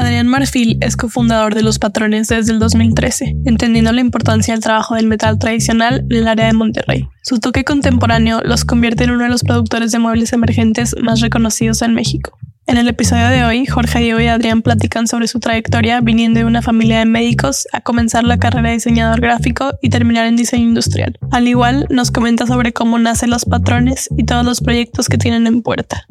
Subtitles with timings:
[0.00, 4.94] Adrián Marfil es cofundador de Los Patrones desde el 2013, entendiendo la importancia del trabajo
[4.94, 7.06] del metal tradicional en el área de Monterrey.
[7.22, 11.82] Su toque contemporáneo los convierte en uno de los productores de muebles emergentes más reconocidos
[11.82, 12.38] en México.
[12.66, 16.46] En el episodio de hoy, Jorge Diego y Adrián platican sobre su trayectoria viniendo de
[16.46, 20.64] una familia de médicos a comenzar la carrera de diseñador gráfico y terminar en diseño
[20.64, 21.18] industrial.
[21.30, 25.46] Al igual, nos comenta sobre cómo nacen los patrones y todos los proyectos que tienen
[25.46, 26.06] en puerta.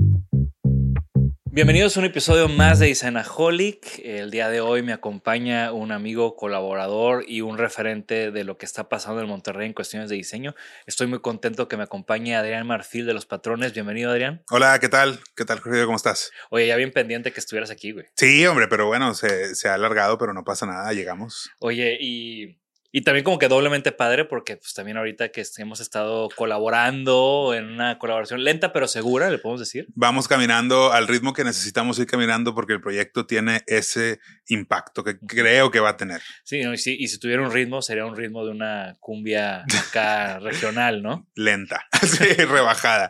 [1.51, 4.01] Bienvenidos a un episodio más de Designaholic.
[4.03, 8.67] El día de hoy me acompaña un amigo colaborador y un referente de lo que
[8.67, 10.53] está pasando en Monterrey en cuestiones de diseño.
[10.85, 13.73] Estoy muy contento que me acompañe Adrián Marfil de Los Patrones.
[13.73, 14.43] Bienvenido, Adrián.
[14.51, 15.19] Hola, ¿qué tal?
[15.35, 15.85] ¿Qué tal, Jorge?
[15.85, 16.31] ¿Cómo estás?
[16.51, 18.05] Oye, ya bien pendiente que estuvieras aquí, güey.
[18.15, 21.49] Sí, hombre, pero bueno, se, se ha alargado, pero no pasa nada, llegamos.
[21.57, 22.59] Oye, y
[22.91, 27.65] y también como que doblemente padre porque pues también ahorita que hemos estado colaborando en
[27.65, 29.87] una colaboración lenta pero segura, le podemos decir.
[29.93, 35.19] Vamos caminando al ritmo que necesitamos ir caminando porque el proyecto tiene ese impacto que
[35.19, 36.21] creo que va a tener.
[36.43, 40.39] Sí, y, si, y si tuviera un ritmo sería un ritmo de una cumbia acá
[40.39, 41.27] regional, ¿no?
[41.35, 43.09] Lenta, sí, rebajada.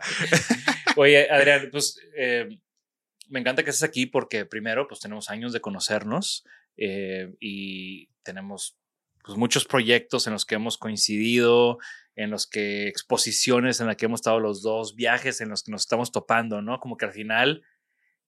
[0.96, 2.48] Oye, Adrián, pues eh,
[3.28, 6.44] me encanta que estés aquí porque primero pues tenemos años de conocernos
[6.76, 8.79] eh, y tenemos
[9.24, 11.78] pues, muchos proyectos en los que hemos coincidido,
[12.16, 15.72] en los que exposiciones en las que hemos estado los dos, viajes en los que
[15.72, 16.78] nos estamos topando, ¿no?
[16.80, 17.62] Como que al final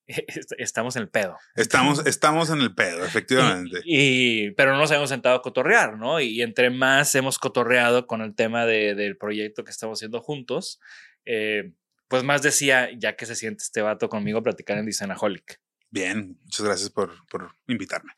[0.59, 1.37] estamos en el pedo.
[1.55, 3.81] Estamos, estamos en el pedo, efectivamente.
[3.85, 6.21] Y, pero no nos hemos sentado a cotorrear, ¿no?
[6.21, 10.81] Y entre más hemos cotorreado con el tema de, del proyecto que estamos haciendo juntos,
[11.25, 11.73] eh,
[12.09, 15.61] pues más decía, ya que se siente este vato conmigo platicar en Designaholic.
[15.91, 18.13] Bien, muchas gracias por, por invitarme.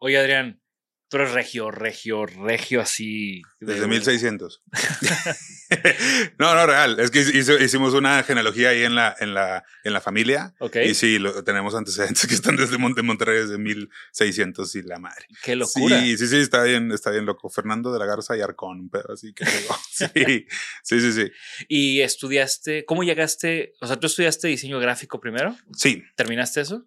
[0.00, 0.60] Oye, Adrián,
[1.08, 3.40] Tú eres regio, regio, regio así.
[3.60, 4.62] Desde 1600.
[6.38, 7.00] no, no, real.
[7.00, 10.54] Es que hicimos una genealogía ahí en la, en la, en la familia.
[10.58, 10.76] Ok.
[10.84, 15.26] Y sí, lo, tenemos antecedentes que están desde Monte Monterrey desde 1600 y la madre.
[15.42, 15.98] Qué locura.
[16.00, 17.48] Sí, sí, sí, está bien, está bien loco.
[17.48, 19.44] Fernando de la Garza y Arcón, pero así que
[19.90, 20.46] sí,
[20.82, 21.30] sí, sí, sí.
[21.68, 23.72] ¿Y estudiaste, cómo llegaste?
[23.80, 25.56] O sea, ¿tú estudiaste diseño gráfico primero?
[25.74, 26.02] Sí.
[26.16, 26.86] ¿Terminaste eso?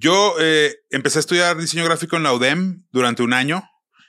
[0.00, 3.62] Yo eh, empecé a estudiar diseño gráfico en la UDEM durante un año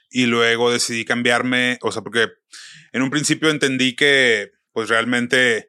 [0.09, 2.29] y luego decidí cambiarme, o sea, porque
[2.93, 5.67] en un principio entendí que pues realmente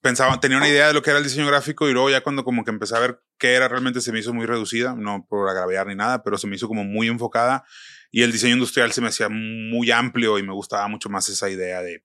[0.00, 2.42] pensaba, tenía una idea de lo que era el diseño gráfico y luego ya cuando
[2.42, 5.48] como que empecé a ver qué era realmente se me hizo muy reducida, no por
[5.48, 7.64] agraviar ni nada, pero se me hizo como muy enfocada
[8.10, 11.48] y el diseño industrial se me hacía muy amplio y me gustaba mucho más esa
[11.48, 12.04] idea de,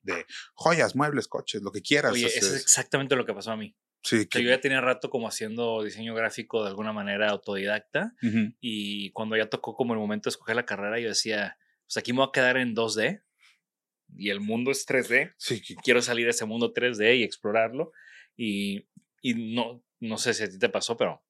[0.00, 0.24] de
[0.54, 2.12] joyas, muebles, coches, lo que quieras.
[2.12, 3.76] Oye, eso es exactamente lo que pasó a mí.
[4.02, 8.54] Sí, que yo ya tenía rato como haciendo diseño gráfico de alguna manera autodidacta Ujú.
[8.60, 12.12] y cuando ya tocó como el momento de escoger la carrera yo decía, pues aquí
[12.12, 13.22] me voy a quedar en 2D
[14.16, 15.34] y el mundo es 3D.
[15.36, 17.92] Sí, Quiero salir a ese mundo 3D y explorarlo.
[18.36, 18.86] Y,
[19.20, 21.22] y no, no sé si a ti te pasó, pero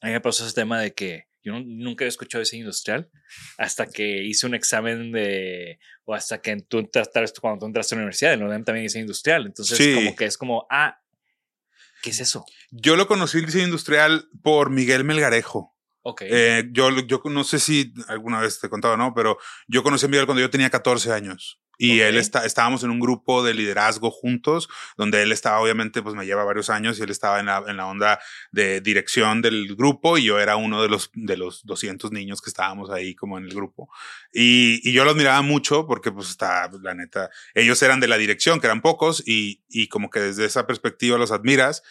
[0.00, 3.10] a mí me pasó ese tema de que yo no- nunca había escuchado diseño industrial
[3.58, 7.98] hasta que hice un examen de, o hasta que tú entraste, cuando tú entraste a
[7.98, 9.46] la universidad, en también diseño industrial.
[9.46, 9.94] Entonces, Sí.
[9.94, 11.00] como que es como, ah,
[12.04, 12.44] ¿qué es eso?
[12.70, 15.74] Yo lo conocí el diseño industrial por Miguel Melgarejo.
[16.02, 16.20] Ok.
[16.26, 20.04] Eh, yo, yo no sé si alguna vez te he contado no, pero yo conocí
[20.04, 21.62] a Miguel cuando yo tenía 14 años.
[21.78, 26.14] Y él está, estábamos en un grupo de liderazgo juntos, donde él estaba, obviamente, pues
[26.14, 28.20] me lleva varios años y él estaba en la, en la onda
[28.52, 32.50] de dirección del grupo y yo era uno de los, de los 200 niños que
[32.50, 33.88] estábamos ahí como en el grupo.
[34.32, 38.18] Y, y yo lo admiraba mucho porque, pues, está, la neta, ellos eran de la
[38.18, 41.82] dirección, que eran pocos, y, y como que desde esa perspectiva los admiras.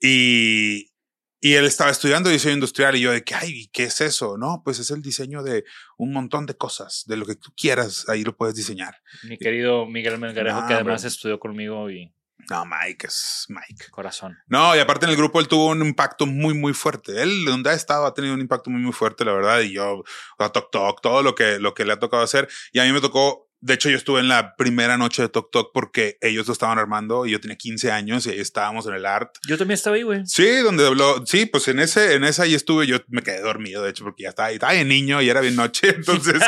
[0.00, 0.90] Y,
[1.40, 4.36] y él estaba estudiando diseño industrial y yo de que, ay, ¿qué es eso?
[4.38, 5.64] No, pues es el diseño de
[5.96, 8.96] un montón de cosas, de lo que tú quieras, ahí lo puedes diseñar.
[9.24, 11.08] Mi querido Miguel Melgarejo, No, que además hombre.
[11.08, 12.12] estudió conmigo y
[12.50, 13.90] No, Mike es Mike.
[13.90, 14.36] corazón.
[14.48, 17.22] No, y aparte en el grupo él tuvo un impacto muy, muy fuerte.
[17.22, 19.60] Él, donde ha estado, ha tenido un impacto muy, muy fuerte, la verdad.
[19.60, 20.02] Y yo,
[20.38, 22.48] a Tok Tok, todo lo que, lo que le ha tocado hacer.
[22.72, 25.50] Y a mí me tocó, de hecho, yo estuve en la primera noche de Tok
[25.50, 28.94] Tok porque ellos lo estaban armando y yo tenía 15 años y ahí estábamos en
[28.94, 29.34] el art.
[29.46, 30.22] Yo también estaba ahí, güey.
[30.24, 33.82] Sí, donde habló, sí, pues en ese, en esa ahí estuve, yo me quedé dormido,
[33.82, 36.42] de hecho, porque ya estaba, estaba bien niño y era bien noche, entonces,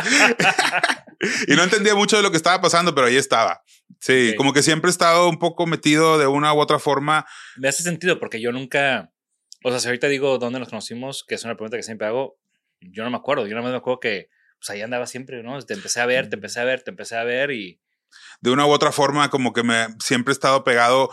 [1.49, 3.63] y no entendía mucho de lo que estaba pasando, pero ahí estaba.
[4.01, 7.27] Sí, como que siempre he estado un poco metido de una u otra forma.
[7.57, 9.13] Me hace sentido porque yo nunca,
[9.63, 12.39] o sea, si ahorita digo dónde nos conocimos, que es una pregunta que siempre hago,
[12.81, 13.47] yo no me acuerdo.
[13.47, 14.29] Yo más me acuerdo que
[14.63, 15.61] pues ahí andaba siempre, ¿no?
[15.63, 17.81] Te empecé a ver, te empecé a ver, te empecé a ver y
[18.41, 21.11] De una u otra forma, como que me siempre he estado pegado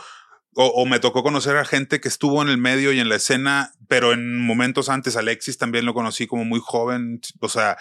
[0.55, 3.15] o, o me tocó conocer a gente que estuvo en el medio y en la
[3.15, 7.77] escena, pero en momentos antes, Alexis también lo conocí como muy joven, o sea,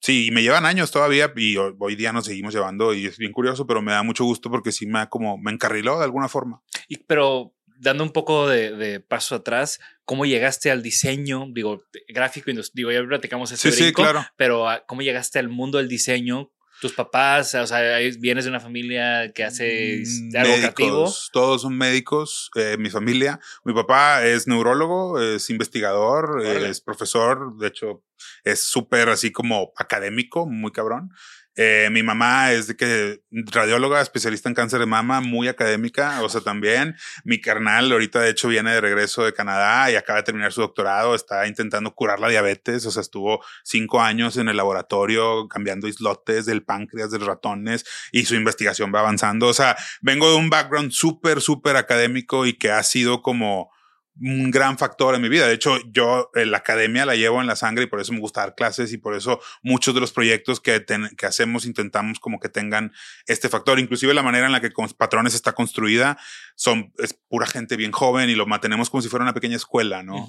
[0.00, 3.32] sí, me llevan años todavía y ho- hoy día nos seguimos llevando y es bien
[3.32, 6.28] curioso, pero me da mucho gusto porque sí me ha como, me encarriló de alguna
[6.28, 6.62] forma.
[6.88, 11.46] Y, pero dando un poco de, de paso atrás, ¿cómo llegaste al diseño?
[11.52, 14.24] Digo, gráfico, digo, ya platicamos ese Sí, sí, claro.
[14.36, 16.50] pero ah, ¿cómo llegaste al mundo del diseño?
[16.80, 20.88] Tus papás, o sea, vienes de una familia que hace Mm, algo creativo.
[21.02, 23.38] Médicos, todos son médicos, eh, mi familia.
[23.64, 26.68] Mi papá es neurólogo, es investigador, Órale.
[26.68, 28.02] es profesor, de hecho
[28.42, 31.10] es súper así como académico, muy cabrón.
[31.56, 36.28] Eh, mi mamá es de que radióloga, especialista en cáncer de mama, muy académica, o
[36.28, 36.96] sea, también.
[37.24, 40.60] Mi carnal ahorita de hecho viene de regreso de Canadá y acaba de terminar su
[40.60, 45.86] doctorado, está intentando curar la diabetes, o sea, estuvo cinco años en el laboratorio cambiando
[45.86, 49.46] islotes del páncreas, de ratones y su investigación va avanzando.
[49.48, 53.73] O sea, vengo de un background súper, súper académico y que ha sido como
[54.20, 55.46] un gran factor en mi vida.
[55.48, 58.20] De hecho, yo eh, la academia la llevo en la sangre y por eso me
[58.20, 62.20] gusta dar clases y por eso muchos de los proyectos que, ten- que hacemos intentamos
[62.20, 62.92] como que tengan
[63.26, 63.78] este factor.
[63.80, 66.16] Inclusive la manera en la que Patrones está construida
[66.54, 70.02] son, es pura gente bien joven y lo mantenemos como si fuera una pequeña escuela,
[70.04, 70.26] ¿no?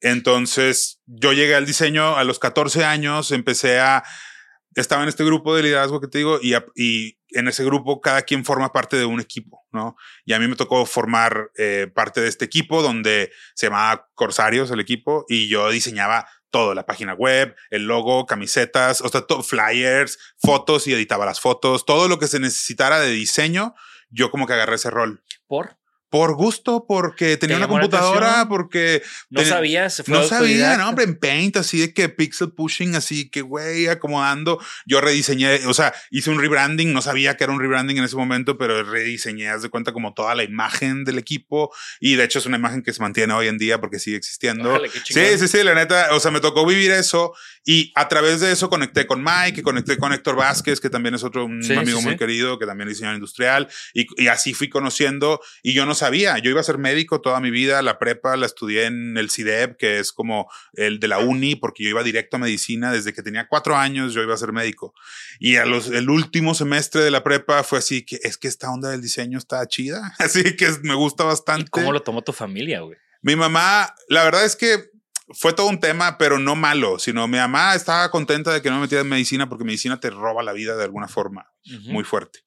[0.00, 4.04] Entonces, yo llegué al diseño a los 14 años, empecé a,
[4.74, 8.44] estaba en este grupo de liderazgo que te digo, y, en ese grupo cada quien
[8.44, 9.96] forma parte de un equipo, ¿no?
[10.24, 14.70] Y a mí me tocó formar eh, parte de este equipo donde se llamaba Corsarios
[14.70, 19.42] el equipo y yo diseñaba todo, la página web, el logo, camisetas, o sea, to-
[19.42, 23.74] flyers, fotos y editaba las fotos, todo lo que se necesitara de diseño,
[24.10, 25.24] yo como que agarré ese rol.
[25.48, 25.76] ¿Por?
[26.14, 31.18] Por gusto, porque tenía una computadora, porque No Ten- sabías, no sabía, no, hombre, en
[31.18, 34.60] Paint, así de que pixel pushing, así que, güey, acomodando.
[34.86, 38.14] Yo rediseñé, o sea, hice un rebranding, no sabía que era un rebranding en ese
[38.14, 41.74] momento, pero rediseñé, haz de cuenta, como toda la imagen del equipo.
[41.98, 44.78] Y de hecho es una imagen que se mantiene hoy en día porque sigue existiendo.
[45.02, 45.30] Chingón.
[45.32, 47.32] Sí, sí, sí, la neta, o sea, me tocó vivir eso
[47.64, 51.16] y a través de eso conecté con Mike y conecté con Héctor Vázquez, que también
[51.16, 52.18] es otro un Sí, amigo sí, muy sí.
[52.20, 56.03] querido, que también es diseñador industrial y, y así fui conociendo y yo no sabía,
[56.10, 59.76] yo iba a ser médico toda mi vida, la prepa la estudié en el CIDEP,
[59.76, 63.22] que es como el de la uni, porque yo iba directo a medicina desde que
[63.22, 64.94] tenía cuatro años, yo iba a ser médico.
[65.38, 68.70] Y a los, el último semestre de la prepa fue así que es que esta
[68.70, 71.66] onda del diseño está chida, así que me gusta bastante.
[71.66, 72.96] ¿Y cómo lo tomó tu familia, güey?
[73.22, 74.90] Mi mamá, la verdad es que
[75.32, 78.76] fue todo un tema, pero no malo, sino mi mamá estaba contenta de que no
[78.76, 81.92] me metiera en medicina porque medicina te roba la vida de alguna forma Ujú.
[81.92, 82.40] muy fuerte.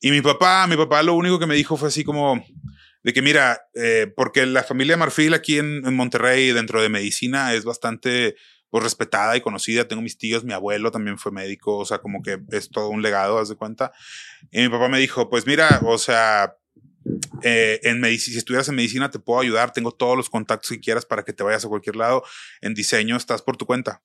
[0.00, 2.44] Y mi papá, mi papá lo único que me dijo fue así como
[3.02, 7.54] de que mira, eh, porque la familia Marfil aquí en, en Monterrey dentro de medicina
[7.54, 8.34] es bastante
[8.70, 9.88] pues respetada y conocida.
[9.88, 13.00] Tengo mis tíos, mi abuelo también fue médico, o sea, como que es todo un
[13.00, 13.92] legado, haz de cuenta.
[14.50, 16.54] Y mi papá me dijo, pues mira, o sea,
[17.42, 20.80] eh, en medicina, si estuvieras en medicina te puedo ayudar, tengo todos los contactos que
[20.80, 22.22] quieras para que te vayas a cualquier lado.
[22.60, 24.02] En diseño estás por tu cuenta.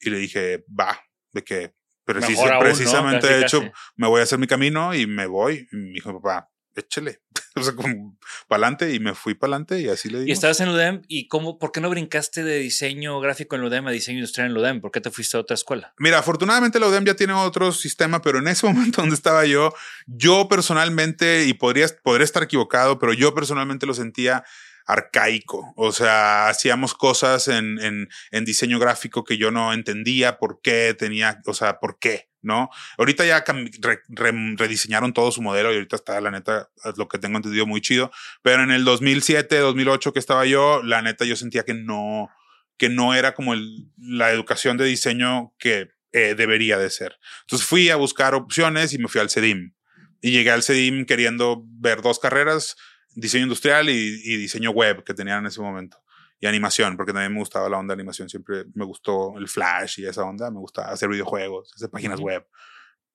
[0.00, 0.98] Y le dije, va,
[1.32, 2.58] de que Precis- ¿no?
[2.58, 3.72] precisamente, Casi, de hecho, casi.
[3.94, 5.68] me voy a hacer mi camino y me voy.
[5.70, 7.20] Y me dijo, papá, échele.
[7.56, 10.32] o sea, como para adelante y me fui para adelante y así le Y digo.
[10.32, 13.90] estabas en UDEM y cómo, ¿por qué no brincaste de diseño gráfico en UDEM a
[13.90, 14.80] diseño industrial en UDEM?
[14.80, 15.92] ¿Por qué te fuiste a otra escuela?
[15.98, 19.74] Mira, afortunadamente la UDEM ya tiene otro sistema, pero en ese momento donde estaba yo,
[20.06, 24.44] yo personalmente, y podría, podría estar equivocado, pero yo personalmente lo sentía
[24.86, 25.72] arcaico.
[25.76, 30.94] O sea, hacíamos cosas en, en, en diseño gráfico que yo no entendía por qué
[30.98, 32.70] tenía, o sea, por qué, ¿no?
[32.98, 37.18] Ahorita ya re- re- rediseñaron todo su modelo y ahorita está, la neta, lo que
[37.18, 38.10] tengo entendido, muy chido.
[38.42, 42.28] Pero en el 2007, 2008 que estaba yo, la neta, yo sentía que no,
[42.76, 43.54] que no era como
[43.98, 47.18] la educación de diseño que eh, debería de ser.
[47.42, 49.74] Entonces fui a buscar opciones y me fui al CEDIM.
[50.22, 52.76] Y llegué al CEDIM queriendo ver dos carreras,
[53.14, 55.98] diseño industrial y diseño web que tenían en ese momento.
[56.40, 58.28] Y animación, porque también me gustaba la onda de animación.
[58.28, 60.50] Siempre me gustó el flash y esa onda.
[60.50, 62.46] Me gustaba hacer videojuegos, hacer páginas web.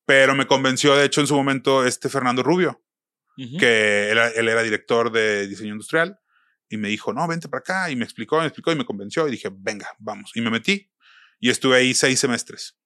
[0.05, 2.84] Pero me convenció, de hecho, en su momento, este Fernando Rubio,
[3.36, 6.20] que él, él era director de diseño industrial
[6.70, 9.27] y me dijo, no, vente para acá y me explicó, me explicó y me convenció
[9.27, 10.32] y dije, venga, vamos.
[10.36, 10.91] Y me metí
[11.39, 12.77] y estuve ahí seis semestres.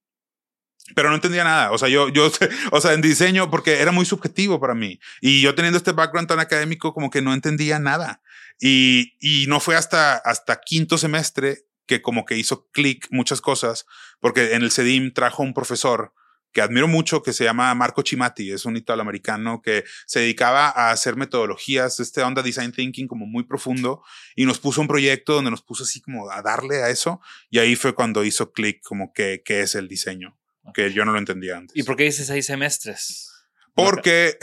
[0.96, 1.72] Pero no entendía nada.
[1.72, 2.32] O sea, yo, yo,
[2.72, 5.00] o sea, en diseño, porque era muy subjetivo para mí.
[5.22, 8.22] Y yo teniendo este background tan académico, como que no entendía nada.
[8.60, 13.86] Y, y no fue hasta, hasta quinto semestre que como que hizo clic muchas cosas,
[14.20, 16.14] porque en el CEDIM trajo un profesor
[16.52, 20.92] que admiro mucho, que se llama Marco Chimati, es un italoamericano que se dedicaba a
[20.92, 24.04] hacer metodologías, este onda design thinking como muy profundo,
[24.36, 27.60] y nos puso un proyecto donde nos puso así como a darle a eso, y
[27.60, 30.38] ahí fue cuando hizo clic como que, que es el diseño,
[30.74, 31.76] que yo no lo entendía antes.
[31.76, 33.32] ¿Y por qué dices seis semestres?
[33.76, 34.38] Porque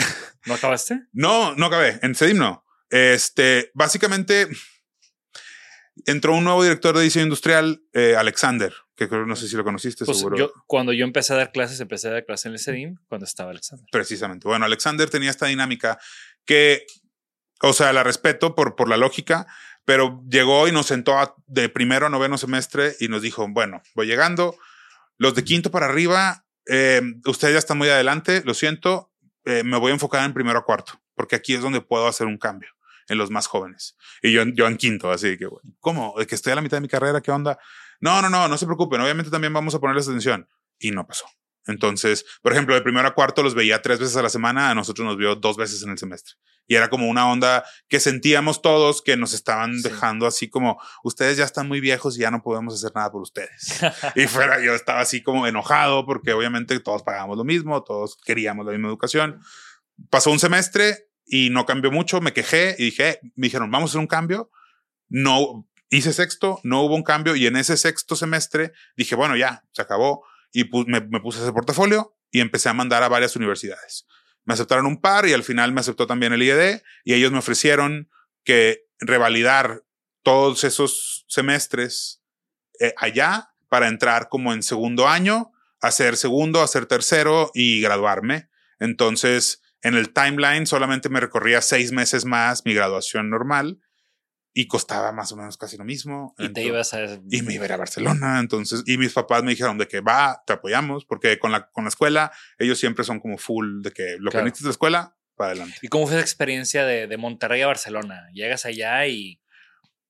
[0.46, 1.02] ¿No acabaste?
[1.12, 2.65] no, no acabé, en CEDIM no.
[2.90, 4.48] Este, básicamente
[6.04, 9.64] entró un nuevo director de diseño industrial, eh, Alexander, que creo, no sé si lo
[9.64, 10.36] conociste, Pues seguro.
[10.36, 13.24] yo, cuando yo empecé a dar clases, empecé a dar clases en el CEDIM cuando
[13.24, 13.86] estaba Alexander.
[13.90, 14.46] Precisamente.
[14.46, 15.98] Bueno, Alexander tenía esta dinámica
[16.44, 16.86] que,
[17.62, 19.46] o sea, la respeto por, por la lógica,
[19.84, 23.82] pero llegó y nos sentó a- de primero a noveno semestre y nos dijo, bueno,
[23.94, 24.56] voy llegando,
[25.16, 29.12] los de quinto para arriba, eh, ustedes ya están muy adelante, lo siento,
[29.44, 32.26] eh, me voy a enfocar en primero a cuarto, porque aquí es donde puedo hacer
[32.26, 32.68] un cambio
[33.08, 33.96] en los más jóvenes.
[34.22, 36.14] Y yo, yo en quinto, así que, bueno, ¿cómo?
[36.18, 37.20] ¿De que estoy a la mitad de mi carrera?
[37.20, 37.58] ¿Qué onda?
[38.00, 40.48] No, no, no, no se preocupen, obviamente también vamos a ponerles atención.
[40.78, 41.26] Y no pasó.
[41.68, 44.74] Entonces, por ejemplo, de primero a cuarto los veía tres veces a la semana, a
[44.74, 46.34] nosotros nos vio dos veces en el semestre.
[46.68, 49.82] Y era como una onda que sentíamos todos que nos estaban Sí.
[49.88, 53.22] dejando así como, ustedes ya están muy viejos y ya no podemos hacer nada por
[53.22, 53.80] ustedes.
[54.14, 58.64] y fuera, yo estaba así como enojado porque obviamente todos pagábamos lo mismo, todos queríamos
[58.66, 59.40] la misma educación.
[60.10, 63.92] Pasó un semestre y no cambió mucho, me quejé y dije, me dijeron, vamos a
[63.92, 64.50] hacer un cambio.
[65.08, 69.64] No, hice sexto, no hubo un cambio y en ese sexto semestre dije, bueno, ya,
[69.72, 74.06] se acabó y me, puse hacer portafolio y empecé a mandar a varias universidades.
[74.44, 77.38] Me aceptaron un par y al final me aceptó también el IED y ellos me
[77.38, 78.08] ofrecieron
[78.44, 79.82] que revalidar
[80.22, 82.22] todos esos semestres
[82.80, 88.48] eh, allá para entrar como en segundo año, hacer segundo, hacer tercero y graduarme.
[88.78, 93.78] Entonces, en el timeline solamente me recorría seis meses más mi graduación normal
[94.52, 96.34] y costaba más o menos casi lo mismo.
[96.38, 97.20] Y te Entonces- ibas a...
[97.30, 98.40] y me iba a ir a Barcelona.
[98.40, 101.84] Entonces, y mis papás me dijeron de que va, te apoyamos, porque con la, con
[101.84, 104.44] la escuela, ellos siempre son como full de que lo que Claro.
[104.46, 105.76] necesites de la escuela, para adelante.
[105.82, 108.28] ¿Y cómo fue esa experiencia de, de Monterrey a Barcelona?
[108.32, 109.42] Llegas allá y...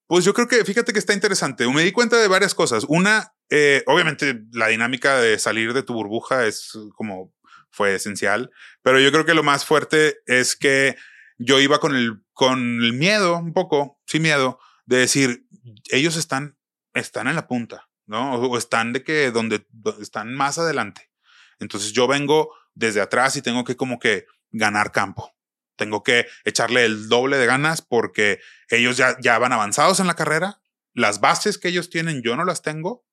[0.07, 1.67] Pues yo creo que, fíjate que está interesante.
[1.69, 2.85] Me di cuenta de varias cosas.
[2.87, 7.35] Una, eh, obviamente, la dinámica de salir de tu burbuja es como
[7.77, 10.97] fue esencial, pero yo creo que lo más fuerte es que
[11.37, 15.47] yo iba con el, con el miedo, un poco, sin miedo, de decir,
[15.91, 16.57] ellos están,
[16.95, 18.37] están en la punta, ¿no?
[18.37, 21.11] O, están de que donde, donde están más adelante.
[21.59, 25.35] Entonces yo vengo desde atrás y tengo que como que ganar campo.
[25.77, 28.41] Tengo que echarle el doble de ganas porque
[28.71, 30.63] ellos ya, ya van avanzados en la carrera.
[30.95, 33.05] Las bases que ellos tienen yo no las tengo,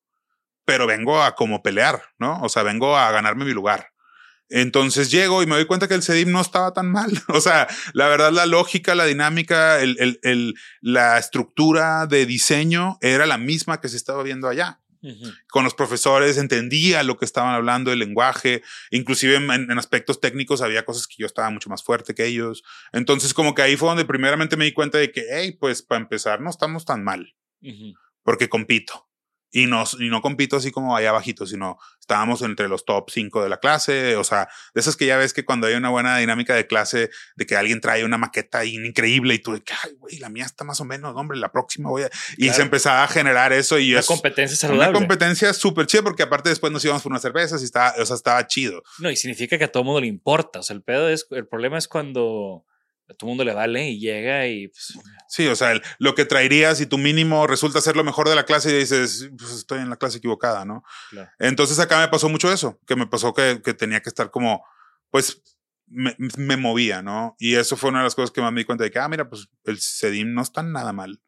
[0.64, 2.42] pero vengo a como pelear, ¿no?
[2.42, 3.93] O sea, vengo a ganarme mi lugar.
[4.56, 7.12] Entonces llego y me doy cuenta que el CEDIM no estaba tan mal.
[7.28, 13.00] O sea, la verdad, la lógica, la dinámica, el, el, el, la estructura de diseño
[13.02, 14.80] era la misma que se estaba viendo allá
[15.50, 20.62] con los profesores, entendía lo que estaban hablando, el lenguaje, inclusive en, en, aspectos técnicos
[20.62, 22.64] había cosas que yo estaba mucho más fuerte que ellos.
[22.94, 26.00] Entonces como que ahí fue donde primeramente me di cuenta de que, hey, pues para
[26.00, 27.36] empezar no estamos tan mal,
[28.24, 29.10] porque compito.
[29.56, 33.44] Y no, y no compito así como allá abajito, sino estábamos entre los top 5
[33.44, 34.16] de la clase.
[34.16, 37.12] O sea, de esas que ya ves que cuando hay una buena dinámica de clase,
[37.36, 40.44] de que alguien trae una maqueta increíble y tú de que, ay, güey, la mía
[40.44, 42.10] está más o menos, hombre, la próxima voy a.
[42.36, 44.90] Y se empezaba a generar eso y Una es competencia saludable.
[44.90, 48.06] una competencia súper chida porque aparte después nos íbamos por unas cervezas y estaba, o
[48.08, 48.82] sea, estaba chido.
[48.98, 50.60] No, y significa que a todo mundo le importa.
[50.60, 52.66] O sea, el pedo es, el problema es cuando
[53.10, 56.26] a todo mundo le vale y llega y pues, Sí, o sea, el- lo que
[56.26, 59.80] traerías y tu mínimo resulta ser lo mejor de la clase y dices, pues estoy
[59.80, 60.84] en la clase equivocada, ¿no?
[61.10, 61.30] Claro.
[61.40, 64.64] Entonces acá me pasó mucho eso, que me pasó que, que tenía que estar como,
[65.10, 65.42] pues,
[65.88, 67.36] me, me movía, ¿no?
[67.40, 69.08] Y eso fue una de las cosas que más me di cuenta de que, ah,
[69.10, 71.22] mira, pues el CEDIM no está nada mal.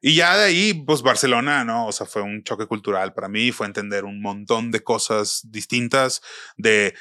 [0.00, 1.86] Y ya de ahí, pues Barcelona, ¿no?
[1.88, 6.22] O sea, fue un choque cultural para mí, fue entender un montón de cosas distintas,
[6.56, 6.94] de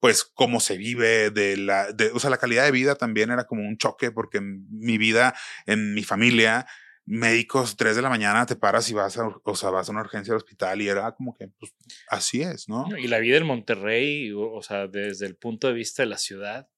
[0.00, 3.44] pues cómo se vive, de la, de, o sea, la calidad de vida también era
[3.44, 5.34] como un choque porque en mi vida,
[5.66, 6.66] en mi familia,
[7.04, 10.00] médicos, 3 de la mañana te paras y vas a, o sea, vas a una
[10.00, 11.72] urgencia al hospital y era como que, pues,
[12.08, 12.86] así es, ¿no?
[12.98, 16.18] Y la vida en Monterrey, o, o sea, desde el punto de vista de la
[16.18, 16.68] ciudad,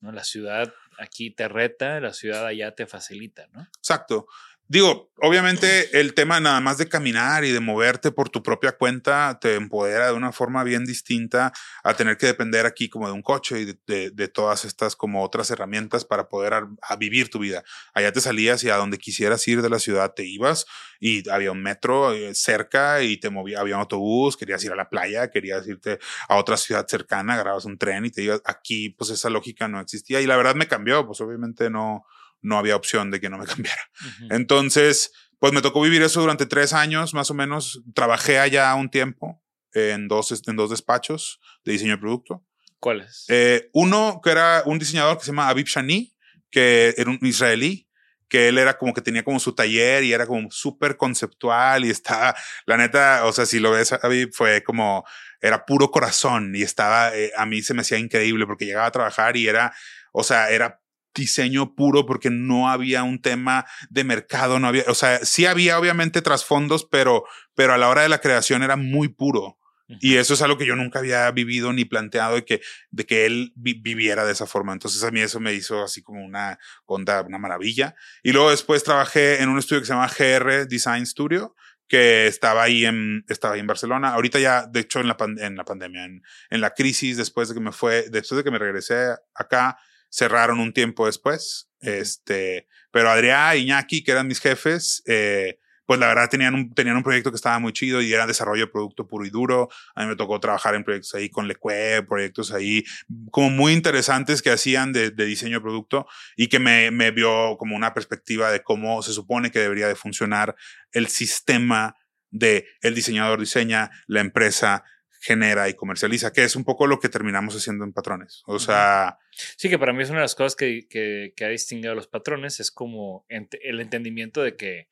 [0.00, 0.12] ¿no?
[0.12, 3.62] La ciudad aquí te reta, la ciudad allá te facilita, ¿no?
[3.78, 4.26] Exacto.
[4.70, 9.36] Digo, obviamente el tema nada más de caminar y de moverte por tu propia cuenta
[9.40, 13.22] te empodera de una forma bien distinta a tener que depender aquí como de un
[13.22, 16.66] coche y de, todas estas como otras herramientas para poder
[17.00, 17.64] vivir tu vida.
[17.94, 20.66] Allá te salías y a donde quisieras ir de la ciudad te ibas
[21.00, 24.76] y había un metro eh, cerca y te movía, había un autobús, querías ir a
[24.76, 25.98] la playa, querías irte
[26.28, 28.40] a otra ciudad cercana, agarrabas un tren y te ibas.
[28.44, 32.04] Aquí pues esa lógica no existía y la verdad me cambió, pues obviamente no,
[32.42, 33.82] no había opción de que no me cambiara.
[34.30, 37.82] Entonces, pues me tocó vivir eso durante tres años, más o menos.
[37.94, 39.42] Trabajé allá un tiempo
[39.72, 42.44] en dos, en dos despachos de diseño de producto.
[42.78, 43.24] ¿Cuál es?
[43.28, 46.14] Eh, uno que era un diseñador que se llama Aviv Shani,
[46.50, 47.88] que era un israelí,
[48.28, 51.90] que él era como que tenía como su taller y era como súper conceptual y
[51.90, 55.04] estaba, la neta, o sea, si lo ves, Aviv fue como,
[55.40, 58.92] era puro corazón y estaba, eh, a mí se me hacía increíble porque llegaba a
[58.92, 59.74] trabajar y era,
[60.12, 60.79] o sea, era
[61.14, 65.78] diseño puro porque no había un tema de mercado, no había, o sea, sí había
[65.78, 67.24] obviamente trasfondos, pero,
[67.54, 69.56] pero a la hora de la creación era muy puro.
[70.00, 72.60] Y eso es algo que yo nunca había vivido ni planteado de que,
[72.92, 74.72] de que él vi- viviera de esa forma.
[74.72, 77.96] Entonces a mí eso me hizo así como una onda, una maravilla.
[78.22, 81.56] Y luego después trabajé en un estudio que se llama GR Design Studio,
[81.88, 84.10] que estaba ahí en, estaba ahí en Barcelona.
[84.14, 87.48] Ahorita ya, de hecho, en la, pan- en la pandemia, en, en la crisis, después
[87.48, 89.76] de que me fue, después de que me regresé acá,
[90.10, 91.70] cerraron un tiempo después.
[91.80, 96.72] Este, pero Adrián y Iñaki, que eran mis jefes, eh, pues la verdad tenían un,
[96.72, 99.68] tenían un proyecto que estaba muy chido y era desarrollo de producto puro y duro.
[99.96, 102.84] A mí me tocó trabajar en proyectos ahí con Lecue, proyectos ahí
[103.32, 107.56] como muy interesantes que hacían de, de diseño de producto y que me, me vio
[107.58, 110.54] como una perspectiva de cómo se supone que debería de funcionar
[110.92, 111.96] el sistema
[112.30, 114.84] de el diseñador diseña, la empresa
[115.22, 118.42] genera y comercializa, que es un poco lo que terminamos haciendo en patrones.
[118.46, 119.18] O sea,
[119.56, 121.94] Sí, que para mí es una de las cosas que, que, que ha distinguido a
[121.94, 124.88] los patrones, es como ent- el entendimiento de que,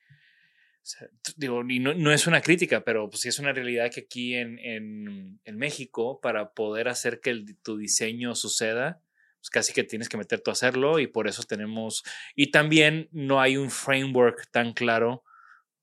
[0.83, 3.53] o sea, t- digo, y no, no es una crítica, pero pues sí es una
[3.53, 9.01] realidad que aquí en, en, en México, para poder hacer que el- tu diseño suceda,
[9.41, 13.09] pues casi que tienes que meter tú a hacerlo y por eso tenemos, y también
[13.13, 15.25] no hay un framework tan claro,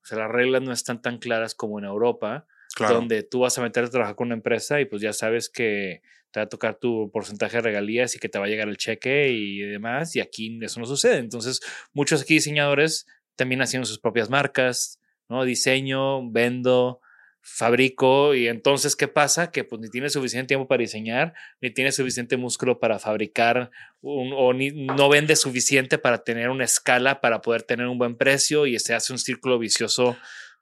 [0.02, 2.46] o sea, las reglas no están tan claras como en Europa,
[2.78, 6.02] donde tú vas a meterte a trabajar con una empresa y pues ya sabes que
[6.30, 8.76] te va a tocar tu porcentaje de regalías y que te va a llegar el
[8.76, 11.18] cheque y demás, y aquí eso no sucede.
[11.18, 11.60] Entonces,
[11.92, 15.44] muchos aquí diseñadores también haciendo sus propias marcas, ¿no?
[15.44, 17.00] Diseño, vendo,
[17.40, 19.52] fabrico, y entonces, ¿qué pasa?
[19.52, 23.70] Que pues ni tienes suficiente tiempo para diseñar, ni tienes suficiente músculo para fabricar,
[24.02, 28.66] o ni, no vendes suficiente para tener una escala para poder tener un buen precio,
[28.66, 30.16] y se hace un círculo vicioso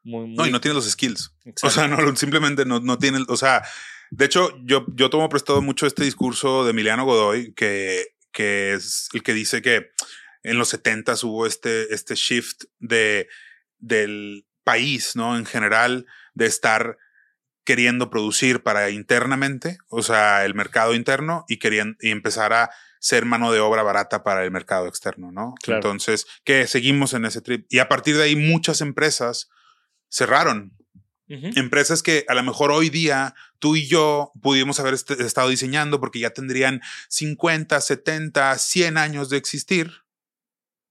[0.04, 1.32] muy, muy No, y no tienes los skills.
[1.62, 3.62] O sea, no, simplemente no, no tiene, o sea,
[4.10, 9.08] de hecho, yo, yo tomo prestado mucho este discurso de Emiliano Godoy, que, que es
[9.12, 9.90] el que dice que
[10.42, 13.28] en los 70 hubo este, este shift de,
[13.78, 15.36] del país, ¿no?
[15.36, 16.98] En general, de estar
[17.64, 23.24] queriendo producir para internamente, o sea, el mercado interno y querían y empezar a ser
[23.24, 25.54] mano de obra barata para el mercado externo, ¿no?
[25.62, 25.78] Claro.
[25.78, 27.66] Entonces, que seguimos en ese trip.
[27.70, 29.50] Y a partir de ahí muchas empresas
[30.14, 30.76] cerraron.
[31.56, 35.98] Empresas que a lo mejor hoy día tú y yo pudimos haber est- estado diseñando
[35.98, 39.90] porque ya tendrían 50, 70, 100 años de existir.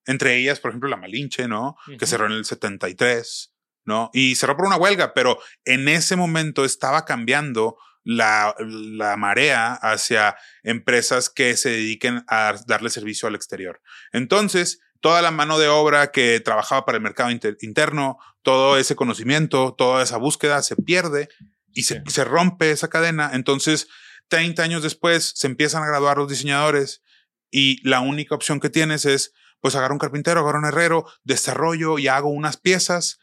[0.06, 1.78] Entre ellas, por ejemplo, la Malinche, ¿no?
[1.98, 3.54] Que cerró en el 73,
[3.86, 4.10] ¿no?
[4.14, 10.36] Y cerró por una huelga, pero en ese momento estaba cambiando la, la marea hacia
[10.64, 13.82] empresas que se dediquen a darle servicio al exterior.
[14.12, 18.96] Entonces, toda la mano de obra que trabajaba para el mercado inter- interno, todo ese
[18.96, 21.28] conocimiento, toda esa búsqueda se pierde
[21.74, 23.32] y se, se rompe esa cadena.
[23.34, 23.90] Entonces,
[24.30, 27.04] 30 años después se empiezan a graduar los diseñadores
[27.52, 32.00] y la única opción que tienes es, pues, agarrar un carpintero, agarrar un herrero, desarrollo
[32.00, 33.20] y hago unas piezas.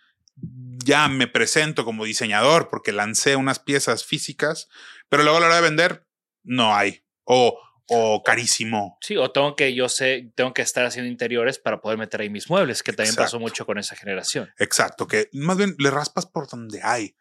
[0.84, 4.68] Ya me presento como diseñador porque lancé unas piezas físicas,
[5.08, 6.06] pero luego a la hora de vender,
[6.42, 7.04] no hay.
[7.24, 7.58] O,
[7.90, 8.96] o carísimo.
[9.00, 12.30] Sí, o tengo que, yo sé, tengo que estar haciendo interiores para poder meter ahí
[12.30, 14.48] mis muebles, que también pasó mucho con esa generación.
[14.58, 17.16] Exacto, que más bien le raspas por donde hay.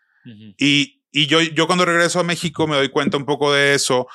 [0.57, 4.07] Y, y yo, yo cuando regreso a México me doy cuenta un poco de eso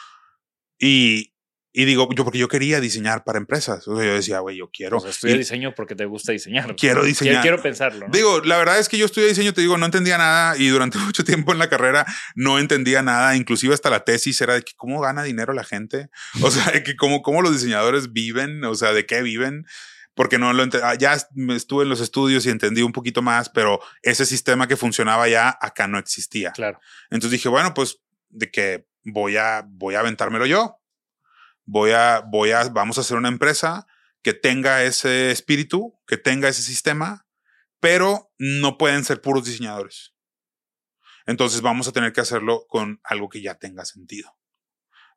[0.78, 1.33] y,
[1.76, 3.88] y digo, yo porque yo quería diseñar para empresas.
[3.88, 5.00] O sea, yo decía, güey, yo quiero.
[5.00, 6.66] Sea, estudia diseño porque te gusta diseñar.
[6.76, 7.42] Quiero Quiero- diseñar.
[7.42, 8.06] Quiero, pensarlo.
[8.06, 8.12] ¿no?
[8.12, 10.98] Digo, la verdad es que yo estudié diseño, te digo, no entendía nada y durante
[10.98, 12.06] mucho tiempo en la carrera
[12.36, 16.10] no entendía nada, inclusive hasta la tesis era de que cómo gana dinero la gente,
[16.42, 19.66] o sea, de que cómo, cómo los diseñadores viven, o sea, de qué viven,
[20.14, 20.94] porque no lo entendía.
[20.94, 24.76] Ya est- estuve en los estudios y entendí un poquito más, pero ese sistema que
[24.76, 26.52] funcionaba ya acá no existía.
[26.52, 26.78] Claro.
[27.10, 30.78] Entonces dije, bueno, pues de que voy a, voy a aventármelo yo.
[31.64, 33.86] Voy a, voy a, vamos a hacer una empresa
[34.22, 37.26] que tenga ese espíritu, que tenga ese sistema,
[37.80, 40.14] pero no pueden ser puros diseñadores.
[41.26, 44.36] Entonces vamos a tener que hacerlo con algo que ya tenga sentido.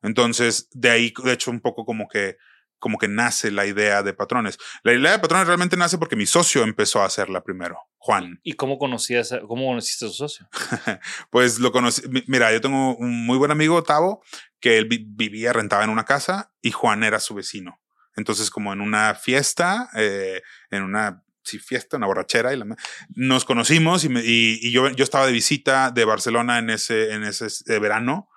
[0.02, 2.36] Entonces, de ahí, de hecho, un poco como que,
[2.78, 4.58] como que nace la idea de patrones.
[4.82, 8.40] La idea de patrones realmente nace porque mi socio empezó a hacerla primero, Juan.
[8.44, 10.48] ¿Y cómo conocías, a- cómo conociste a tu socio?
[11.30, 12.02] Pues lo conocí.
[12.08, 14.22] mi- Mira, yo tengo un muy buen amigo, Tavo,
[14.60, 17.80] que él vi- vivía, rentaba en una casa y Juan era su vecino.
[18.16, 22.66] Entonces, como en una fiesta, eh, en una sí, fiesta, una borrachera, y la
[23.14, 27.12] nos conocimos y, me- y- y yo, yo estaba de visita de Barcelona en ese,
[27.12, 28.28] en ese eh, verano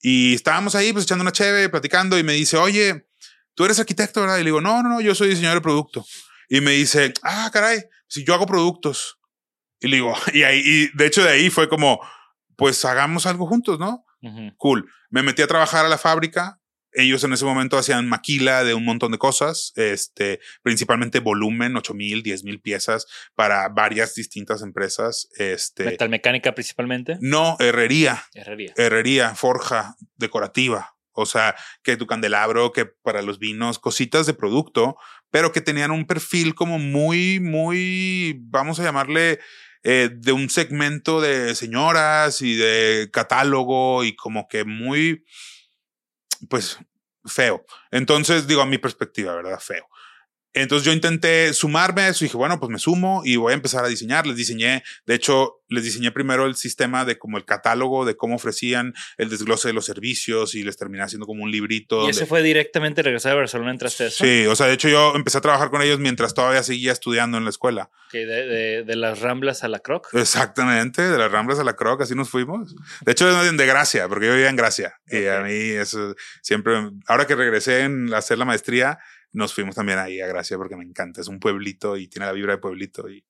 [0.00, 3.06] y estábamos ahí pues echando una cheve, platicando y me dice, oye,
[3.54, 4.36] tú eres arquitecto, ¿verdad?
[4.36, 6.04] Y le digo, no, no, no, yo soy diseñador de producto.
[6.48, 9.18] Y me dice, ah, caray, si yo hago productos.
[9.80, 11.98] Y le digo, y ahí, y de hecho de ahí fue como,
[12.56, 14.04] pues hagamos algo juntos, ¿no?
[14.58, 14.88] Cool.
[15.10, 16.60] Me metí a trabajar a la fábrica.
[16.92, 21.94] Ellos en ese momento hacían maquila de un montón de cosas, este, principalmente volumen, 8
[21.94, 25.28] mil, 10 mil piezas para varias distintas empresas.
[25.38, 27.16] Este, Metalmecánica principalmente.
[27.20, 28.74] no, herrería, Herrería.
[28.76, 30.94] herrería, forja, decorativa.
[31.14, 34.96] O sea, que tu candelabro, que para los vinos, cositas de producto,
[35.32, 39.40] pero que tenían un perfil como muy, muy, vamos a llamarle,
[39.82, 45.24] eh, de un segmento de señoras y de catálogo y como que muy,
[46.50, 46.78] pues,
[47.24, 47.64] feo.
[47.90, 49.58] Entonces, digo, a mi perspectiva, ¿verdad?
[49.58, 49.88] Feo.
[50.54, 53.54] Entonces yo intenté sumarme a eso y dije, bueno, pues me sumo y voy a
[53.54, 54.26] empezar a diseñar.
[54.26, 58.34] Les diseñé, de hecho, les diseñé primero el sistema de como el catálogo de cómo
[58.36, 62.06] ofrecían el desglose de los servicios y les terminé haciendo como un librito.
[62.06, 63.70] ¿Y ese fue directamente regresar a Barcelona?
[63.70, 64.24] ¿Entraste a eso?
[64.24, 67.38] Sí, o sea, de hecho yo empecé a trabajar con ellos mientras todavía seguía estudiando
[67.38, 67.90] en la escuela.
[68.12, 70.08] De, de- de las Ramblas a la Croc.
[70.12, 72.74] Exactamente, de las Ramblas a la Croc, así nos fuimos.
[73.00, 74.94] De hecho, de Gracia, porque yo vivía en Gracia.
[75.06, 76.74] Y a mí eso siempre,
[77.06, 78.98] ahora que regresé en hacer la maestría,
[79.32, 81.20] nos fuimos también ahí a Gracia porque me encanta.
[81.20, 83.08] Es un pueblito y tiene la vibra de pueblito.
[83.08, 83.24] Y,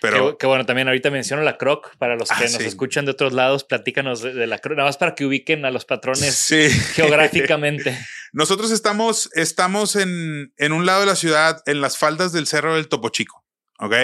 [0.00, 1.96] pero que, que bueno, también ahorita menciono la Croc.
[1.96, 2.64] Para los Ah, que nos sí.
[2.64, 4.76] escuchan de otros lados, platícanos de, de la Croc.
[4.76, 6.68] Nada más para que ubiquen a los patrones sí.
[6.94, 7.96] geográficamente.
[8.32, 12.74] Nosotros estamos, estamos en, en un lado de la ciudad, en las faldas del Cerro
[12.76, 13.44] del Topo Chico.
[13.78, 13.94] ¿Ok?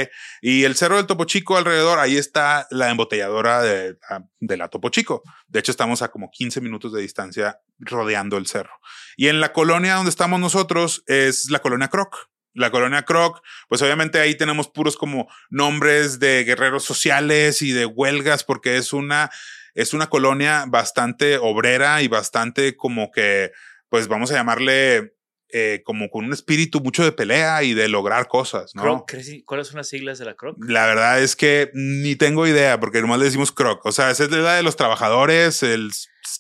[0.41, 3.97] Y el Cerro del Topo Chico alrededor, ahí está la embotelladora de,
[4.41, 5.23] de la Topo Chico.
[5.47, 8.73] De hecho, estamos a como 15 minutos de distancia rodeando el cerro.
[9.17, 12.29] Y en la colonia donde estamos nosotros es la colonia Croc.
[12.55, 17.87] La colonia Croc, pues obviamente ahí tenemos puros como nombres de guerreros sociales y de
[17.87, 19.31] huelgas, porque es una,
[19.75, 23.53] es una colonia bastante obrera y bastante como que,
[23.91, 25.15] pues vamos a llamarle
[25.51, 28.83] eh, como con un espíritu mucho de pelea y de lograr cosas, ¿no?
[28.83, 30.57] Croc, ¿crees- ¿Cuáles son las siglas de la Croc?
[30.67, 33.85] La verdad es que ni tengo idea, porque nomás le decimos croc.
[33.87, 35.91] O sea, esa es la de los trabajadores, el,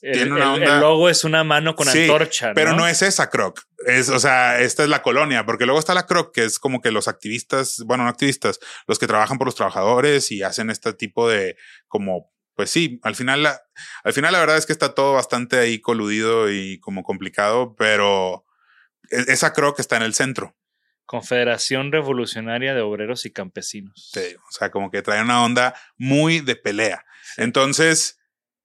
[0.02, 0.74] El, tiene una el- onda.
[0.74, 2.52] el logo es una mano con Sí, antorcha.
[2.54, 3.60] Pero no es esa croc.
[3.86, 6.80] Es, o sea, esta es la colonia, porque luego está la croc, que es como
[6.82, 10.92] que los activistas, bueno, no activistas, los que trabajan por los trabajadores y hacen este
[10.92, 13.62] tipo de como, pues sí, al final, la,
[14.04, 18.44] al final la verdad es que está todo bastante ahí coludido y como complicado, pero
[19.10, 20.56] e- esa croc está en el centro.
[21.06, 24.10] Confederación Revolucionaria de Obreros y Campesinos.
[24.12, 27.04] Sí, o sea, como que trae una onda muy de pelea.
[27.38, 28.18] Entonces,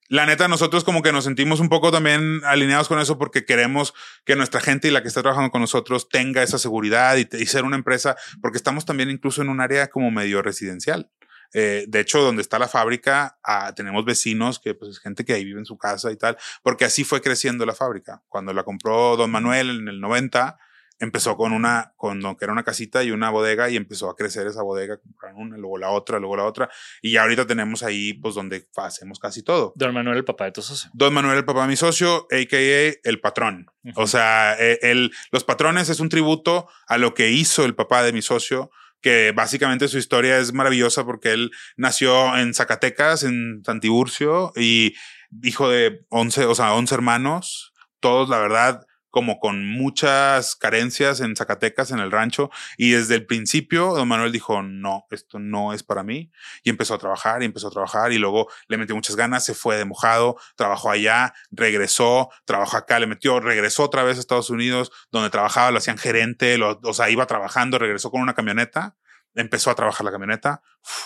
[0.10, 3.94] la neta, nosotros como que nos sentimos un poco también alineados con eso porque queremos
[4.26, 7.46] que nuestra gente y la que está trabajando con nosotros tenga esa seguridad y, y
[7.46, 11.10] ser una empresa, porque estamos también incluso en un área como medio residencial.
[11.54, 15.34] Eh, de hecho, donde está la fábrica, ah, tenemos vecinos que pues es gente que
[15.34, 18.22] ahí vive en su casa y tal, porque así fue creciendo la fábrica.
[18.28, 20.58] Cuando la compró Don Manuel en el 90,
[21.00, 24.16] empezó con una, con lo que era una casita y una bodega y empezó a
[24.16, 26.70] crecer esa bodega, compraron una, luego la otra, luego la otra.
[27.02, 29.74] Y ya ahorita tenemos ahí, pues, donde hacemos casi todo.
[29.76, 30.90] Don Manuel, el papá de tu socio.
[30.94, 32.94] Don Manuel, el papá de mi socio, a.k.a.
[33.04, 33.68] el patrón.
[33.96, 38.04] O sea, e, el, los patrones es un tributo a lo que hizo el papá
[38.04, 38.72] de mi socio,
[39.04, 44.96] que básicamente su historia es maravillosa porque él nació en Zacatecas, en Santiburcio, y
[45.44, 51.36] hijo de 11, o sea, 11 hermanos, todos, la verdad, como con muchas carencias en
[51.36, 55.84] Zacatecas, en el rancho, y desde el principio don Manuel dijo, no, esto no es
[55.84, 56.32] para mí,
[56.64, 59.54] y empezó a trabajar, y empezó a trabajar, y luego le metió muchas ganas, se
[59.54, 64.50] fue de mojado, trabajó allá, regresó, trabajó acá, le metió, regresó otra vez a Estados
[64.50, 68.96] Unidos, donde trabajaba, lo hacían gerente, lo, o sea, iba trabajando, regresó con una camioneta,
[69.36, 70.62] empezó a trabajar la camioneta.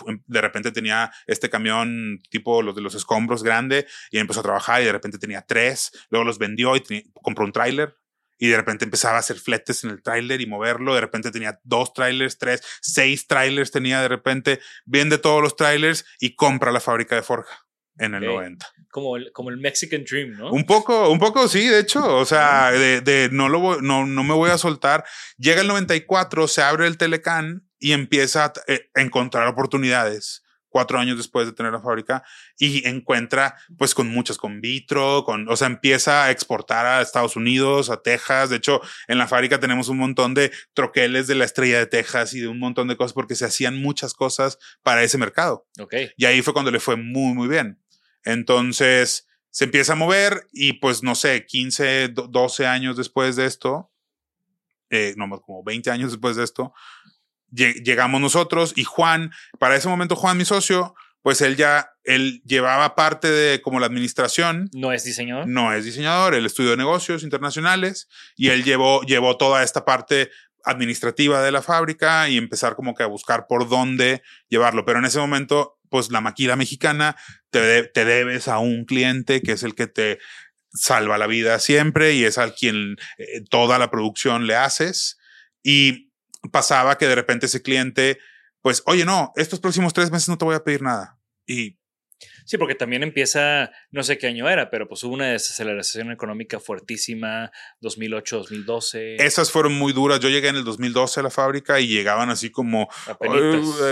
[0.06, 4.44] Em, de repente tenía este camión tipo los de los escombros grande y empezó a
[4.44, 5.92] trabajar y de repente tenía tres.
[6.10, 6.84] Luego los vendió y
[7.22, 7.96] compró un tráiler
[8.38, 10.94] y de repente empezaba a hacer fletes en el tráiler y moverlo.
[10.94, 14.60] De repente tenía dos trailers, tres, seis trailers tenía de repente.
[14.86, 17.68] Vende todos los trailers y compra la fábrica de forja
[18.00, 18.66] en el 90.
[18.90, 20.52] Como el, como el Mexican Dream, ¿no?
[20.52, 24.24] Un poco, un poco sí, de hecho, o sea, de, de no, lo no, no
[24.24, 25.04] me voy a soltar.
[25.38, 31.18] Llega el 94, se abre el Telecán y empieza a eh, encontrar oportunidades cuatro años
[31.18, 32.24] después de tener la fábrica
[32.58, 37.36] y encuentra pues con muchas, con vitro, con, o sea, empieza a exportar a Estados
[37.36, 38.50] Unidos, a Texas.
[38.50, 42.34] De hecho, en la fábrica tenemos un montón de troqueles de la estrella de Texas
[42.34, 45.68] y de un montón de cosas porque se hacían muchas cosas para ese mercado.
[45.80, 45.96] Ok.
[46.16, 47.82] Y ahí fue cuando le fue muy, muy bien.
[48.24, 53.92] Entonces se empieza a mover y pues no sé, 15, 12 años después de esto,
[54.90, 56.74] eh, no, como 20 años después de esto,
[57.52, 62.96] llegamos nosotros y Juan, para ese momento Juan, mi socio, pues él ya, él llevaba
[62.96, 64.70] parte de como la administración.
[64.74, 65.48] No es diseñador.
[65.48, 70.30] No es diseñador, él estudió negocios internacionales y él llevó, llevó toda esta parte
[70.64, 74.86] administrativa de la fábrica y empezar como que a buscar por dónde llevarlo.
[74.86, 77.16] Pero en ese momento, pues la maquila mexicana
[77.50, 80.20] te, te debes a un cliente que es el que te
[80.74, 85.18] salva la vida siempre y es al quien eh, toda la producción le haces.
[85.64, 86.07] Y
[86.52, 88.20] pasaba que de repente ese cliente,
[88.62, 91.20] pues, oye, no, estos próximos tres meses no te voy a pedir nada.
[91.46, 91.78] Y
[92.46, 96.60] Sí, porque también empieza, no sé qué año era, pero pues hubo una desaceleración económica
[96.60, 99.16] fuertísima, 2008, 2012.
[99.18, 100.20] Esas fueron muy duras.
[100.20, 102.88] Yo llegué en el 2012 a la fábrica y llegaban así como,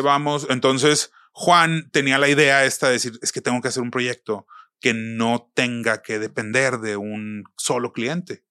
[0.01, 0.47] vamos.
[0.49, 4.47] Entonces, Juan tenía la idea esta de decir, es que tengo que hacer un proyecto
[4.79, 8.44] que no tenga que depender de un solo cliente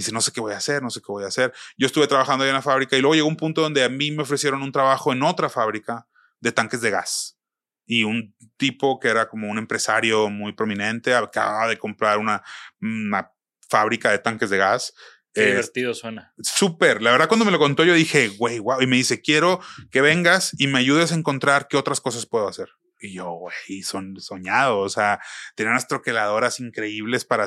[0.00, 1.52] dice, no sé qué voy a hacer, no sé qué voy a hacer.
[1.76, 4.10] Yo estuve trabajando ahí en la fábrica y luego llegó un punto donde a mí
[4.10, 6.06] me ofrecieron un trabajo en otra fábrica
[6.40, 7.38] de tanques de gas.
[7.86, 12.42] Y un tipo que era como un empresario muy prominente acaba de comprar una,
[12.80, 13.30] una
[13.68, 14.92] fábrica de tanques de gas.
[15.32, 16.32] Qué divertido suena.
[16.42, 17.02] Súper.
[17.02, 18.80] La verdad, cuando me lo contó, yo dije, güey, wow.
[18.80, 22.48] Y me dice, quiero que vengas y me ayudes a encontrar qué otras cosas puedo
[22.48, 22.68] hacer.
[22.98, 24.84] Y yo, güey, son soñados.
[24.84, 25.20] O sea,
[25.54, 27.44] tenían unas troqueladoras increíbles para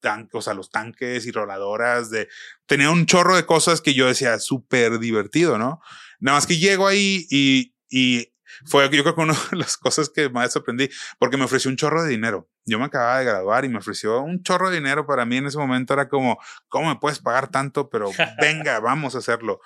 [0.00, 2.28] hacerlos o sea, los tanques y roladoras, de,
[2.66, 5.80] tenía un chorro de cosas que yo decía súper divertido, ¿no?
[6.18, 8.32] Nada más que llego ahí y, y
[8.66, 11.76] fue yo creo que una de las cosas que más aprendí, porque me ofreció un
[11.76, 12.48] chorro de dinero.
[12.64, 15.06] Yo me acababa de graduar y me ofreció un chorro de dinero.
[15.06, 17.88] Para mí en ese momento era como, ¿cómo me puedes pagar tanto?
[17.90, 18.10] Pero
[18.40, 19.60] venga, vamos a hacerlo.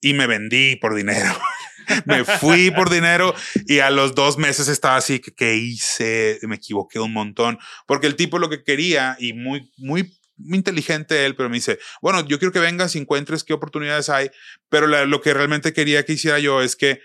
[0.00, 1.32] Y me vendí por dinero.
[2.04, 3.34] me fui por dinero
[3.66, 6.38] y a los dos meses estaba así, que ¿qué hice?
[6.42, 11.36] Me equivoqué un montón, porque el tipo lo que quería y muy, muy inteligente él,
[11.36, 14.30] pero me dice, bueno, yo quiero que vengas y encuentres qué oportunidades hay,
[14.68, 17.00] pero lo que realmente quería que hiciera yo es que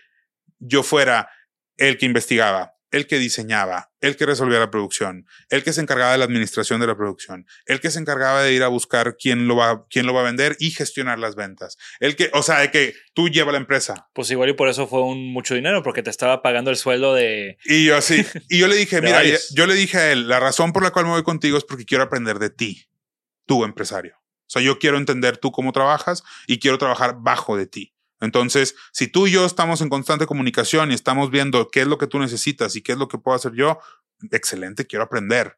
[0.60, 1.30] yo fuera
[1.78, 6.12] el que investigaba, el que diseñaba, el que resolvía la producción, el que se encargaba
[6.12, 9.47] de la administración de la producción, el que se encargaba de ir a buscar quién
[9.47, 11.78] lo va, quién lo va a vender y gestionar las ventas.
[11.99, 14.10] El que, o sea, de que tú llevas la empresa.
[14.13, 17.13] Pues igual y por eso fue un mucho dinero, porque te estaba pagando el sueldo
[17.13, 17.58] de.
[17.65, 19.21] Y yo así, y yo le dije, mira,
[19.52, 21.86] yo le dije a él, la razón por la cual me voy contigo es porque
[21.86, 22.88] quiero aprender de ti,
[23.45, 24.15] tu empresario.
[24.17, 27.93] O sea, yo quiero entender tú cómo trabajas y quiero trabajar bajo de ti.
[28.22, 31.98] Entonces, si tú y yo estamos en constante comunicación y estamos viendo qué es lo
[31.98, 33.80] que tú necesitas y qué es lo que puedo hacer yo,
[34.32, 35.58] excelente, quiero aprender.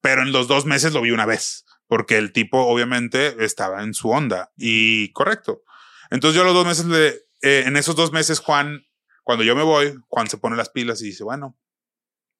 [0.00, 3.94] Pero en los dos meses lo vi una vez, porque el tipo obviamente estaba en
[3.94, 5.62] su onda y correcto.
[6.10, 7.08] Entonces yo los dos meses, le,
[7.42, 8.84] eh, en esos dos meses, Juan,
[9.22, 11.56] cuando yo me voy, Juan se pone las pilas y dice, bueno,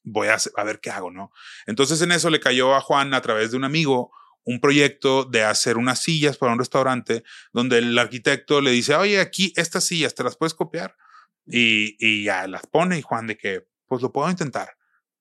[0.03, 1.33] voy a ver qué hago, ¿no?
[1.67, 4.13] Entonces en eso le cayó a Juan a través de un amigo
[4.45, 9.21] un proyecto de hacer unas sillas para un restaurante donde el arquitecto le dice, oye,
[9.21, 10.97] aquí estas sillas, ¿te las puedes copiar?
[11.47, 14.77] Y, y ya las pone y Juan de que, pues lo puedo intentar.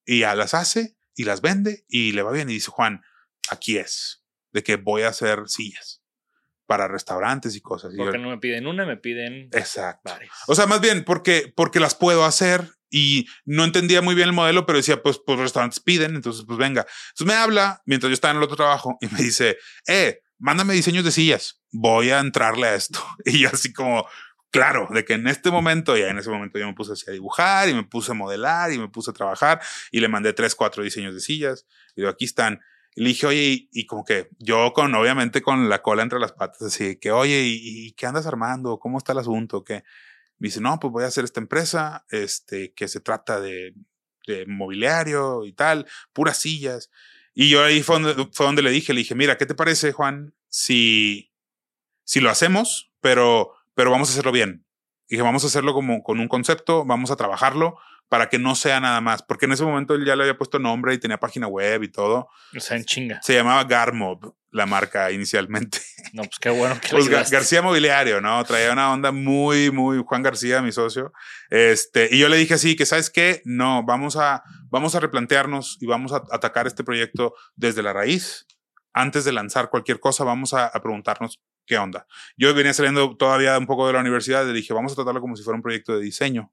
[0.05, 2.49] Y ya las hace y las vende y le va bien.
[2.49, 3.01] Y dice, Juan,
[3.49, 6.01] aquí es, de que voy a hacer sillas.
[6.65, 7.93] para restaurantes y cosas.
[7.93, 10.09] Y Porque yo- no me piden una, me piden Exacto.
[10.09, 10.31] varias.
[10.47, 14.35] O sea, más bien porque, porque las puedo hacer y no entendía muy bien el
[14.35, 16.85] modelo, pero decía, pues, pues restaurantes piden, entonces, pues venga.
[17.09, 20.75] Entonces me habla mientras yo estaba en el otro trabajo y me dice, eh, mándame
[20.75, 23.03] diseños de sillas, voy a entrarle a esto.
[23.25, 24.07] Y yo así como,
[24.51, 27.13] claro, de que en este momento, ya en ese momento yo me puse así a
[27.13, 29.59] dibujar y me puse a modelar y me puse a trabajar
[29.91, 31.65] y le mandé tres, cuatro diseños de sillas.
[31.95, 32.61] Y digo, aquí están.
[32.93, 36.19] Y le dije, oye, y, y como que yo con, obviamente con la cola entre
[36.19, 38.77] las patas, así que, oye, ¿y, y qué andas armando?
[38.77, 39.63] ¿Cómo está el asunto?
[39.63, 39.83] ¿Qué?
[40.39, 43.73] Me dice, no, pues voy a hacer esta empresa, este, que se trata de,
[44.27, 46.89] de mobiliario y tal, puras sillas.
[47.33, 49.91] Y yo ahí fue donde, fue donde le dije, le dije, mira, ¿qué te parece,
[49.91, 51.31] Juan, si,
[52.03, 54.65] si lo hacemos, pero, pero vamos a hacerlo bien?
[55.07, 57.77] Dije, vamos a hacerlo como con un concepto, vamos a trabajarlo
[58.09, 60.59] para que no sea nada más, porque en ese momento él ya le había puesto
[60.59, 62.27] nombre y tenía página web y todo.
[62.55, 63.19] O sea, en chinga.
[63.23, 65.79] Se llamaba Garmob, la marca inicialmente.
[66.13, 67.35] No, pues qué bueno que Pues le Ga- ayudaste.
[67.35, 68.43] García Mobiliario, ¿no?
[68.43, 71.11] Traía una onda muy, muy Juan García, mi socio.
[71.49, 73.41] Este, y yo le dije así que, ¿sabes qué?
[73.45, 78.45] No, vamos a, vamos a replantearnos y vamos a atacar este proyecto desde la raíz.
[78.93, 82.05] Antes de lanzar cualquier cosa, vamos a, a preguntarnos qué onda.
[82.37, 85.35] Yo venía saliendo todavía un poco de la universidad y dije, vamos a tratarlo como
[85.35, 86.51] si fuera un proyecto de diseño.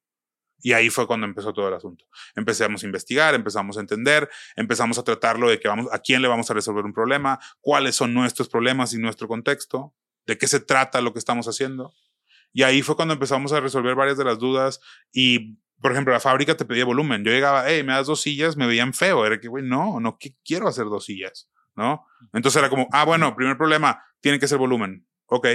[0.62, 2.04] Y ahí fue cuando empezó todo el asunto.
[2.34, 6.28] Empezamos a investigar, empezamos a entender, empezamos a tratarlo de que vamos, a quién le
[6.28, 9.94] vamos a resolver un problema, cuáles son nuestros problemas y nuestro contexto,
[10.26, 11.92] de qué se trata lo que estamos haciendo.
[12.52, 14.80] Y ahí fue cuando empezamos a resolver varias de las dudas
[15.12, 17.24] y, por ejemplo, la fábrica te pedía volumen.
[17.24, 19.24] Yo llegaba, hey, me das dos sillas, me veían feo.
[19.24, 22.06] Era que, güey, no, no que quiero hacer dos sillas, ¿no?
[22.32, 25.06] Entonces era como, ah, bueno, primer problema, tiene que ser volumen.
[25.26, 25.46] Ok.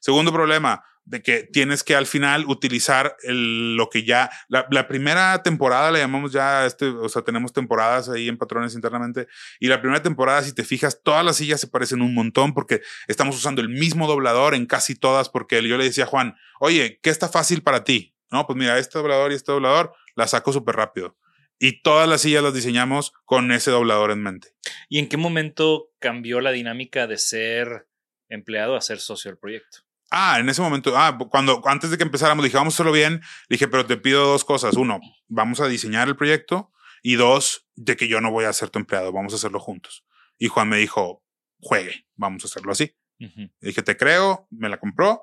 [0.00, 5.42] Segundo problema, de que tienes que al final utilizar lo que ya, la, la primera
[5.42, 9.26] temporada le llamamos ya, este, o sea, tenemos temporadas ahí en patrones internamente,
[9.60, 12.80] y la primera temporada, si te fijas, todas las sillas se parecen un montón porque
[13.06, 17.00] estamos usando el mismo doblador en casi todas, porque yo le decía a Juan, oye,
[17.02, 18.14] ¿qué está fácil para ti?
[18.30, 21.16] No, pues mira, este doblador y este doblador la saco súper rápido.
[21.58, 24.48] Y todas las sillas las diseñamos con ese doblador en mente.
[24.88, 27.86] ¿Y en qué momento cambió la dinámica de ser
[28.28, 29.83] empleado a ser socio del proyecto?
[30.16, 33.20] Ah, en ese momento, ah, cuando antes de que empezáramos dije, vamos a hacerlo bien,
[33.48, 34.76] dije, pero te pido dos cosas.
[34.76, 36.70] Uno, vamos a diseñar el proyecto
[37.02, 40.04] y dos, de que yo no voy a ser tu empleado, vamos a hacerlo juntos.
[40.38, 41.24] Y Juan me dijo,
[41.58, 42.96] juegue, vamos a hacerlo así.
[43.18, 43.40] Ujú.
[43.60, 45.20] Y dije, te creo, me la compró.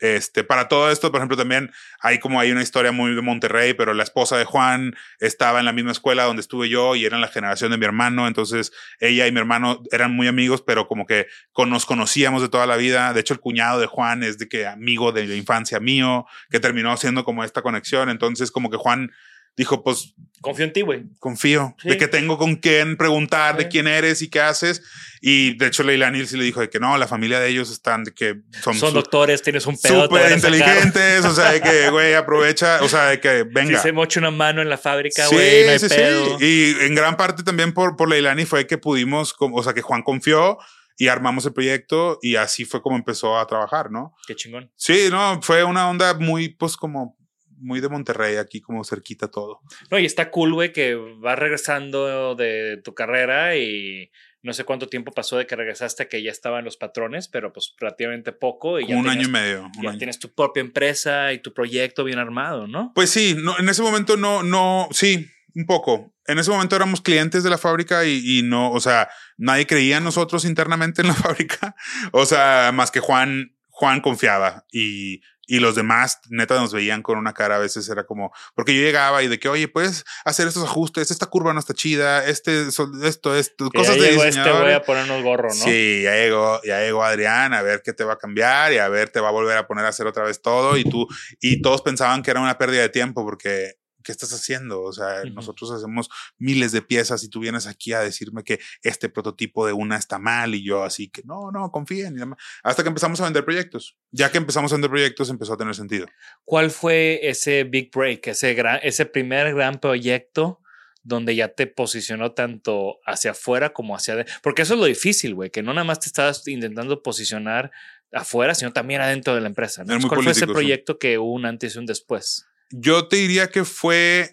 [0.00, 3.74] Este, para todo esto, por ejemplo, también hay como hay una historia muy de Monterrey,
[3.74, 7.20] pero la esposa de Juan estaba en la misma escuela donde estuve yo y eran
[7.20, 8.26] la generación de mi hermano.
[8.26, 12.48] Entonces, ella y mi hermano eran muy amigos, pero como que con- nos conocíamos de
[12.48, 13.12] toda la vida.
[13.12, 16.60] De hecho, el cuñado de Juan es de que amigo de la infancia mío, que
[16.60, 18.08] terminó siendo como esta conexión.
[18.08, 19.12] Entonces, como que Juan
[19.56, 21.04] dijo, pues Confío en ti, güey.
[21.18, 21.90] confío Sí.
[21.90, 23.68] de que tengo con quién preguntar de Sí.
[23.72, 24.82] quién eres y qué haces.
[25.20, 28.04] Y de hecho, Leilani sí le dijo de que no, la familia de ellos están
[28.04, 30.04] de que son, Son doctores, tienes un pedo.
[30.04, 31.26] súper inteligentes.
[31.26, 33.82] O sea, de que, güey, aprovecha, o sea, de que Si venga.
[33.82, 35.94] se mocha una mano en la fábrica, Sí, güey, no hay sí, sí.
[35.94, 36.38] pedo.
[36.40, 40.02] Y en gran parte también por, por Leilani fue que pudimos, o sea, que Juan
[40.02, 40.56] confió
[40.96, 44.14] y armamos el proyecto y así fue como empezó a trabajar, ¿no?
[44.26, 44.70] Qué chingón.
[44.76, 47.18] Sí, no, fue una onda muy, pues como
[47.60, 49.60] muy de Monterrey, aquí como cerquita todo.
[49.90, 54.10] No, y está cool, güey, que vas regresando de tu carrera y
[54.42, 57.74] no sé cuánto tiempo pasó de que regresaste que ya estaban los patrones, pero pues
[57.78, 58.80] relativamente poco.
[58.80, 59.70] Y Como ya un año y medio.
[59.82, 59.98] Ya año.
[59.98, 62.92] tienes tu propia empresa y tu proyecto bien armado, ¿no?
[62.94, 66.14] Pues sí, no, en ese momento no, no, sí, un poco.
[66.26, 69.98] En ese momento éramos clientes de la fábrica y, y no, o sea, nadie creía
[69.98, 71.74] en nosotros internamente en la fábrica.
[72.12, 77.18] O sea, más que Juan, Juan confiaba y, y los demás neta nos veían con
[77.18, 77.56] una cara.
[77.56, 81.10] A veces era como, porque yo llegaba y de que, oye, puedes hacer estos ajustes,
[81.10, 84.62] esta curva no está chida, este, esto, esto, Que cosas ya de llegó este diseñador.
[84.62, 85.54] güey a ponernos gorro, ¿no?
[85.54, 88.88] Sí, ya llegó, ya llegó Adrián a ver qué te va a cambiar y a
[88.88, 90.76] ver, te va a volver a poner a hacer otra vez todo.
[90.76, 91.08] Y tú,
[91.40, 94.82] y todos pensaban que era una pérdida de tiempo porque, ¿qué estás haciendo?
[94.82, 96.08] O sea, nosotros hacemos
[96.38, 100.18] miles de piezas y tú vienes aquí a decirme que este prototipo de una está
[100.18, 102.16] mal y yo así que no, no, confíen.
[102.16, 102.38] y demás.
[102.62, 103.96] Hasta que empezamos a vender proyectos.
[104.10, 106.06] Ya que empezamos a vender proyectos, empezó a tener sentido.
[106.44, 110.60] ¿Cuál fue ese big break, ese, gran, ese primer gran proyecto
[111.02, 114.34] donde ya te posicionó tanto hacia afuera como hacia adentro?
[114.42, 117.70] Porque eso es lo difícil, güey, que no nada más te estabas intentando posicionar
[118.12, 119.84] afuera, sino también adentro de la empresa.
[119.84, 119.96] ¿no?
[120.08, 120.52] ¿Cuál fue ese político, sí.
[120.52, 122.46] proyecto que hubo un antes y un después?
[122.70, 124.32] Yo te diría que fue,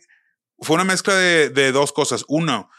[0.60, 2.24] fue una mezcla de, dos cosas.
[2.28, 2.70] Uno,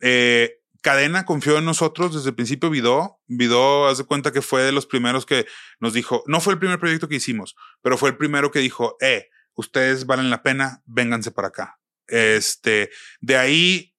[0.00, 2.70] eh, Cadena confió en nosotros desde el principio.
[2.70, 5.46] Vidó, Vidó, haz de cuenta que fue de los primeros que
[5.80, 8.96] nos dijo, no fue el primer proyecto que hicimos, pero fue el primero que dijo,
[9.00, 11.80] eh, ustedes valen la pena, vénganse para acá.
[12.06, 12.90] Este,
[13.20, 13.94] de ahí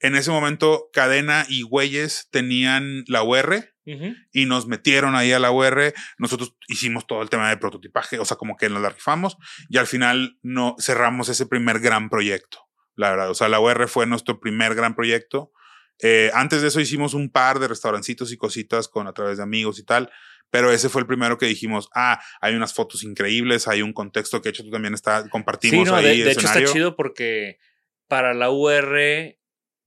[0.00, 4.14] en ese momento Cadena y Güeyes tenían la UR Ujú.
[4.32, 5.92] y nos metieron ahí a la UR.
[6.18, 9.36] Nosotros hicimos todo el tema de prototipaje, o sea, como que nos la rifamos
[9.68, 12.58] y al final no cerramos ese primer gran proyecto,
[12.94, 13.30] la verdad.
[13.30, 15.52] O sea, la UR fue nuestro primer gran proyecto.
[16.02, 19.42] Eh, antes de eso hicimos un par de restaurancitos y cositas con a través de
[19.42, 20.10] amigos y tal.
[20.52, 24.40] Pero ese fue el primero que dijimos, ah, hay unas fotos increíbles, hay un contexto
[24.40, 26.18] que de hecho tú también está, compartimos Sí, no, ahí.
[26.18, 27.58] de, de hecho está chido porque
[28.08, 29.36] para la UR,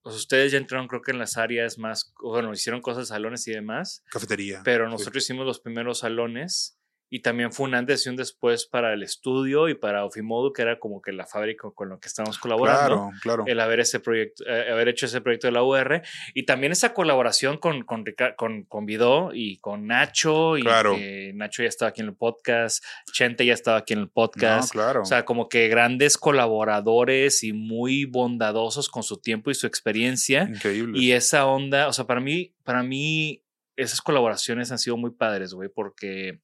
[0.03, 3.51] pues ustedes ya entraron creo que en las áreas más, bueno, hicieron cosas, salones y
[3.51, 4.61] demás, Cafetería.
[4.63, 4.91] pero sí.
[4.91, 6.77] nosotros hicimos los primeros salones
[7.15, 10.63] y también fue un antes y un después para el estudio y para Ofimodo, que
[10.63, 12.87] era como que la fábrica con la que estamos colaborando.
[12.87, 13.43] Claro, claro.
[13.45, 16.01] El haber, ese proyecto, eh, haber hecho ese proyecto de la UR
[16.33, 18.03] y también esa colaboración con, con,
[18.35, 20.57] con, con Vidó y con Nacho.
[20.57, 20.95] Y Claro.
[20.95, 24.11] que Nacho ya estaba aquí en el podcast, Chente ya estaba aquí en el No,
[24.11, 24.71] podcast.
[24.71, 25.03] claro.
[25.03, 30.43] O sea, como que grandes colaboradores y muy bondadosos con su tiempo y su experiencia.
[30.49, 30.97] Increíble.
[30.99, 33.43] Y esa onda, o sea, para mí, para mí,
[33.75, 36.39] esas colaboraciones han sido muy padres, güey, porque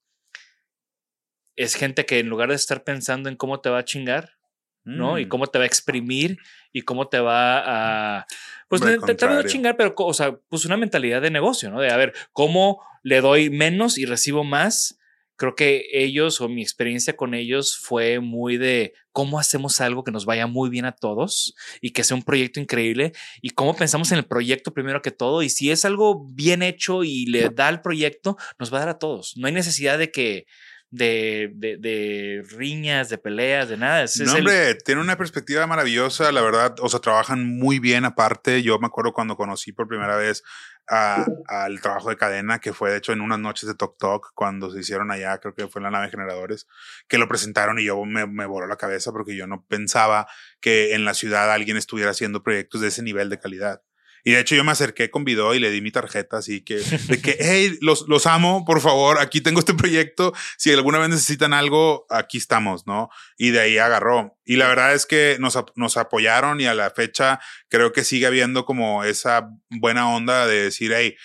[1.59, 4.37] es gente que en lugar de estar pensando en cómo te va a chingar,
[4.85, 5.19] ¿no?
[5.19, 5.29] Y Mm.
[5.29, 6.37] cómo te va a exprimir
[6.71, 8.25] y cómo te va a.
[8.69, 9.43] Pues no contrario.
[9.43, 11.81] chingar, pero, o sea, pues una mentalidad de negocio, ¿no?
[11.81, 14.97] De a ver, ¿cómo le doy menos y recibo más?
[15.35, 20.11] Creo que ellos o mi experiencia con ellos fue muy de cómo hacemos algo que
[20.11, 24.11] nos vaya muy bien a todos y que sea un proyecto increíble y cómo pensamos
[24.11, 25.41] en el proyecto primero que todo.
[25.41, 28.89] Y si es algo bien hecho y le da al proyecto, nos va a dar
[28.89, 29.35] a todos.
[29.37, 30.45] No hay necesidad de que
[30.91, 33.99] de, de, de riñas, de peleas, de nada.
[33.99, 36.75] No, es el- hombre, tiene una perspectiva maravillosa, la verdad.
[36.81, 38.63] O sea, trabajan muy bien aparte.
[38.63, 40.43] Yo me acuerdo cuando conocí por primera vez
[40.87, 44.31] a- al trabajo de cadena, que fue de hecho en unas noches de Tok Tok,
[44.33, 46.65] cuando se hicieron allá, creo que fue en la nave de generadores,
[47.07, 50.27] que lo presentaron y yo me, me voló la cabeza porque yo no pensaba
[50.59, 53.81] que en la ciudad alguien estuviera haciendo proyectos de ese nivel de calidad.
[54.23, 56.75] Y de hecho yo me acerqué con Vidó y le di mi tarjeta, así que,
[56.75, 61.09] de que, hey, los, los amo, por favor, aquí tengo este proyecto, si alguna vez
[61.09, 63.09] necesitan algo, aquí estamos, ¿no?
[63.37, 64.37] Y de ahí agarró.
[64.45, 68.25] Y la verdad es que nos, nos apoyaron y a la fecha creo que sigue
[68.25, 71.15] habiendo como esa buena onda de decir, hey,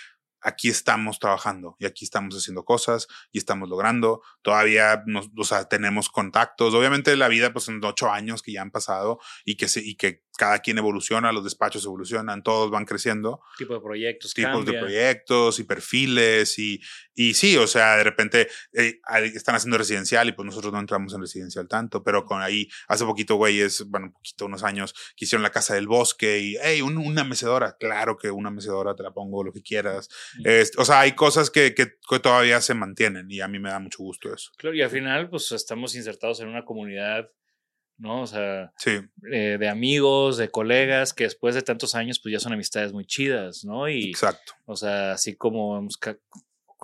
[0.44, 4.22] aquí estamos trabajando y aquí estamos haciendo cosas y estamos logrando.
[4.42, 6.74] Todavía nos, o sea, tenemos contactos.
[6.74, 9.96] Obviamente la vida, pues en ocho años que ya han pasado y que, se, y
[9.96, 14.72] que cada quien evoluciona, los despachos evolucionan, todos van creciendo tipo de proyectos, tipos cambia.
[14.74, 16.80] de proyectos y perfiles y,
[17.14, 19.00] y sí, o sea, de repente eh,
[19.34, 23.04] están haciendo residencial y pues nosotros no entramos en residencial tanto, pero con ahí hace
[23.04, 26.82] poquito, güeyes, bueno, un poquito, unos años, que hicieron la casa del bosque y, hey,
[26.82, 30.08] un- una mecedora, claro que una mecedora te la pongo lo que quieras.
[30.38, 30.44] Mm.
[30.78, 33.78] O sea, hay cosas que, que, que todavía se mantienen y a mí me da
[33.78, 34.50] mucho gusto eso.
[34.56, 37.30] Claro, y al final, pues estamos insertados en una comunidad,
[37.98, 38.22] ¿no?
[38.22, 39.00] O sea, Sí,
[39.32, 43.04] eh, de amigos, de colegas, que después de tantos años, pues ya son amistades muy
[43.06, 43.88] chidas, ¿no?
[43.88, 44.52] Y, exacto.
[44.66, 45.96] o sea, así como hemos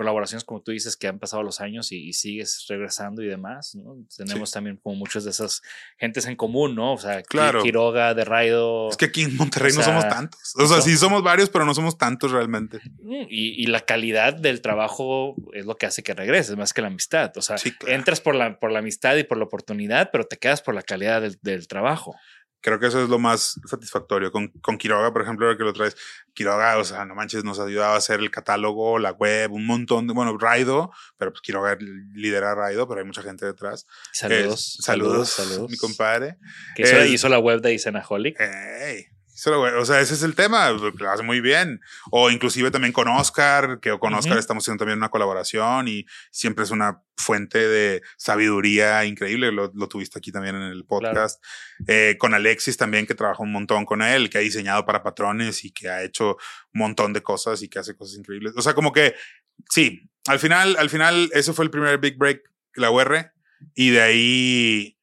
[0.00, 3.74] colaboraciones, como tú dices, que han pasado los años y, y sigues regresando y demás,
[3.74, 3.98] ¿no?
[4.16, 5.60] Tenemos también como muchas de esas
[5.98, 6.94] gentes en común, ¿no?
[6.94, 7.62] O sea, Claro.
[7.62, 8.88] Quiroga, de Raido.
[8.88, 10.54] Es que aquí en Monterrey o no somos tantos.
[10.56, 12.78] O sea, sí somos varios, pero no somos tantos realmente.
[13.02, 16.80] Mm, Y, y la calidad del trabajo es lo que hace que regreses, más que
[16.80, 17.30] la amistad.
[17.36, 17.94] O sea, Sí, claro.
[17.94, 20.82] entras por la, por la amistad y por la oportunidad, pero te quedas por la
[20.82, 22.16] calidad del, del trabajo.
[22.62, 24.30] Creo que eso es lo más satisfactorio.
[24.30, 25.96] Con, con Quiroga, por ejemplo, ahora que lo traes,
[26.34, 30.06] Quiroga, o sea, no manches, nos ayudaba a hacer el catálogo, la web, un montón
[30.06, 31.76] de, bueno, Raido, pero pues Quiroga
[32.12, 33.86] lidera Raido, pero hay mucha gente detrás.
[34.12, 34.76] Saludos.
[34.78, 35.70] Es- saludos, saludos.
[35.70, 36.36] mi compadre.
[36.76, 38.38] Que hizo, Es- hizo la web de Isenaholic.
[38.38, 39.06] Ey, solo, güey,
[39.46, 41.80] o sea, ese es el tema, lo hace muy bien.
[42.10, 44.40] O inclusive también con Oscar, que con Oscar Ujú.
[44.40, 49.52] estamos haciendo también una colaboración y siempre es una fuente de sabiduría increíble.
[49.52, 51.42] Lo, lo tuviste aquí también en el podcast.
[51.86, 55.64] Eh, con Alexis también, que trabaja un montón con él, que ha diseñado para patrones
[55.64, 56.36] y que ha hecho
[56.74, 58.52] un montón de cosas y que hace cosas increíbles.
[58.56, 59.14] O sea, como que
[59.68, 62.42] sí, al final, al final, eso fue el primer big break,
[62.74, 63.32] la UR,
[63.74, 64.99] y de ahí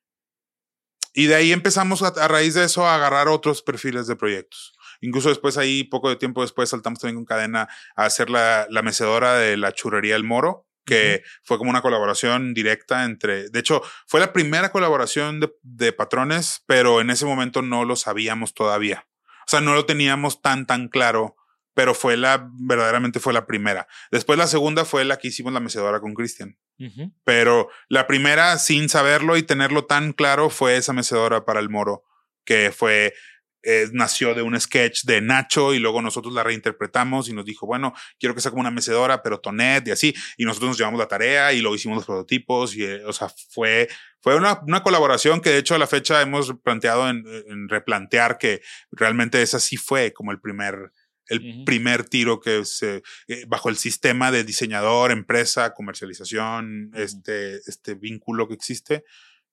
[1.17, 4.77] y de ahí empezamos a, a raíz de eso a agarrar otros perfiles de proyectos.
[5.01, 8.83] Incluso después ahí, poco de tiempo después, saltamos también con cadena a hacer la, la
[8.83, 13.81] mecedora de la churrería El Moro, que fue como una colaboración directa entre, de hecho,
[14.05, 19.07] fue la primera colaboración de, de patrones, pero en ese momento no lo sabíamos todavía.
[19.39, 21.35] O sea, no lo teníamos tan, tan claro,
[21.77, 23.87] pero fue la, verdaderamente fue la primera.
[24.09, 26.57] Después la segunda fue la que hicimos la mecedora con Cristian.
[26.79, 27.13] Ujú.
[27.23, 32.03] Pero la primera, sin saberlo y tenerlo tan claro, fue esa mecedora para el moro,
[32.45, 33.13] que fue
[33.61, 37.67] eh, nació de un sketch de Nacho y luego nosotros la reinterpretamos y nos dijo,
[37.67, 40.15] bueno, quiero que sea como una mecedora, pero tonet y así.
[40.35, 43.31] Y nosotros nos llevamos la tarea y luego hicimos los prototipos y, eh, o sea,
[43.51, 43.87] fue,
[44.19, 48.39] fue una, una, colaboración que de hecho a la fecha hemos planteado en, en replantear
[48.39, 50.91] que realmente esa sí fue como el primer,
[51.29, 57.95] el primer tiro que se, eh, bajo el sistema de diseñador, empresa, comercialización, este, este
[57.95, 59.03] vínculo que existe,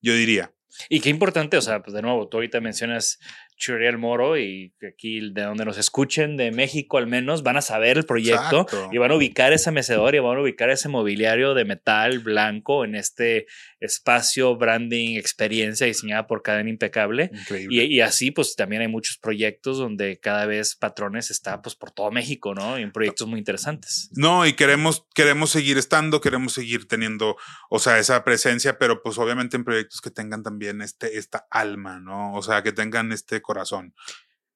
[0.00, 0.52] yo diría.
[0.88, 3.18] Y qué importante, o sea, pues de nuevo, tú ahorita mencionas
[3.56, 7.98] Churiel Moro y aquí de donde nos escuchen, de México al menos, van a saber
[7.98, 11.64] el proyecto y van a ubicar esa mecedora y van a ubicar ese mobiliario de
[11.64, 13.46] metal blanco en este
[13.80, 17.30] espacio, branding, experiencia diseñada por Cadena Impecable.
[17.70, 21.90] Y, y, así, pues también hay muchos proyectos donde cada vez Patrones está pues por
[21.90, 22.78] todo México, ¿no?
[22.78, 24.10] Y en proyectos muy interesantes.
[24.14, 27.36] No, y queremos, queremos seguir estando, queremos seguir teniendo,
[27.70, 32.00] o sea, esa presencia, pero pues obviamente en proyectos que tengan también este, esta alma,
[32.00, 32.34] ¿no?
[32.34, 33.94] O sea, que tengan este corazón.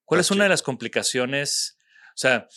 [0.05, 1.79] ¿Cuál es una de las complicaciones?
[2.15, 2.49] O sea,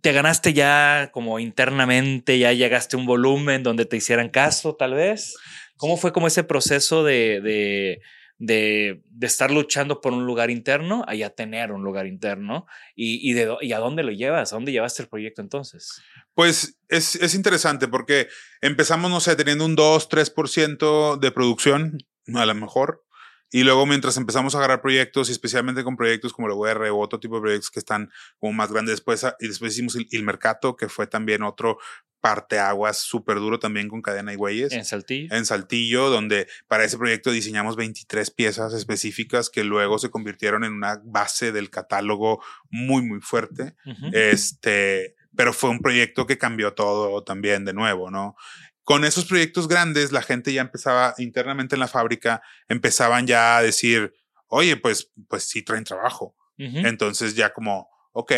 [0.00, 4.94] te ganaste ya como internamente, ya llegaste a un volumen donde te hicieran caso, tal
[4.94, 5.36] vez.
[5.76, 8.00] ¿Cómo fue como ese proceso de, de,
[8.38, 12.66] de, de estar luchando por un lugar interno a ya tener un lugar interno?
[12.94, 14.52] ¿Y, y, de, ¿Y a dónde lo llevas?
[14.52, 16.00] ¿A dónde llevaste el proyecto entonces?
[16.34, 18.28] Pues es, es interesante porque
[18.60, 21.98] empezamos, no sé, teniendo un 2, 3% de producción,
[22.34, 23.04] a lo mejor.
[23.52, 26.98] Y luego mientras empezamos a agarrar proyectos, y especialmente con proyectos como la UR o
[26.98, 30.22] otro tipo de proyectos que están como más grandes después, y después hicimos el, el
[30.24, 31.78] Mercato, que fue también otro
[32.22, 34.72] parteaguas súper duro también con cadena y güeyes.
[34.72, 35.34] En Saltillo.
[35.34, 40.72] En Saltillo, donde para ese proyecto diseñamos 23 piezas específicas que luego se convirtieron en
[40.72, 42.40] una base del catálogo
[42.70, 43.74] muy, muy fuerte.
[43.84, 44.14] Uh -huh.
[44.14, 48.36] Este, pero fue un proyecto que cambió todo también de nuevo, ¿no?
[48.84, 53.62] Con esos proyectos grandes, la gente ya empezaba internamente en la fábrica, empezaban ya a
[53.62, 54.12] decir,
[54.48, 56.36] oye, pues, pues sí traen trabajo.
[56.58, 56.88] Uh -huh.
[56.88, 58.32] Entonces ya como, ok,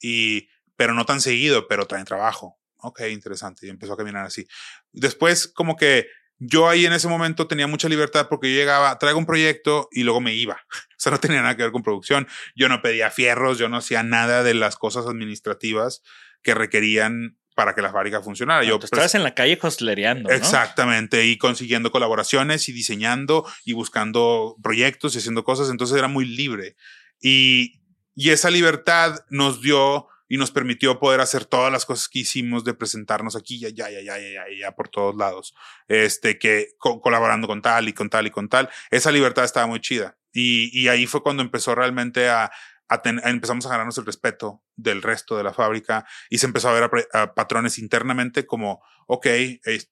[0.00, 2.58] y, pero no tan seguido, pero traen trabajo.
[2.78, 3.66] Ok, interesante.
[3.66, 4.46] Y empezó a caminar así.
[4.92, 6.06] Después, como que
[6.38, 10.02] yo ahí en ese momento tenía mucha libertad porque yo llegaba, traigo un proyecto y
[10.02, 10.60] luego me iba.
[10.96, 12.26] O sea, no tenía nada que ver con producción.
[12.54, 16.02] Yo no pedía fierros, yo no hacía nada de las cosas administrativas
[16.42, 18.60] que requerían para que la fábrica funcionara.
[18.60, 20.28] No, yo pues, estabas en la calle costlereando.
[20.28, 20.34] ¿no?
[20.36, 26.26] Exactamente, y consiguiendo colaboraciones y diseñando y buscando proyectos y haciendo cosas, entonces era muy
[26.26, 26.76] libre.
[27.18, 27.80] Y,
[28.14, 32.62] y esa libertad nos dio y nos permitió poder hacer todas las cosas que hicimos
[32.62, 35.54] de presentarnos aquí, ya, ya, ya, ya, ya, ya, ya por todos lados,
[35.88, 38.68] este, que co colaborando con tal y con tal y con tal.
[38.90, 40.18] Esa libertad estaba muy chida.
[40.30, 42.50] Y, y ahí fue cuando empezó realmente a,
[42.88, 46.68] a ten, empezamos a ganarnos el respeto del resto de la fábrica y se empezó
[46.68, 49.26] a ver a, a patrones internamente como, ok,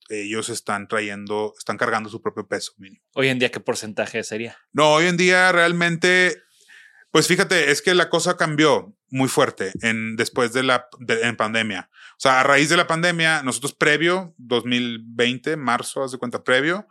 [0.09, 3.05] ellos están trayendo, están cargando su propio peso mínimo.
[3.15, 4.57] Hoy en día, ¿qué porcentaje sería?
[4.73, 6.43] No, hoy en día realmente,
[7.11, 11.37] pues fíjate, es que la cosa cambió muy fuerte en, después de la de, en
[11.37, 11.89] pandemia.
[12.13, 16.89] O sea, a raíz de la pandemia, nosotros previo, 2020, marzo, haz de cuenta, previo,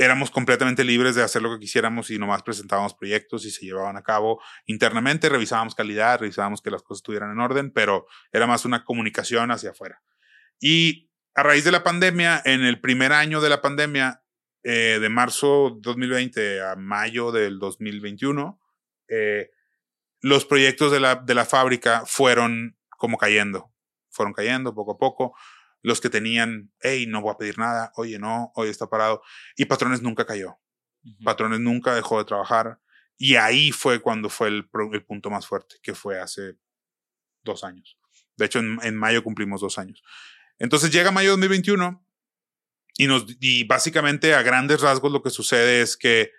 [0.00, 3.98] éramos completamente libres de hacer lo que quisiéramos y nomás presentábamos proyectos y se llevaban
[3.98, 8.64] a cabo internamente, revisábamos calidad, revisábamos que las cosas estuvieran en orden, pero era más
[8.64, 10.02] una comunicación hacia afuera.
[10.58, 14.24] Y a raíz de la pandemia, en el primer año de la pandemia,
[14.62, 18.58] eh, de marzo 2020 a mayo del 2021,
[19.08, 19.50] eh,
[20.22, 23.70] los proyectos de la, de la fábrica fueron como cayendo,
[24.08, 25.34] fueron cayendo poco a poco
[25.82, 29.22] los que tenían, hey, no voy a pedir nada, oye, no, hoy está parado.
[29.56, 30.58] Y Patrones nunca cayó.
[31.02, 31.24] Uh -huh.
[31.24, 32.80] Patrones nunca dejó de trabajar.
[33.16, 36.56] Y ahí fue cuando fue el, el, punto más fuerte, que fue hace
[37.42, 37.98] dos años.
[38.36, 40.02] De hecho, en, en mayo cumplimos dos años.
[40.58, 42.06] Entonces llega mayo 2021
[42.96, 46.32] y, nos, y básicamente a grandes rasgos lo que sucede es que,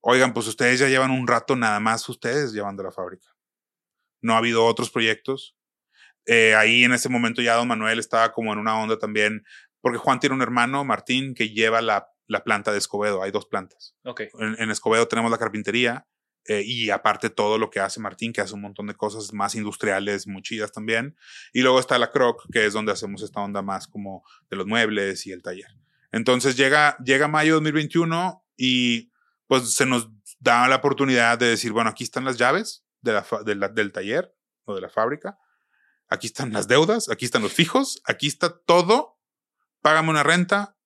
[0.00, 3.28] oigan, pues ustedes ya llevan un rato nada más ustedes llevando la fábrica.
[4.20, 5.56] No ha habido otros proyectos,
[6.26, 9.44] eh, ahí en ese momento ya don Manuel estaba como en una onda también,
[9.80, 13.22] porque Juan tiene un hermano, Martín, que lleva la, la planta de Escobedo.
[13.22, 13.94] Hay dos plantas.
[14.04, 14.28] Okay.
[14.38, 16.06] En, en Escobedo tenemos la carpintería
[16.46, 19.54] eh, y aparte todo lo que hace Martín, que hace un montón de cosas más
[19.54, 21.16] industriales, muy chidas también.
[21.52, 24.66] Y luego está la Croc, que es donde hacemos esta onda más como de los
[24.66, 25.74] muebles y el taller.
[26.12, 29.10] Entonces llega, llega mayo 2021 y
[29.46, 30.08] pues se nos
[30.38, 33.92] da la oportunidad de decir, bueno, aquí están las llaves de la, de la, del
[33.92, 35.38] taller o de la fábrica
[36.14, 39.18] aquí están las deudas, aquí están los fijos, aquí está todo,
[39.82, 40.76] págame una renta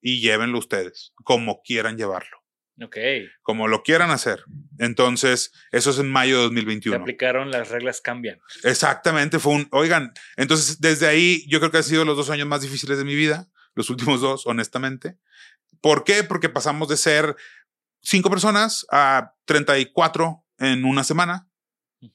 [0.00, 2.38] y llévenlo ustedes, como quieran llevarlo.
[2.82, 2.96] Ok.
[3.42, 4.42] Como lo quieran hacer.
[4.78, 6.96] Entonces, eso es en mayo de 2021.
[6.96, 8.38] Se aplicaron, las reglas cambian.
[8.64, 12.48] Exactamente, fue un, oigan, entonces desde ahí yo creo que han sido los dos años
[12.48, 15.18] más difíciles de mi vida, los últimos dos, honestamente.
[15.80, 16.24] ¿Por qué?
[16.24, 17.36] Porque pasamos de ser
[18.02, 21.49] cinco personas a 34 en una semana.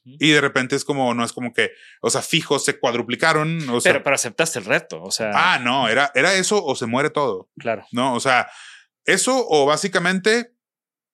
[0.04, 1.72] Y de repente es como, no es como que,
[2.02, 3.70] o sea, fijos se cuadruplicaron.
[3.70, 5.32] O sea, Pero, pero aceptaste el reto, o sea.
[5.34, 7.50] ah, no, era, era eso o se muere todo.
[7.60, 7.86] claro.
[7.92, 8.14] ¿no?
[8.16, 8.50] O sea,
[9.06, 10.52] eso o básicamente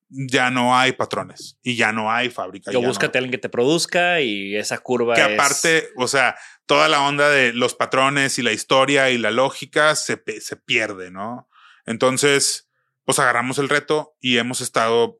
[0.09, 2.71] ya no hay patrones y ya no hay fábrica.
[2.71, 5.89] Yo ya no- búscate a alguien que te produzca y esa curva que es- aparte,
[5.97, 10.21] o sea, toda la onda de los patrones y la historia y la lógica se,
[10.41, 11.49] se pierde, ¿no?
[11.85, 12.69] Entonces,
[13.05, 15.19] pues agarramos el reto y hemos estado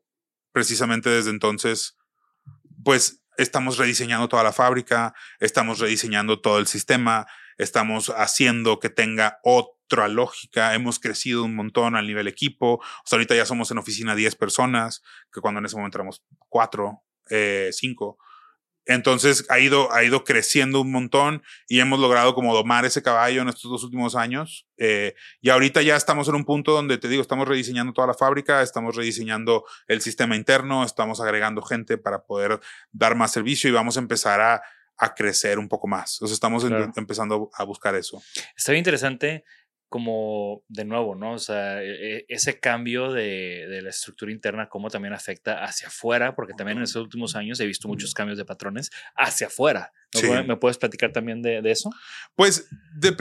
[0.52, 1.98] precisamente desde entonces,
[2.84, 7.28] pues estamos rediseñando toda la fábrica, estamos rediseñando todo el sistema,
[7.58, 13.18] estamos haciendo que tenga otra lógica, hemos crecido un montón al nivel equipo, o sea,
[13.18, 17.04] ahorita ya somos en oficina 10 personas, que cuando en ese momento éramos 4,
[17.72, 18.18] 5.
[18.86, 23.42] Entonces ha ido, ha ido creciendo un montón y hemos logrado como domar ese caballo
[23.42, 24.68] en estos dos últimos años.
[24.78, 28.14] Eh, y ahorita ya estamos en un punto donde te digo, estamos rediseñando toda la
[28.16, 32.60] fábrica, estamos rediseñando el sistema interno, estamos agregando gente para poder
[32.92, 34.62] dar más servicio y vamos a empezar a,
[34.98, 36.22] a crecer un poco más.
[36.22, 38.22] O sea, estamos en- empezando a buscar eso.
[38.56, 39.44] Está bien interesante
[39.92, 41.34] como de nuevo, ¿no?
[41.34, 45.90] O sea, e- e- ese cambio de, de la estructura interna, cómo también afecta hacia
[45.90, 49.92] afuera, porque también en estos últimos años he visto muchos cambios de patrones hacia afuera.
[50.14, 50.28] ¿Me, Sí.
[50.28, 51.90] puede- me puedes platicar también de, de eso?
[52.36, 53.12] Pues de,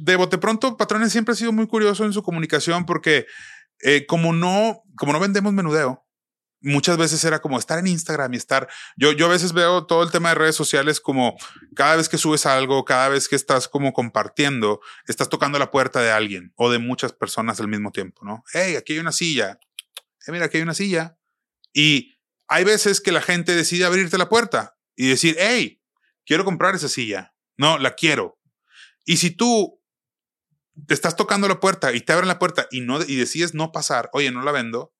[0.00, 3.26] de bote pronto, Patrones siempre ha sido muy curioso en su comunicación porque
[3.82, 6.06] eh, como no, como no vendemos menudeo,
[6.60, 8.68] muchas veces era como estar en Instagram y estar.
[8.96, 11.36] Yo, yo a veces veo todo el tema de redes sociales como
[11.74, 16.00] cada vez que subes algo, cada vez que estás como compartiendo, estás tocando la puerta
[16.00, 18.44] de alguien o de muchas personas al mismo tiempo, ¿no?
[18.52, 19.58] Hey, aquí hay una silla.
[20.26, 21.18] Eh, mira, aquí hay una silla.
[21.72, 22.16] Y
[22.48, 25.80] hay veces que la gente decide abrirte la puerta y decir, hey,
[26.26, 27.34] quiero comprar esa silla.
[27.56, 28.38] No, la quiero.
[29.04, 29.80] Y si tú
[30.86, 33.72] te estás tocando la puerta y te abren la puerta y no y decides no
[33.72, 34.94] pasar, oye, no la vendo,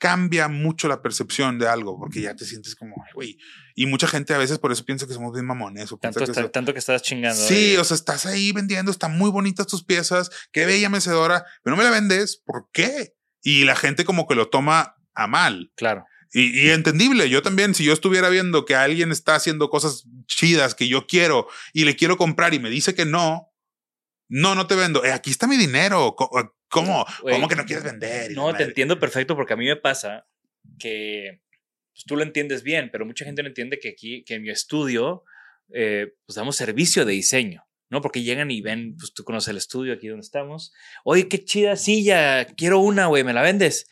[0.00, 3.38] cambia mucho la percepción de algo porque ya te sientes como, "Ay, güey.
[3.76, 6.24] Y mucha gente a veces por eso piensa que somos bien mamones o Tanto, que
[6.24, 7.40] está- so- tanto que estás chingando.
[7.40, 11.44] Sí, eh, o sea, estás ahí vendiendo, están muy bonitas tus piezas, qué bella mecedora,
[11.62, 13.14] pero no me la vendes, ¿por qué?
[13.42, 15.70] Y la gente como que lo toma a mal.
[15.76, 16.04] Claro.
[16.32, 20.74] Y, y entendible, yo también, si yo estuviera viendo que alguien está haciendo cosas chidas
[20.74, 23.48] que yo quiero y le quiero comprar y me dice que no,
[24.28, 25.04] no, no te vendo.
[25.04, 26.14] Eh, aquí está mi dinero.
[26.70, 27.04] ¿Cómo?
[27.22, 28.32] ¿Cómo que no quieres vender?
[28.32, 30.26] No, te entiendo perfecto porque a mí me pasa
[30.78, 31.40] que
[31.92, 34.50] pues, tú lo entiendes bien, pero mucha gente no entiende que aquí, que en mi
[34.50, 35.24] estudio,
[35.72, 38.00] eh, pues damos servicio de diseño, ¿no?
[38.00, 40.72] Porque llegan y ven, pues tú conoces el estudio aquí donde estamos.
[41.04, 43.88] Oye, qué chida silla, quiero una, güey, ¿me la vendes?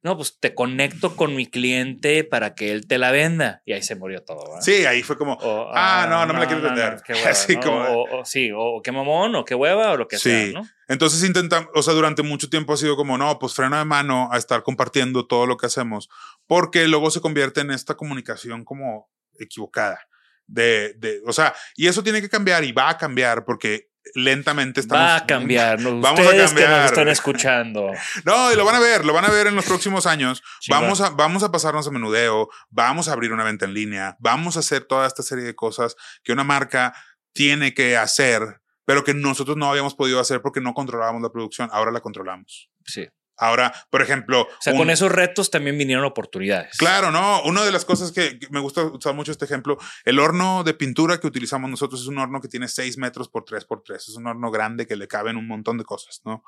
[0.00, 3.62] No, pues te conecto con mi cliente para que él te la venda.
[3.66, 4.60] Y ahí se murió todo, ¿verdad?
[4.60, 7.02] Sí, ahí fue como, O, Ah, no, no me la quieres vender.
[7.04, 7.60] qué hueva, Así ¿no?
[7.62, 10.30] como- o, o- sí, o qué mamón, o qué hueva, o lo que Sí.
[10.30, 10.68] sea, ¿no?
[10.86, 14.28] Entonces intentamos, o sea, durante mucho tiempo ha sido como, no, pues freno de mano
[14.32, 16.08] a estar compartiendo todo lo que hacemos,
[16.46, 20.00] porque luego se convierte en esta comunicación como equivocada.
[20.46, 24.80] De, de, o sea, y eso tiene que cambiar y va a cambiar porque lentamente
[24.80, 25.04] estamos.
[25.04, 25.78] Va a cambiar.
[25.82, 26.82] Vamos a Ustedes que cambiar.
[26.82, 27.90] nos están escuchando.
[28.24, 30.42] No, y lo van a ver, lo van a ver en los próximos años.
[30.68, 34.56] Vamos a, vamos a pasarnos a menudeo, vamos a abrir una venta en línea, vamos
[34.56, 36.94] a hacer toda esta serie de cosas que una marca
[37.32, 41.68] tiene que hacer, pero que nosotros no habíamos podido hacer porque no controlábamos la producción.
[41.72, 42.70] Ahora la controlamos.
[42.84, 43.08] Sí.
[43.38, 46.76] Ahora, por ejemplo, O sea, un- con esos retos también vinieron oportunidades.
[46.76, 47.42] Claro, no.
[47.44, 50.74] Una de las cosas que, que me gusta usar mucho este ejemplo, el horno de
[50.74, 54.08] pintura que utilizamos nosotros es un horno que tiene 6 metros por 3 por 3.
[54.08, 56.42] Es un horno grande que le caben un montón de cosas, ¿no?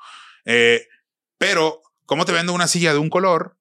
[0.45, 0.87] Eh,
[1.37, 3.57] pero, ¿cómo te vendo una silla de un color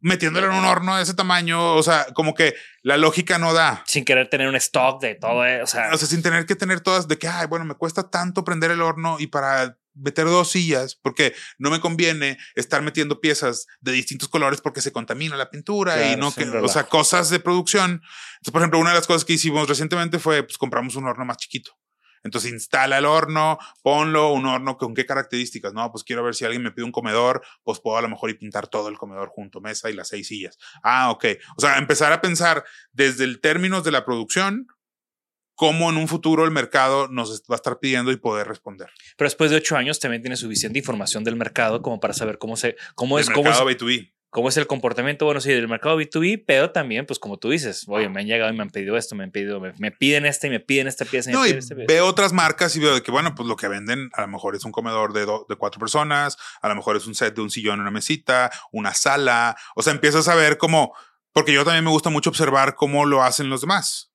[0.00, 1.74] metiéndola en un horno de ese tamaño?
[1.74, 3.82] O sea, como que la lógica no da.
[3.86, 5.46] Sin querer tener un stock de todo.
[5.46, 7.74] eh, O sea, O sea, sin tener que tener todas de que, ay, bueno, me
[7.74, 12.82] cuesta tanto prender el horno y para meter dos sillas, porque no me conviene estar
[12.82, 16.44] metiendo piezas de distintos colores porque se contamina la pintura y Claro, no es que,
[16.44, 16.88] un o sea, relajo.
[16.88, 17.90] cosas de producción.
[17.92, 21.24] Entonces, por ejemplo, una de las cosas que hicimos recientemente fue, pues compramos un horno
[21.24, 21.72] más chiquito.
[22.24, 26.46] Entonces instala el horno, ponlo, un horno con qué características, no, pues quiero ver si
[26.46, 29.28] alguien me pide un comedor, pues puedo a lo mejor y pintar todo el comedor
[29.28, 30.56] junto, mesa y las seis sillas.
[30.82, 31.26] Ah, ok.
[31.58, 34.68] O sea, empezar a pensar desde el términos de la producción,
[35.54, 38.88] cómo en un futuro el mercado nos va a estar pidiendo y poder responder.
[39.16, 42.56] pero después de ocho años también tiene suficiente información del mercado como para saber cómo
[42.56, 44.12] se, cómo el es, cómo es, mercado B2B.
[44.30, 47.84] cómo es el comportamiento, bueno, sí, del mercado B2B, pero también, pues como tú dices,
[47.86, 50.26] oye, me han llegado y me han pedido esto, me han pedido, me, me piden
[50.26, 51.30] este y me piden esta pieza.
[51.30, 51.74] y me No, y pieza.
[51.86, 54.64] veo otras marcas y veo que, bueno, pues lo que venden a lo mejor es
[54.64, 57.50] un comedor de, do- de cuatro personas, a lo mejor es un set de un
[57.50, 59.56] sillón, una mesita, una sala.
[59.76, 60.92] O sea, empiezas a ver cómo,
[61.32, 64.10] porque yo también me gusta mucho observar cómo lo hacen los demás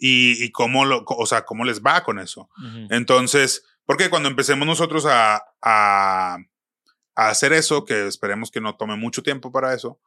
[0.00, 2.48] y, y cómo lo, o sea, cómo les va con eso.
[2.88, 6.38] Entonces, porque cuando empecemos nosotros a, a,
[7.14, 10.00] a hacer eso, que esperemos que no tome mucho tiempo para eso,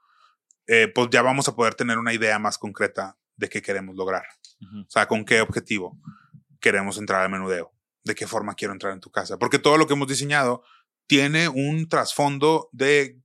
[0.66, 4.24] eh, pues ya vamos a poder tener una idea más concreta de qué queremos lograr.
[4.62, 6.00] O sea, con qué objetivo
[6.60, 7.74] queremos entrar al menudeo,
[8.04, 9.38] de qué forma quiero entrar en tu casa.
[9.38, 10.64] Porque todo lo que hemos diseñado
[11.06, 13.20] tiene un trasfondo de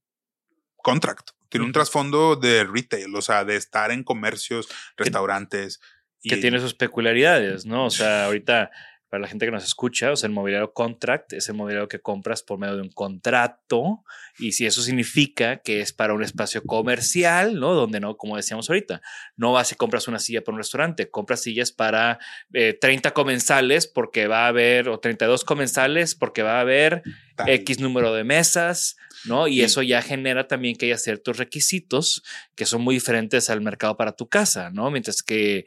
[0.82, 5.80] contract, tiene un trasfondo de retail, o sea, de estar en comercios, restaurantes.
[6.22, 7.86] Que tiene sus peculiaridades, ¿no?
[7.86, 8.70] O sea, ahorita
[9.08, 12.00] para la gente que nos escucha, o sea, el mobiliario contract es el mobiliario que
[12.00, 14.04] compras por medio de un contrato
[14.38, 17.72] y si eso significa que es para un espacio comercial, ¿no?
[17.72, 19.00] Donde no, como decíamos ahorita,
[19.36, 22.18] no vas y compras una silla para un restaurante, compras sillas para
[22.52, 27.02] 30 eh, comensales porque va a haber, o 32 comensales porque va a haber
[27.46, 29.48] X número de mesas, ¿no?
[29.48, 32.22] Y eso ya genera también que haya ciertos requisitos
[32.54, 34.90] que son muy diferentes al mercado para tu casa, ¿no?
[34.90, 35.64] Mientras que,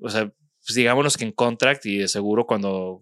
[0.00, 0.30] o sea,
[0.66, 3.00] pues digámonos que en contract y de seguro cuando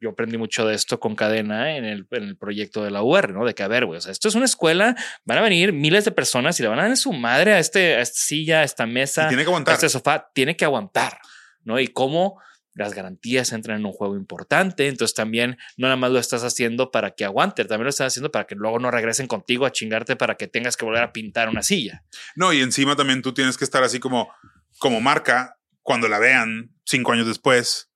[0.00, 3.32] yo aprendí mucho de esto con cadena en el, en el proyecto de la UR,
[3.32, 3.44] ¿no?
[3.44, 6.04] De que, a ver, güey, o sea, esto es una escuela, van a venir miles
[6.04, 8.64] de personas y le van a dar su madre a, este, a esta silla, a
[8.64, 9.72] esta mesa, tiene que aguantar.
[9.72, 11.18] a este sofá, tiene que aguantar,
[11.64, 11.78] ¿no?
[11.78, 12.40] Y cómo
[12.76, 16.90] las garantías entran en un juego importante, entonces también no nada más lo estás haciendo
[16.90, 20.14] para que aguante, también lo estás haciendo para que luego no regresen contigo a chingarte
[20.14, 22.04] para que tengas que volver a pintar una silla.
[22.36, 24.30] No, y encima también tú tienes que estar así como,
[24.78, 25.55] como marca,
[25.86, 27.90] cuando la vean cinco años después,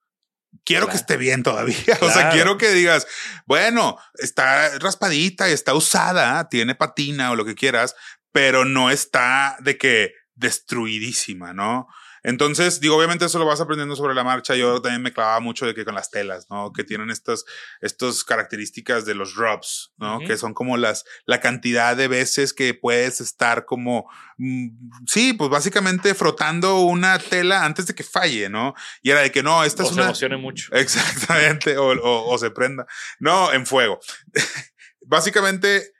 [0.64, 1.76] quiero que esté bien todavía.
[2.00, 3.08] O sea, quiero que digas,
[3.46, 7.96] bueno, está raspadita, está usada, tiene patina o lo que quieras,
[8.30, 11.88] pero no está de que destruidísima, ¿no?
[12.22, 14.54] Entonces, digo, obviamente eso lo vas aprendiendo sobre la marcha.
[14.54, 16.72] Yo también me clavaba mucho de que con las telas, ¿no?
[16.72, 17.44] Que tienen estas,
[17.80, 20.18] estas características de los rubs, ¿no?
[20.20, 24.68] Que son como las, la cantidad de veces que puedes estar como, mm,
[25.06, 28.74] sí, pues básicamente frotando una tela antes de que falle, ¿no?
[29.02, 30.04] Y era de que no, esta o es se una.
[30.06, 30.70] emocione mucho.
[30.74, 32.86] Exactamente, o, o, o se prenda.
[33.18, 34.00] No, en fuego.
[35.06, 35.92] básicamente,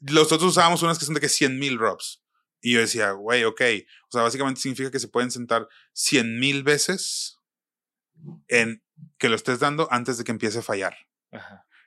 [0.00, 2.23] nosotros usábamos unas que son de que 100 mil rubs.
[2.64, 3.60] Y yo decía, güey, ok.
[4.08, 7.38] O sea, básicamente significa que se pueden sentar 100 mil veces
[8.48, 8.82] en
[9.18, 10.96] que lo estés dando antes de que empiece a fallar.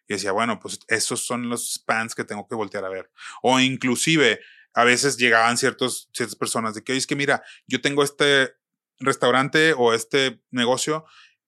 [0.07, 3.11] Y decía, bueno, pues esos son los spans que tengo que voltear a ver.
[3.41, 4.39] O inclusive,
[4.75, 8.53] a veces llegaban ciertos, ciertas personas de que, oye, es que mira, yo tengo este
[8.99, 11.05] restaurante o este negocio,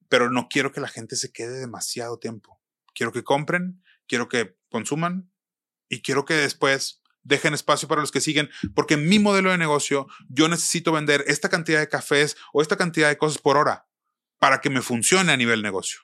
[0.08, 2.60] pero no quiero que la gente se quede demasiado tiempo.
[2.96, 5.32] Quiero que compren, quiero que consuman
[5.88, 6.99] y quiero que después
[7.30, 11.24] dejen espacio para los que siguen, porque en mi modelo de negocio yo necesito vender
[11.28, 13.88] esta cantidad de cafés o esta cantidad de cosas por hora
[14.40, 16.02] para que me funcione a nivel negocio.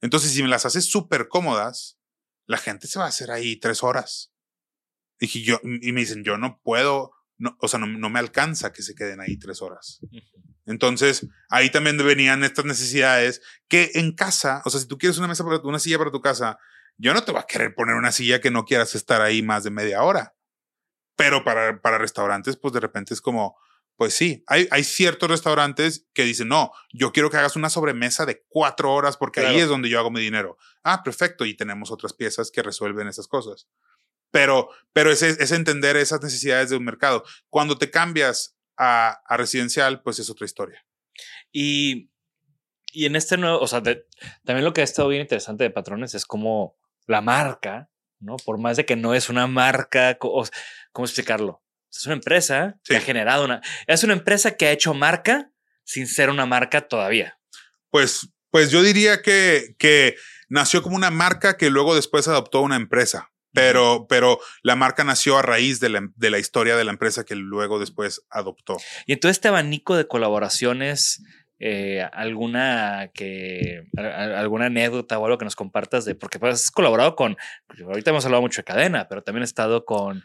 [0.00, 1.98] Entonces, si me las haces súper cómodas,
[2.46, 4.32] la gente se va a hacer ahí tres horas.
[5.18, 8.72] Y, yo, y me dicen, yo no puedo, no, o sea, no, no me alcanza
[8.72, 10.00] que se queden ahí tres horas.
[10.66, 15.28] Entonces, ahí también venían estas necesidades que en casa, o sea, si tú quieres una
[15.28, 16.58] mesa para una silla para tu casa,
[16.98, 19.64] yo no te voy a querer poner una silla que no quieras estar ahí más
[19.64, 20.34] de media hora.
[21.16, 23.56] Pero para, para restaurantes, pues de repente es como,
[23.96, 28.26] pues sí, hay, hay ciertos restaurantes que dicen, no, yo quiero que hagas una sobremesa
[28.26, 30.56] de cuatro horas porque ahí es donde yo hago mi dinero.
[30.82, 31.44] Ah, perfecto.
[31.44, 33.68] Y tenemos otras piezas que resuelven esas cosas.
[34.30, 37.22] Pero, pero es, es entender esas necesidades de un mercado.
[37.50, 40.86] Cuando te cambias a, a residencial, pues es otra historia.
[41.52, 42.10] Y,
[42.86, 46.14] y en este nuevo, o sea, también lo que ha estado bien interesante de Patrones
[46.14, 47.90] es como la marca,
[48.22, 48.36] ¿no?
[48.36, 50.46] Por más de que no es una marca, ¿cómo
[51.04, 51.62] explicarlo?
[51.90, 55.50] Es una empresa que ha generado una, es una empresa que ha hecho marca
[55.84, 57.38] sin ser una marca todavía.
[57.90, 60.16] Pues, pues yo diría que, que
[60.48, 63.28] nació como una marca que luego después adoptó una empresa.
[63.54, 67.24] Pero, pero la marca nació a raíz de la, de la, historia de la empresa
[67.24, 68.78] que luego después adoptó.
[69.04, 71.22] Y entonces este abanico de colaboraciones
[71.64, 77.14] eh, alguna que alguna anécdota o algo que nos compartas de porque pues, has colaborado
[77.14, 77.36] con
[77.86, 80.24] ahorita hemos hablado mucho de cadena pero también he estado con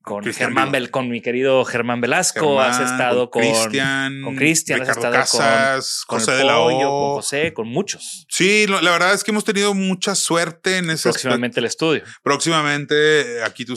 [0.00, 4.88] con Germán Bel, con mi querido Germán Velasco, has estado con Cristian, con Cristian, has
[4.88, 8.24] estado Casas, con, José de la O, con José, con muchos.
[8.30, 12.04] Sí, la verdad es que hemos tenido mucha suerte en ese Próximamente el estudio.
[12.22, 13.74] Próximamente aquí tú,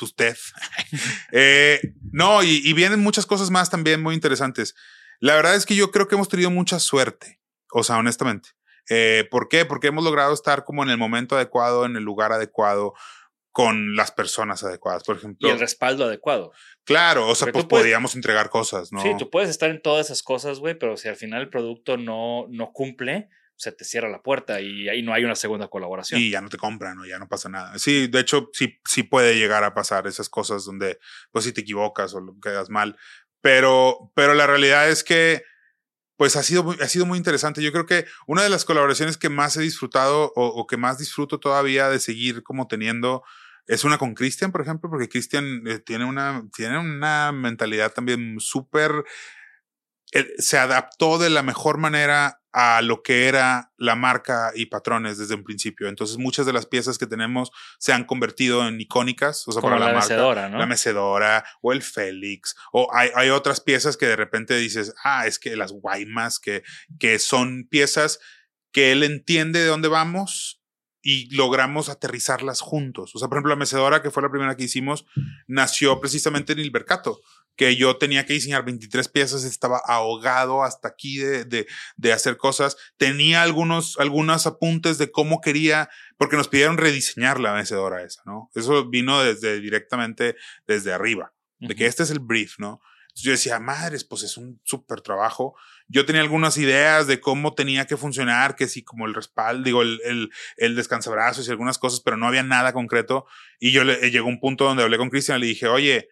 [0.00, 0.36] usted.
[1.32, 1.78] eh,
[2.10, 4.74] no, y, y, vienen muchas cosas más también muy interesantes.
[5.22, 8.48] La verdad es que yo creo que hemos tenido mucha suerte, o sea, honestamente.
[8.90, 9.64] Eh, ¿Por qué?
[9.64, 12.94] Porque hemos logrado estar como en el momento adecuado, en el lugar adecuado,
[13.52, 15.46] con las personas adecuadas, por ejemplo.
[15.46, 16.50] Y el respaldo adecuado.
[16.82, 19.00] Claro, o sea, pues podíamos entregar cosas, ¿no?
[19.00, 21.96] Sí, tú puedes estar en todas esas cosas, güey, pero si al final el producto
[21.96, 23.28] no, no cumple,
[23.62, 26.20] se te cierra la puerta y ahí no hay una segunda colaboración.
[26.20, 27.78] Y ya no te compran o ya no pasa nada.
[27.78, 30.98] Sí, de hecho, sí, sí puede llegar a pasar esas cosas donde,
[31.30, 32.96] pues si te equivocas o quedas mal,
[33.42, 35.42] pero, pero la realidad es que,
[36.16, 37.62] pues ha sido, ha sido muy interesante.
[37.62, 41.40] Yo creo que una de las colaboraciones que más he disfrutado o, que más disfruto
[41.40, 43.24] todavía de seguir como teniendo
[43.66, 48.36] es una con Christian, por ejemplo, porque Christian eh, tiene, una, tiene una mentalidad también
[48.40, 49.04] súper...
[50.38, 55.34] se adaptó de la mejor manera a lo que era la marca y patrones desde
[55.34, 55.88] un principio.
[55.88, 59.72] Entonces, muchas de las piezas que tenemos se han convertido en icónicas, o sea, Como
[59.74, 60.08] para la, la marca.
[60.08, 60.58] mecedora, ¿no?
[60.58, 62.54] La mecedora o el Félix.
[62.72, 66.62] O hay, hay otras piezas que de repente dices, ah, es que las Guaymas, que,
[66.98, 68.20] que son piezas
[68.70, 70.61] que él entiende de dónde vamos
[71.02, 73.14] y logramos aterrizarlas juntos.
[73.14, 75.04] O sea, por ejemplo, la mecedora, que fue la primera que hicimos,
[75.46, 77.20] nació precisamente en el Mercato,
[77.56, 82.36] que yo tenía que diseñar 23 piezas, estaba ahogado hasta aquí de, de, de hacer
[82.36, 82.76] cosas.
[82.96, 88.50] Tenía algunos, algunos apuntes de cómo quería, porque nos pidieron rediseñar la mecedora esa, ¿no?
[88.54, 90.36] Eso vino desde directamente
[90.66, 92.80] desde arriba, de que este es el brief, ¿no?
[93.14, 95.54] Yo decía, madres, pues es un súper trabajo.
[95.86, 99.82] Yo tenía algunas ideas de cómo tenía que funcionar, que sí, como el respaldo, digo,
[99.82, 103.26] el, el, el descansabrazos y algunas cosas, pero no había nada concreto.
[103.58, 106.08] Y yo le, llegó un punto donde hablé con Cristian y le dije, oye,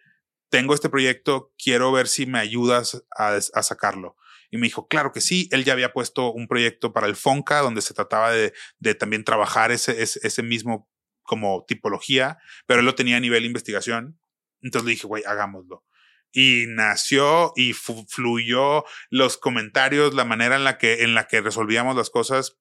[0.49, 4.17] tengo este proyecto, quiero ver si me ayudas a, a, sacarlo.
[4.51, 5.47] Y me dijo, claro que sí.
[5.51, 9.23] Él ya había puesto un proyecto para el Fonca, donde se trataba de, de también
[9.23, 10.89] trabajar ese, ese, ese, mismo
[11.23, 12.37] como tipología,
[12.67, 14.19] pero él lo tenía a nivel investigación.
[14.61, 15.85] Entonces le dije, güey, hagámoslo.
[16.33, 21.95] Y nació y fluyó los comentarios, la manera en la que, en la que resolvíamos
[21.95, 22.57] las cosas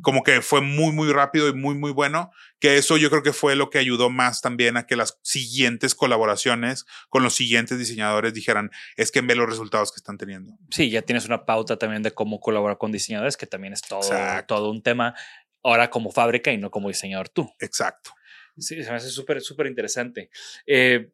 [0.00, 3.32] como que fue muy, muy rápido y muy, muy bueno, que eso yo creo que
[3.32, 8.32] fue lo que ayudó más también a que las siguientes colaboraciones con los siguientes diseñadores
[8.32, 10.56] dijeran, es que ve los resultados que están teniendo.
[10.70, 14.08] Sí, ya tienes una pauta también de cómo colaborar con diseñadores, que también es todo,
[14.46, 15.14] todo un tema
[15.62, 17.52] ahora como fábrica y no como diseñador tú.
[17.60, 18.12] Exacto.
[18.56, 20.30] Sí, se me hace súper, súper interesante.
[20.66, 21.10] Eh,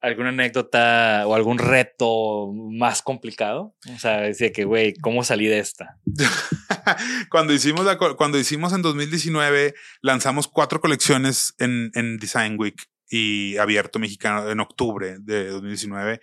[0.00, 3.74] ¿Alguna anécdota o algún reto más complicado?
[3.94, 5.98] O sea, decía que, güey, ¿cómo salí de esta?
[7.30, 13.56] cuando, hicimos la, cuando hicimos en 2019, lanzamos cuatro colecciones en, en Design Week y
[13.58, 16.20] abierto mexicano en octubre de 2019.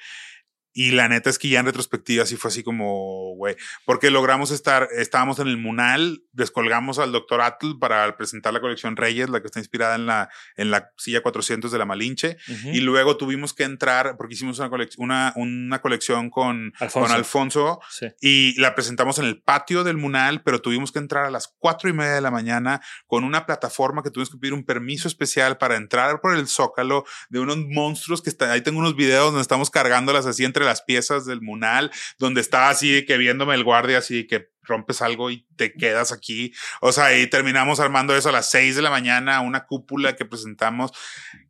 [0.78, 4.52] Y la neta es que ya en retrospectiva sí fue así como, güey, porque logramos
[4.52, 9.42] estar, estábamos en el Munal, descolgamos al doctor Atl para presentar la colección Reyes, la
[9.42, 12.38] que está inspirada en la, en la silla 400 de la Malinche.
[12.48, 12.76] Uh -huh.
[12.76, 17.12] Y luego tuvimos que entrar, porque hicimos una, colección, una, una colección con Alfonso, con
[17.12, 18.08] Alfonso sí.
[18.22, 21.90] y la presentamos en el patio del Munal, pero tuvimos que entrar a las cuatro
[21.90, 25.58] y media de la mañana con una plataforma que tuvimos que pedir un permiso especial
[25.58, 29.42] para entrar por el zócalo de unos monstruos que está, ahí tengo unos videos donde
[29.42, 33.98] estamos cargándolas así entre las piezas del Munal, donde está así que viéndome el guardia
[33.98, 36.54] así que rompes algo y te quedas aquí.
[36.82, 40.26] O sea, y terminamos armando eso a las seis de la mañana, una cúpula que
[40.26, 40.92] presentamos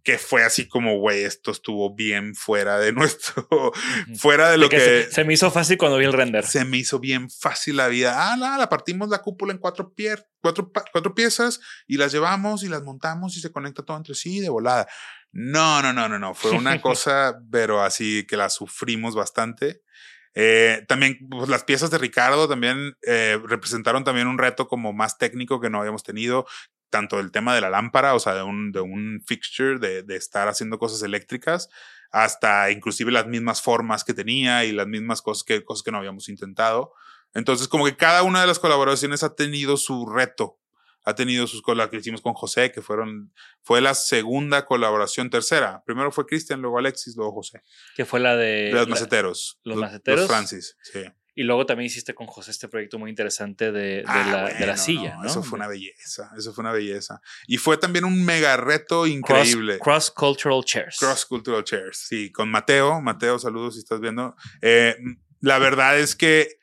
[0.03, 3.73] que fue así como, güey, esto estuvo bien fuera de nuestro,
[4.15, 4.77] fuera de lo que...
[4.77, 6.45] que se, se, me hizo fácil cuando vi el render.
[6.45, 8.31] Se me hizo bien fácil la vida.
[8.31, 12.63] Ah, la, la partimos la cúpula en cuatro, pie, cuatro, cuatro piezas y las llevamos
[12.63, 14.87] y las montamos y se conecta todo entre sí de volada.
[15.39, 16.33] No, no, no, no, no.
[16.33, 19.83] Fue una cosa, pero así que la sufrimos bastante.
[20.33, 25.19] Eh, también pues, las piezas de Ricardo también eh, representaron también un reto como más
[25.19, 26.47] técnico que no habíamos tenido,
[26.89, 30.15] tanto el tema de la lámpara, o sea, de un, de un fixture, de, de
[30.15, 31.69] estar haciendo cosas eléctricas,
[32.09, 35.99] hasta inclusive las mismas formas que tenía y las mismas cosas que, cosas que no
[35.99, 36.93] habíamos intentado.
[37.35, 40.57] Entonces, como que cada una de las colaboraciones ha tenido su reto
[41.07, 43.33] ha tenido sus colaboraciones que hicimos con José, que fueron,
[43.63, 45.81] fue la segunda colaboración, tercera.
[45.85, 47.61] Primero fue Cristian, luego Alexis, luego José.
[47.95, 48.71] Que fue la de...
[48.73, 49.57] los maceteros.
[49.63, 50.19] Los, los maceteros.
[50.19, 50.99] Los Francis, sí.
[51.33, 54.59] Y luego también hiciste con José este proyecto muy interesante de, de ah, la, bueno,
[54.59, 55.29] de la silla, no, ¿no?
[55.29, 57.21] Eso fue una belleza, eso fue una belleza.
[57.47, 59.79] Y fue también un mega reto increíble.
[59.79, 60.97] Cross, cross Cultural Chairs.
[60.99, 62.99] Cross Cultural Chairs, sí, con Mateo.
[62.99, 64.35] Mateo, saludos si estás viendo.
[64.61, 64.97] Eh,
[65.39, 66.59] la verdad es que,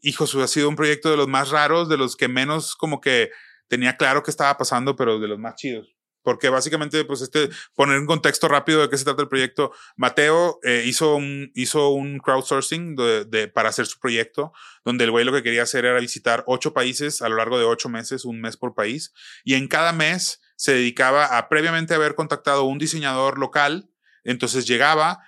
[0.00, 3.30] hijos, ha sido un proyecto de los más raros, de los que menos como que
[3.68, 5.96] tenía claro qué estaba pasando, pero de los más chidos.
[6.22, 9.72] Porque básicamente, pues, este, poner un contexto rápido de qué se trata el proyecto.
[9.96, 14.52] Mateo eh, hizo, un, hizo un crowdsourcing de, de, para hacer su proyecto,
[14.84, 17.64] donde el güey lo que quería hacer era visitar ocho países a lo largo de
[17.64, 19.12] ocho meses, un mes por país.
[19.44, 23.88] Y en cada mes se dedicaba a previamente haber contactado un diseñador local.
[24.24, 25.20] Entonces llegaba,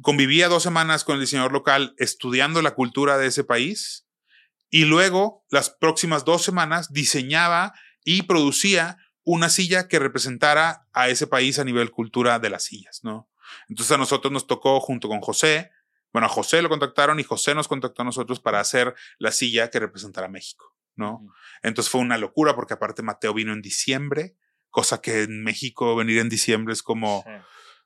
[0.00, 4.06] convivía dos semanas con el diseñador local estudiando la cultura de ese país
[4.72, 11.26] y luego, las próximas dos semanas, diseñaba y producía una silla que representara a ese
[11.26, 13.28] país a nivel cultura de las sillas, ¿no?
[13.68, 15.70] Entonces a nosotros nos tocó junto con José,
[16.10, 19.68] bueno, a José lo contactaron y José nos contactó a nosotros para hacer la silla
[19.68, 21.20] que representara a México, ¿no?
[21.62, 24.36] Entonces fue una locura porque aparte Mateo vino en diciembre,
[24.70, 27.24] cosa que en México venir en diciembre es como...
[27.26, 27.32] Sí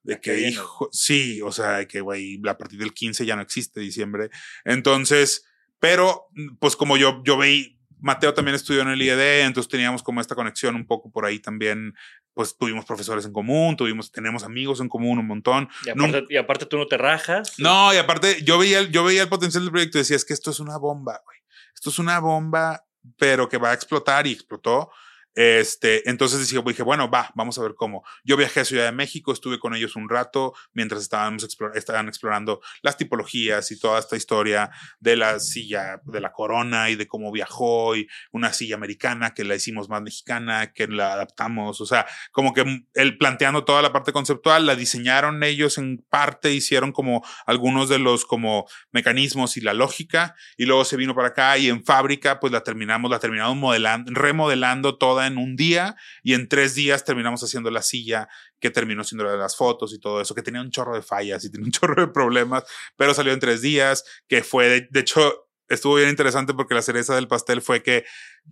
[0.06, 3.42] de que, hijo, sí, o sea, de que, güey, a partir del 15 ya no
[3.42, 4.30] existe diciembre.
[4.64, 5.45] Entonces,
[5.78, 6.26] pero,
[6.58, 10.34] pues como yo, yo veí, Mateo también estudió en el IED, entonces teníamos como esta
[10.34, 11.94] conexión un poco por ahí también.
[12.34, 15.68] Pues tuvimos profesores en común, tuvimos, tenemos amigos en común un montón.
[15.86, 17.54] Y aparte, y aparte tú no te rajas.
[17.58, 20.24] No, y aparte yo veía, el- yo veía el potencial del proyecto y decía, es
[20.26, 21.38] que esto es una bomba, güey.
[21.74, 22.84] Esto es una bomba,
[23.16, 24.90] pero que va a explotar y explotó.
[25.36, 28.02] Este, entonces dije, dije, bueno, va, vamos a ver cómo.
[28.24, 32.08] Yo viajé a Ciudad de México, estuve con ellos un rato mientras estábamos explor- estaban
[32.08, 37.06] explorando las tipologías y toda esta historia de la silla, de la corona y de
[37.06, 41.82] cómo viajó y una silla americana que la hicimos más mexicana, que la adaptamos.
[41.82, 46.54] O sea, como que él planteando toda la parte conceptual, la diseñaron ellos en parte,
[46.54, 51.28] hicieron como algunos de los como mecanismos y la lógica y luego se vino para
[51.28, 55.96] acá y en fábrica pues la terminamos, la terminamos modelando, remodelando toda en un día
[56.22, 58.28] y en tres días terminamos haciendo la silla
[58.60, 61.02] que terminó siendo la de las fotos y todo eso, que tenía un chorro de
[61.02, 62.64] fallas y tenía un chorro de problemas,
[62.96, 66.82] pero salió en tres días, que fue, de, de hecho, estuvo bien interesante porque la
[66.82, 68.04] cereza del pastel fue que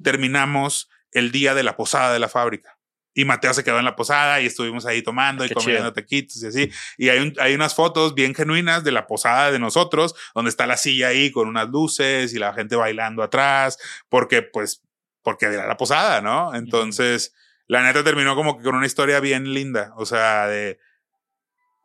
[0.02, 2.78] terminamos el día de la posada de la fábrica.
[3.16, 5.92] Y Mateo se quedó en la posada y estuvimos ahí tomando y Qué comiendo chido.
[5.92, 6.70] taquitos y así.
[6.98, 10.66] Y hay, un- hay unas fotos bien genuinas de la posada de nosotros, donde está
[10.66, 14.82] la silla ahí con unas luces y la gente bailando atrás, porque pues,
[15.24, 16.54] porque era la posada, ¿no?
[16.54, 17.34] Entonces,
[17.66, 19.92] la neta terminó como que con una historia bien linda.
[19.96, 20.78] O sea, de...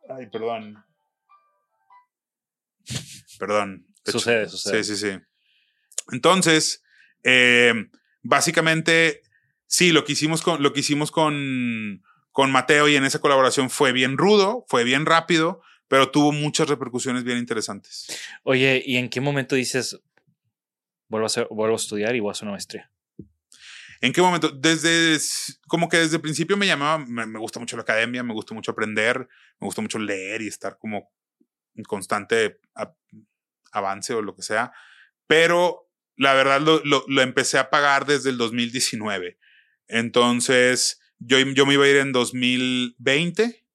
[0.08, 0.84] Ay, perdón.
[3.38, 3.86] Perdón.
[4.04, 4.84] Hecho, Sucede, sucede.
[4.84, 5.18] Sí, sí, sí.
[6.12, 6.84] Entonces,
[7.24, 7.72] eh,
[8.22, 9.22] básicamente,
[9.66, 13.70] sí, lo que hicimos con, lo que hicimos con, con Mateo y en esa colaboración
[13.70, 18.06] fue bien rudo, fue bien rápido, pero tuvo muchas repercusiones bien interesantes.
[18.42, 19.98] Oye, ¿y en qué momento dices,
[21.08, 22.90] vuelvo a, hacer, vuelvo a estudiar y voy a hacer una maestría?
[24.00, 24.48] ¿En qué momento?
[24.48, 25.18] Desde,
[25.66, 28.70] como que desde el principio me llamaba, me, gusta mucho la academia, me gusta mucho
[28.70, 29.28] aprender,
[29.58, 31.12] me gusta mucho leer y estar como
[31.74, 32.60] en constante
[33.72, 34.72] avance o lo que sea,
[35.26, 39.38] pero la verdad lo, lo, lo empecé a pagar desde el 2019.
[39.86, 43.66] Entonces, yo, yo me iba a ir en 2020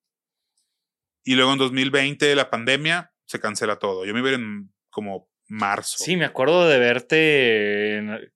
[1.24, 4.06] y luego en 2020 la pandemia se cancela todo.
[4.06, 5.98] Yo me iba a ir en como marzo.
[6.00, 8.32] Sí, me acuerdo de verte en,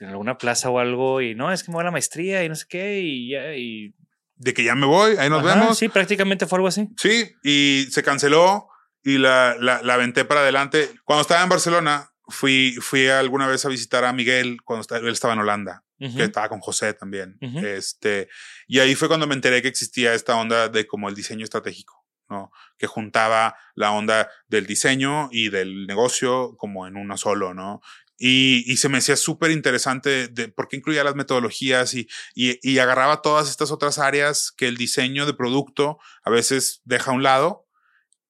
[0.00, 2.48] en alguna plaza o algo y no, es que me voy a la maestría y
[2.48, 3.54] no sé qué y ya.
[3.54, 3.94] Y,
[4.36, 5.78] De que ya me voy, ahí nos Ajá, vemos.
[5.78, 6.88] Sí, prácticamente fue algo así.
[6.96, 8.68] Sí, y se canceló
[9.02, 10.90] y la, la, la aventé para adelante.
[11.04, 15.08] Cuando estaba en Barcelona, fui, fui alguna vez a visitar a Miguel cuando estaba, él
[15.08, 16.16] estaba en Holanda, Ujú.
[16.16, 17.36] que estaba con José también.
[17.40, 17.58] Ujú.
[17.58, 18.28] este,
[18.68, 22.06] y ahí fue cuando me enteré que existía esta onda de como el diseño estratégico,
[22.28, 22.52] ¿no?
[22.78, 27.80] Que juntaba la onda del diseño y del negocio como en uno solo, ¿no?
[28.22, 33.22] Y, y se me hacía súper interesante de, porque incluía las metodologías y, y, agarraba
[33.22, 37.66] todas estas otras áreas que el diseño de producto a veces deja a un lado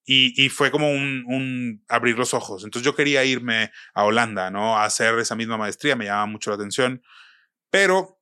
[0.05, 2.63] y, y fue como un, un abrir los ojos.
[2.63, 4.77] Entonces yo quería irme a Holanda, ¿no?
[4.77, 7.03] A hacer esa misma maestría, me llamaba mucho la atención,
[7.69, 8.20] pero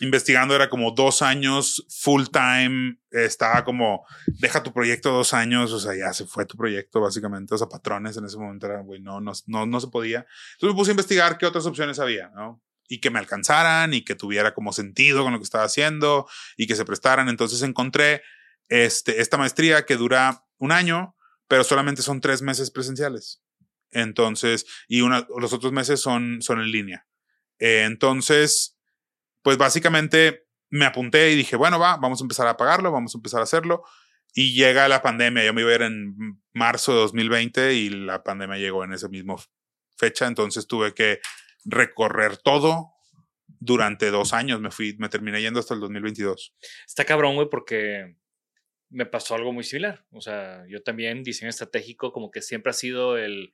[0.00, 5.80] investigando era como dos años full time, estaba como, deja tu proyecto dos años, o
[5.80, 9.00] sea, ya se fue tu proyecto básicamente, o sea, patrones en ese momento era, güey,
[9.00, 10.26] no, no, no, no se podía.
[10.54, 12.62] Entonces me puse a investigar qué otras opciones había, ¿no?
[12.88, 16.66] Y que me alcanzaran y que tuviera como sentido con lo que estaba haciendo y
[16.66, 17.28] que se prestaran.
[17.28, 18.22] Entonces encontré
[18.68, 21.16] este, esta maestría que dura un año,
[21.48, 23.42] pero solamente son tres meses presenciales.
[23.90, 27.06] Entonces, y una, los otros meses son, son en línea.
[27.58, 28.75] Eh, entonces,
[29.46, 33.18] pues básicamente me apunté y dije, bueno, va, vamos a empezar a pagarlo, vamos a
[33.18, 33.84] empezar a hacerlo.
[34.34, 38.24] Y llega la pandemia, yo me iba a ir en marzo de 2020 y la
[38.24, 39.36] pandemia llegó en esa misma
[39.96, 41.20] fecha, entonces tuve que
[41.64, 42.94] recorrer todo
[43.46, 46.56] durante dos años, me fui, me terminé yendo hasta el 2022.
[46.84, 48.16] Está cabrón, güey, porque
[48.90, 50.04] me pasó algo muy similar.
[50.10, 53.52] O sea, yo también diseño estratégico como que siempre ha sido el,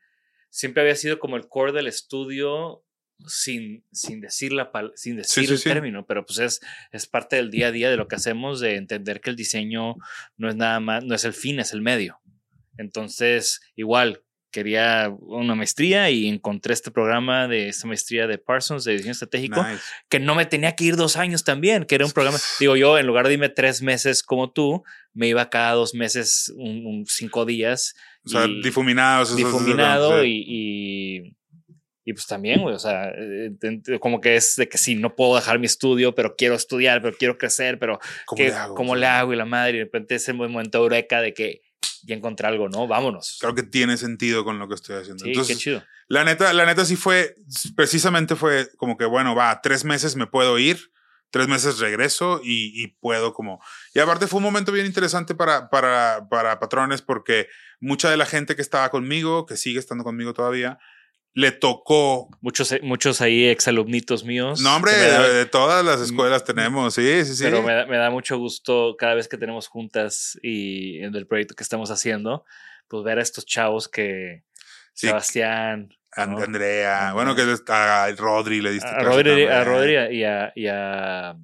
[0.49, 2.83] siempre había sido como el core del estudio
[3.27, 5.69] sin, sin decir, la, sin decir sí, el sí.
[5.69, 6.61] término, pero pues es,
[6.91, 9.97] es parte del día a día de lo que hacemos, de entender que el diseño
[10.37, 12.21] no es nada más, no es el fin, es el medio.
[12.79, 18.93] Entonces, igual, quería una maestría y encontré este programa de esta maestría de Parsons de
[18.93, 19.83] diseño estratégico Nice.
[20.09, 22.99] que no me tenía que ir dos años también, que era un programa, digo yo,
[22.99, 27.07] en lugar de irme tres meses como tú, me iba cada dos meses, un, un
[27.07, 27.95] cinco días.
[28.25, 29.35] O sea, difuminados.
[29.35, 30.45] difuminado sí.
[30.47, 31.37] y, y,
[32.05, 35.15] y pues también, güey, o sea, eh, ent- como que es de que sí, no
[35.15, 38.75] puedo dejar mi estudio, pero quiero estudiar, pero quiero crecer, pero ¿Cómo ¿qué- le hago?
[38.75, 39.33] ¿cómo le hago?
[39.33, 41.61] Y la madre, y de repente ese momento eureka de que
[42.05, 42.89] ya encontré algo, ¿no?
[42.89, 43.39] Vámonos.
[43.41, 45.23] Creo que tiene sentido con lo que estoy haciendo.
[45.25, 45.85] sí, Entonces, qué chido.
[46.09, 47.35] La neta, la neta sí fue,
[47.77, 50.91] precisamente fue como que, bueno, va, tres meses me puedo ir,
[51.31, 53.63] tres meses regreso y, y puedo como...
[53.95, 57.47] Y aparte fue un momento bien interesante para, para, para patrones porque
[57.81, 60.79] mucha de la gente que estaba conmigo, que sigue estando conmigo todavía,
[61.35, 62.29] le tocó.
[62.41, 64.61] Muchos, muchos ahí exalumnitos míos.
[64.61, 67.45] No, hombre, da- de, todas las escuelas tenemos, sí, sí, sí.
[67.45, 71.27] Pero me da, me da mucho gusto cada vez que tenemos juntas y en el
[71.27, 72.45] proyecto que estamos haciendo,
[72.89, 74.45] pues ver a estos chavos que
[74.95, 75.07] Sí.
[75.07, 76.43] Sebastián, And- ¿no?
[76.45, 79.65] Andrea, bueno, que está Rodri le diste a Rodri, a.
[79.65, 81.35] Rodri y a, y a,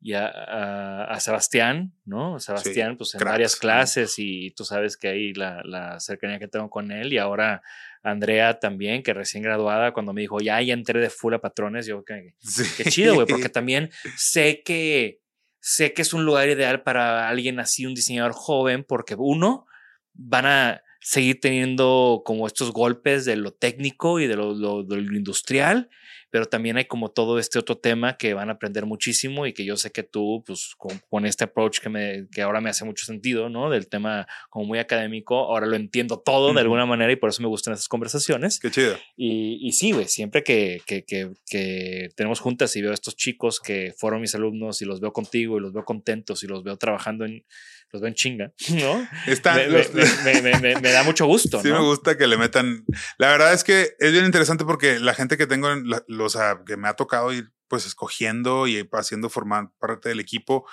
[0.00, 2.38] y a- a- a Sebastián, ¿no?
[2.38, 3.60] Sebastián, pues en cracks, varias ¿no?
[3.60, 7.62] clases y tú sabes que ahí la, la cercanía que tengo con él y ahora
[8.02, 11.86] Andrea también, que recién graduada, cuando me dijo, ya, ya entré de full a patrones,
[11.86, 12.02] yo,
[12.40, 12.64] Sí.
[12.76, 15.20] Qué chido, güey, porque también sé que
[15.60, 19.66] sé que es un lugar ideal para alguien así, un diseñador joven, porque uno,
[20.12, 24.96] van a seguir teniendo como estos golpes de lo técnico y de lo, lo- de
[25.00, 25.88] lo industrial,
[26.32, 29.66] pero también hay como todo este otro tema que van a aprender muchísimo y que
[29.66, 32.86] yo sé que tú, pues con, con este approach que, me, que ahora me hace
[32.86, 33.68] mucho sentido, ¿no?
[33.68, 37.42] Del tema como muy académico, ahora lo entiendo todo de alguna manera y por eso
[37.42, 38.60] me gustan esas conversaciones.
[38.60, 38.96] Qué chido.
[39.14, 43.14] Y, y sí, güey, siempre que, que, que, que tenemos juntas y veo a estos
[43.14, 46.64] chicos que fueron mis alumnos y los veo contigo y los veo contentos y los
[46.64, 47.44] veo trabajando en,
[47.92, 49.08] los veo en chinga, ¿no?
[49.26, 51.80] Está, me, los- me- me- me- me- me da mucho gusto, Sí ¿no?
[51.80, 52.84] me gusta que le metan.
[53.18, 56.36] La verdad es que es bien interesante porque la gente que tengo, en la- los
[56.66, 60.66] que me ha tocado ir pues escogiendo y haciendo formar parte del equipo,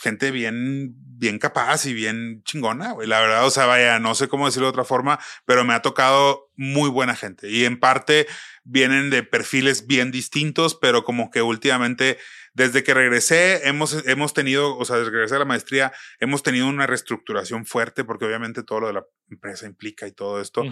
[0.00, 3.08] gente bien, bien capaz y bien chingona, güey.
[3.08, 5.82] La verdad, o sea, vaya, no sé cómo decirlo de otra forma, pero me ha
[5.82, 8.26] tocado muy buena gente y en parte
[8.64, 12.18] vienen de perfiles bien distintos, pero como que últimamente
[12.58, 16.42] desde que regresé hemos, hemos tenido, o sea, desde que regresé a la maestría, hemos
[16.42, 20.64] tenido una reestructuración fuerte porque obviamente todo lo de la empresa implica y todo esto,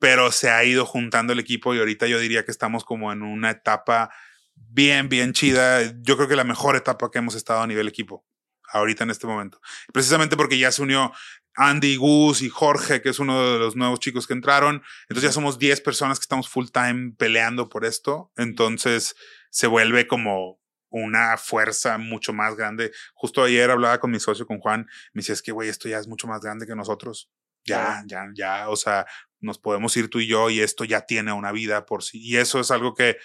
[0.00, 3.22] pero se ha ido juntando el equipo y ahorita yo diría que estamos como en
[3.22, 4.10] una etapa
[4.56, 5.94] bien, bien chida.
[6.02, 8.26] Yo creo que la mejor etapa que hemos estado a nivel equipo
[8.72, 9.60] ahorita en este momento.
[9.92, 11.12] Precisamente porque ya se unió
[11.54, 14.82] Andy, Gus y Jorge, que es uno de los nuevos chicos que entraron.
[15.02, 18.32] Entonces ya somos 10 personas que estamos full time peleando por esto.
[18.36, 19.14] Entonces
[19.50, 20.59] se vuelve como
[20.90, 22.92] una fuerza mucho más grande.
[23.14, 25.98] Justo ayer hablaba con mi socio, con Juan, me decía, es que, güey, esto ya
[25.98, 27.30] es mucho más grande que nosotros.
[27.64, 29.06] Ya, ya, ya, o sea,
[29.38, 32.18] nos podemos ir tú y yo y esto ya tiene una vida por sí.
[32.20, 33.18] Y eso es algo que,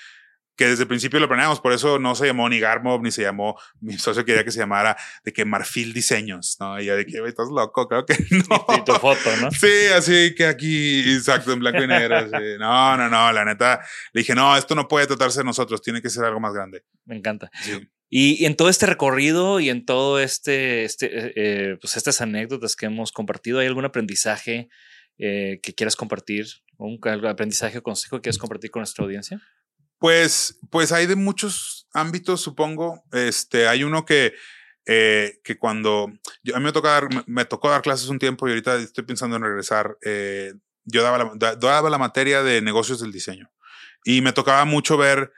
[0.55, 3.23] que desde el principio lo planeamos, por eso no se llamó ni Garmob, ni se
[3.23, 6.79] llamó, mi socio quería que se llamara de que Marfil Diseños, ¿no?
[6.79, 8.15] Y yo de que, estás loco, creo que
[8.49, 8.65] no.
[8.77, 9.51] Y tu foto, ¿no?
[9.51, 12.17] Sí, así que aquí, exacto, en blanco y negro.
[12.17, 12.57] así.
[12.59, 13.81] No, no, no, la neta,
[14.13, 16.83] le dije, no, esto no puede tratarse de nosotros, tiene que ser algo más grande.
[17.05, 17.51] Me encanta.
[17.61, 17.87] Sí.
[18.09, 22.21] Y, y en todo este recorrido y en todo este, este eh, eh, pues estas
[22.21, 24.69] anécdotas que hemos compartido, ¿hay algún aprendizaje
[25.17, 26.45] eh, que quieras compartir?
[26.77, 29.41] ¿Un aprendizaje o consejo que quieras compartir con nuestra audiencia?
[29.97, 33.03] Pues, pues hay de muchos ámbitos, supongo.
[33.11, 34.33] Este, hay uno que,
[34.85, 36.11] eh, que cuando
[36.53, 36.71] a mí
[37.27, 39.97] me, tocó dar clases un tiempo y ahorita estoy pensando en regresar.
[40.03, 40.53] eh,
[40.87, 43.51] yo daba la materia de negocios del diseño
[44.05, 45.33] y me tocaba mucho ver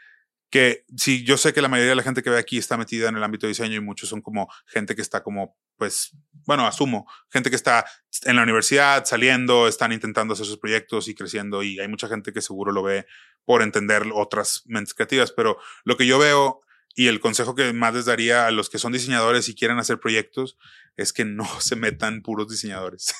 [0.50, 3.10] que sí, yo sé que la mayoría de la gente que ve aquí está metida
[3.10, 6.12] en el ámbito de diseño y muchos son como gente que está como, pues,
[6.45, 7.86] bueno, asumo, gente que está
[8.24, 12.32] en la universidad, saliendo, están intentando hacer sus proyectos y creciendo y hay mucha gente
[12.32, 13.06] que seguro lo ve
[13.43, 16.62] por entender otras mentes creativas, pero lo que yo veo
[16.95, 20.00] y el consejo que más les daría a los que son diseñadores y quieren hacer
[20.00, 20.58] proyectos
[20.95, 23.14] es que no se metan puros diseñadores.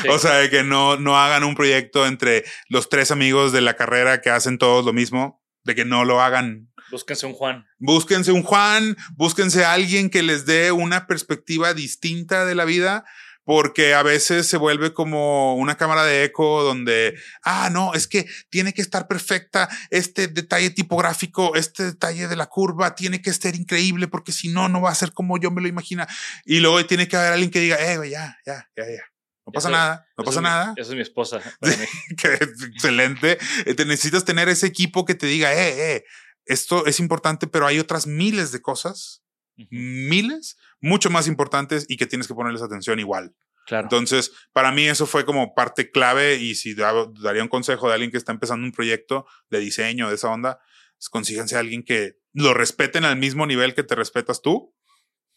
[0.00, 0.08] Sí.
[0.08, 3.74] O sea, de que no, no hagan un proyecto entre los tres amigos de la
[3.74, 6.72] carrera que hacen todos lo mismo, de que no lo hagan.
[6.94, 7.66] Búsquense un Juan.
[7.78, 13.04] Búsquense un Juan, búsquense a alguien que les dé una perspectiva distinta de la vida,
[13.42, 18.26] porque a veces se vuelve como una cámara de eco donde, ah, no, es que
[18.48, 23.56] tiene que estar perfecta, este detalle tipográfico, este detalle de la curva tiene que ser
[23.56, 26.06] increíble, porque si no, no va a ser como yo me lo imagino.
[26.44, 29.02] Y luego tiene que haber alguien que diga, eh, ya, ya, ya, ya.
[29.46, 30.72] No pasa Eso- nada, no pasa es nada.
[30.74, 31.40] Eso es mi esposa.
[31.60, 31.84] para mí.
[32.16, 32.28] que
[32.72, 33.36] excelente.
[33.66, 36.04] Eh, Te necesitas tener ese equipo que te diga, eh, eh,
[36.46, 39.22] esto es importante, pero hay otras miles de cosas,
[39.56, 43.34] Ujú, miles, mucho más importantes y que tienes que ponerles atención igual.
[43.66, 43.84] Claro.
[43.86, 47.94] Entonces, para mí eso fue como parte clave y si da- daría un consejo de
[47.94, 50.58] alguien que está empezando un proyecto de diseño, de esa onda,
[50.98, 54.74] pues consíganse a alguien que lo respeten al mismo nivel que te respetas tú,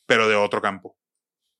[0.08, 0.97] pero de otro campo.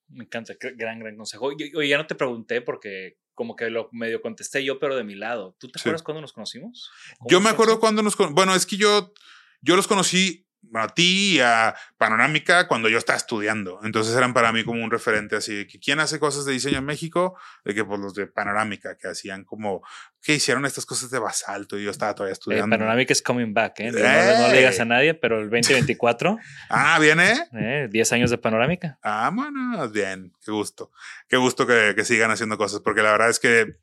[0.10, 1.46] Me encanta, gran, gran consejo.
[1.46, 5.04] Oye, oye, ya no te pregunté porque como que lo medio contesté yo, pero de
[5.04, 5.56] mi lado.
[5.60, 5.84] ¿Tú te Sí.
[5.84, 6.90] acuerdas cuándo nos conocimos?
[7.20, 8.16] ¿Cómo Yo me acuerdo cuando nos...
[8.16, 9.14] con- Bueno, es que yo,
[9.62, 10.44] yo los conocí
[10.74, 13.80] a ti y a Panorámica cuando yo estaba estudiando.
[13.84, 16.80] Entonces eran para mí como un referente así de que quién hace cosas de diseño
[16.80, 19.82] en México, de que pues los de Panorámica que hacían como
[20.22, 22.76] que hicieron estas cosas de basalto y yo estaba todavía Eh, estudiando.
[22.76, 23.92] Panoramic is coming back, ¿eh?
[23.92, 26.38] No, no- no le digas a nadie, pero el 2024,
[26.70, 27.34] Ah, viene.
[27.54, 29.00] eh, 10 años de Panorámica.
[29.04, 30.92] Ah, bueno, bien, qué gusto.
[31.30, 33.78] Qué gusto que, que sigan haciendo cosas, porque la verdad es que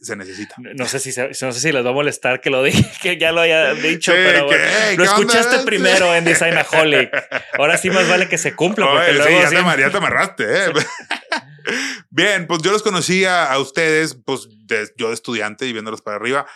[0.00, 0.54] se necesita.
[0.58, 3.18] No sé si se- no sé si les va a molestar que lo dije, que
[3.18, 5.04] ya lo haya dicho, Sí, pero bueno, lo ¿qué onda?
[5.04, 7.10] escuchaste primero en Designaholic.
[7.58, 9.90] Ahora sí más vale que se cumpla porque Oye, sí, luego ya, te, amar- ya
[9.90, 10.44] te amarraste.
[10.48, 10.72] ¿eh?
[12.10, 16.16] Bien, pues yo los conocía a ustedes, pues de- yo de estudiante y viéndolos para
[16.16, 16.46] arriba.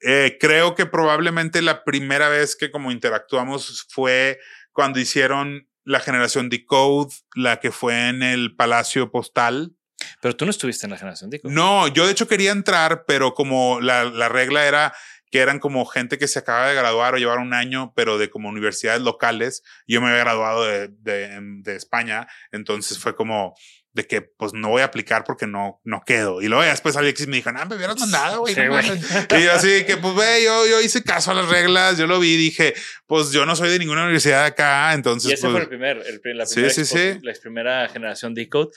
[0.00, 4.38] Eh, creo que probablemente la primera vez que como interactuamos fue
[4.72, 9.72] cuando hicieron la generación Decode, la que fue en el Palacio Postal.
[10.20, 11.48] Pero tú no estuviste en la generación Dico.
[11.48, 14.94] No, yo de hecho quería entrar, pero como la, la regla era
[15.30, 18.30] que eran como gente que se acaba de graduar o llevar un año, pero de
[18.30, 19.62] como universidades locales.
[19.86, 23.54] Yo me había graduado de, de, de España, entonces fue como
[23.92, 26.40] de que pues no voy a aplicar porque no, no quedo.
[26.40, 28.54] Y luego después Alexis me dijo, no, me hubieras mandado, güey.
[28.54, 28.88] Sí, no güey.
[28.88, 29.26] mames".
[29.36, 32.20] y yo así que, pues, güey, yo, yo hice caso a las reglas, yo lo
[32.20, 32.74] vi, dije,
[33.06, 35.30] pues yo no soy de ninguna universidad acá, entonces...
[35.30, 37.18] Y ese pues, fue el primer, el, la, primera sí, sí.
[37.22, 38.70] la primera generación Decode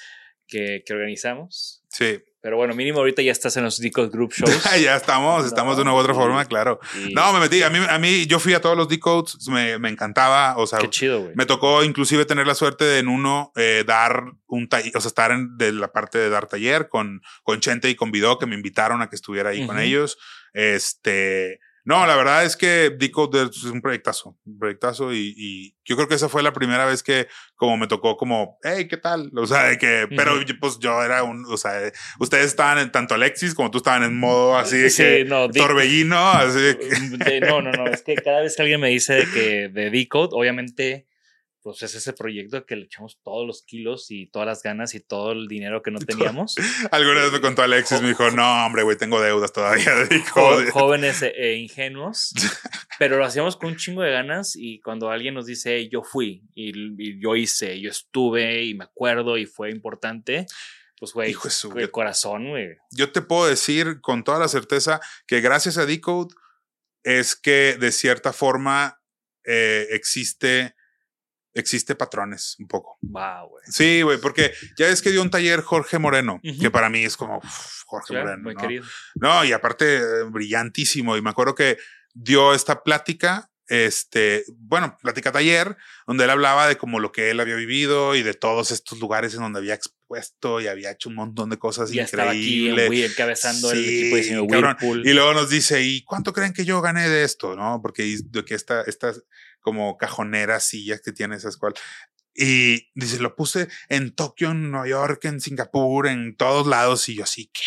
[0.52, 1.84] que, que organizamos.
[1.90, 4.64] Sí, Pero bueno, mínimo ahorita ya estás en los Decode Group Shows.
[4.84, 6.80] ya estamos, estamos de una u otra forma, claro.
[7.08, 7.64] y- No, me metí.
[7.64, 10.56] A mí, a mí, yo fui a todos los decodes, me, me encantaba.
[10.58, 11.34] O sea, Qué chido, güey.
[11.36, 15.10] me tocó inclusive tener la suerte de en uno eh, dar un taller, o sea,
[15.10, 18.46] estar en de la parte de dar taller con, con Chente y con Vidó, que
[18.46, 20.18] me invitaron a que estuviera ahí con ellos.
[20.54, 25.96] Este, no, la verdad es que Decode es un proyectazo, un proyectazo y, y yo
[25.96, 29.32] creo que esa fue la primera vez que como me tocó como, hey, ¿qué tal?
[29.36, 33.16] O sea, de que, pero pues yo era un, o sea, ustedes estaban en, tanto
[33.16, 36.86] Alexis como tú estaban en modo así de Sí, que no, torbellino, así de que,
[37.26, 37.88] De- no, no, no.
[37.88, 41.08] Es que cada vez que alguien me dice de que de Decode, obviamente,
[41.64, 45.00] pues es ese proyecto que le echamos todos los kilos y todas las ganas y
[45.00, 46.00] todo el dinero que no
[46.40, 46.56] teníamos.
[46.92, 49.86] Alguna vez me contó Alexis, me dijo, no, hombre, güey, tengo deudas todavía.
[50.34, 50.72] Jo- Decode".
[50.72, 52.34] jóvenes e, e ingenuos,
[53.00, 56.04] pero lo hacíamos con un chingo de ganas y cuando alguien nos dice, "Hey, yo
[56.04, 60.46] fui y, y yo hice, yo estuve y me acuerdo y fue importante,
[60.98, 61.36] pues güey,
[61.78, 62.78] el corazón, güey.
[62.92, 66.34] Yo te puedo decir con toda la certeza que gracias a Decode
[67.04, 69.02] es que de cierta forma
[69.44, 70.76] eh, existe,
[71.54, 72.98] existe patrones un poco.
[73.02, 73.64] Wow, güey.
[73.68, 77.18] Sí, güey, porque ya ves que dio un taller Jorge Moreno, que para mí es
[77.18, 78.44] como uf, Jorge Claro, Moreno.
[78.44, 78.62] muy ¿no?
[78.62, 78.86] querido.
[79.16, 81.18] No, y aparte eh, brillantísimo.
[81.18, 81.78] Y me acuerdo que
[82.14, 87.40] dio esta plática, este, bueno, plática taller, donde él hablaba de como lo que él
[87.40, 91.16] había vivido y de todos estos lugares en donde había expuesto y había hecho un
[91.16, 92.90] montón de cosas aquí en increíbles.
[92.90, 94.78] Wii, encabezando el Sí, equipo de diseño cabrón.
[94.82, 95.08] Whirlpool.
[95.08, 97.56] Y luego nos dice, ¿y cuánto creen que yo gané de esto?
[97.56, 97.80] ¿No?
[97.82, 99.24] Porque y- de que esta, estas
[99.62, 101.74] como cajoneras, sillas que tiene esas cual.
[102.34, 107.08] Y dice, lo puse en Tokio, en Nueva York, en Singapur, en todos lados.
[107.10, 107.64] Y yo así, que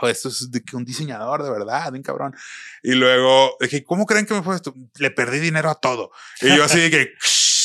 [0.00, 2.34] wow, esto es de que un diseñador de verdad, un cabrón.
[2.82, 4.74] Y luego dije, ¿cómo creen que me fue esto?
[4.98, 6.10] Le perdí dinero a todo.
[6.40, 7.12] Y yo así de que,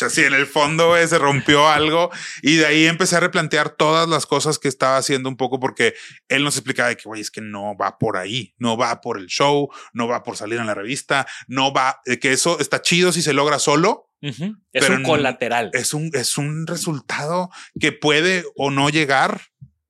[0.04, 2.12] así en el fondo güey, se rompió algo.
[2.42, 5.94] Y de ahí empecé a replantear todas las cosas que estaba haciendo un poco porque
[6.28, 9.18] él nos explicaba de que, güey, es que no va por ahí, no va por
[9.20, 12.82] el show, no va por salir en la revista, no va, de que eso está
[12.82, 14.10] chido si se logra solo.
[14.22, 14.56] Ujú.
[14.74, 15.70] Es pero un no- colateral.
[15.74, 17.50] Es un, es un resultado
[17.80, 19.42] que puede o no llegar,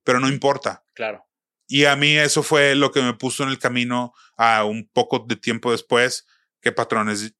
[0.04, 0.84] pero no importa.
[0.94, 1.24] Claro.
[1.68, 5.24] Y a mí eso fue lo que me puso en el camino a un poco
[5.26, 6.26] de tiempo después
[6.60, 7.34] que Patrones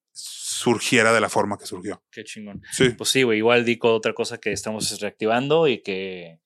[0.56, 2.02] surgiera de la forma que surgió.
[2.10, 2.62] Qué chingón.
[2.72, 2.90] Sí.
[2.90, 3.38] Pues sí, güey.
[3.38, 6.38] Igual Dico, otra cosa que estamos reactivando y que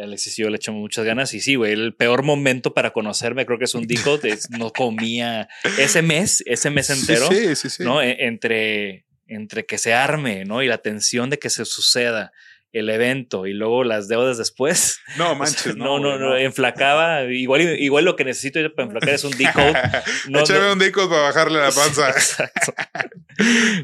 [0.00, 1.34] Alexis y yo le echamos muchas ganas.
[1.34, 4.18] Y sí, güey, el peor momento para conocerme creo que es un Dico.
[4.18, 5.48] de- no comía
[5.78, 7.70] ese mes, ese mes entero, Sí, sí, sí.
[7.70, 7.84] sí.
[7.84, 8.00] ¿no?
[8.02, 10.62] E- Entre, entre que se arme, ¿no?
[10.62, 12.32] Y la tensión de que se suceda
[12.72, 15.00] el evento y luego las deudas después.
[15.18, 15.98] No manches, no.
[15.98, 17.24] no, no, güey, no, enflacaba.
[17.24, 19.74] Igual, igual lo que necesito yo para enflacar es un decode.
[20.28, 22.08] No, Échame no- un disco para bajarle la panza.
[22.10, 22.72] Exacto.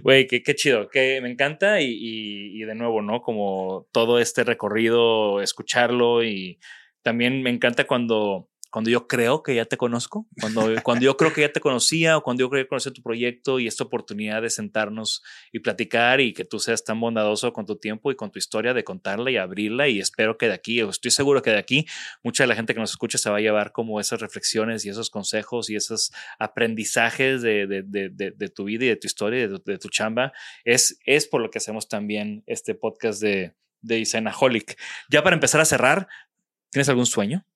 [0.02, 3.20] Güey, qué, qué chido, que me encanta y, y- y de nuevo, ¿no?
[3.22, 6.58] Como todo este recorrido, escucharlo y
[7.02, 11.32] también me encanta cuando, cuando yo creo que ya te conozco, cuando, cuando yo creo
[11.32, 14.42] que ya te conocía o cuando yo creo que conocía tu proyecto y esta oportunidad
[14.42, 15.22] de sentarnos
[15.52, 18.74] y platicar y que tú seas tan bondadoso con tu tiempo y con tu historia
[18.74, 21.86] de contarla y abrirla y espero que de aquí, estoy seguro que de aquí,
[22.22, 24.90] mucha de la gente que nos escucha se va a llevar como esas reflexiones y
[24.90, 29.44] esos consejos y esos aprendizajes de, de, de, de, tu vida y de tu historia
[29.44, 30.32] y de, tu- chamba.
[30.64, 34.78] Es, es por lo que hacemos también este podcast de, de Designaholic.
[35.10, 36.08] Ya para empezar a cerrar,
[36.70, 37.46] ¿tienes algún sueño?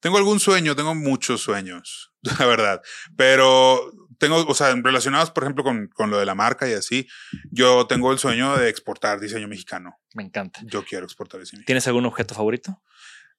[0.00, 2.82] Tengo algún sueño, tengo muchos sueños, la verdad.
[3.16, 7.08] Pero tengo, o sea, relacionados, por ejemplo, con, con lo de la marca y así,
[7.50, 9.98] yo tengo el sueño de exportar diseño mexicano.
[10.14, 10.60] Me encanta.
[10.64, 11.66] Yo quiero exportar diseño mexicano.
[11.66, 12.82] ¿Tienes algún objeto favorito?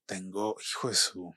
[0.05, 1.35] Tengo, hijo de su.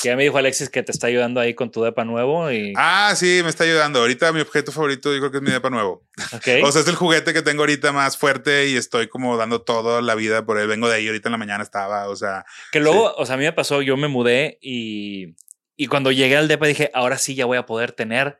[0.00, 2.74] Que ya me dijo Alexis que te está ayudando ahí con tu depa nuevo y...
[2.76, 4.00] Ah, sí, me está ayudando.
[4.00, 6.06] Ahorita mi objeto favorito, yo creo que es mi depa nuevo.
[6.34, 6.46] ok.
[6.64, 10.02] O sea, es el juguete que tengo ahorita más fuerte y estoy como dando toda
[10.02, 10.66] la vida por él.
[10.68, 13.38] Vengo de ahí, ahorita en la mañana estaba, o sea, Que luego, o sea, a
[13.38, 15.34] mí me pasó, yo me mudé y
[15.76, 18.38] Y cuando llegué al depa dije, ahora sí ya voy a poder tener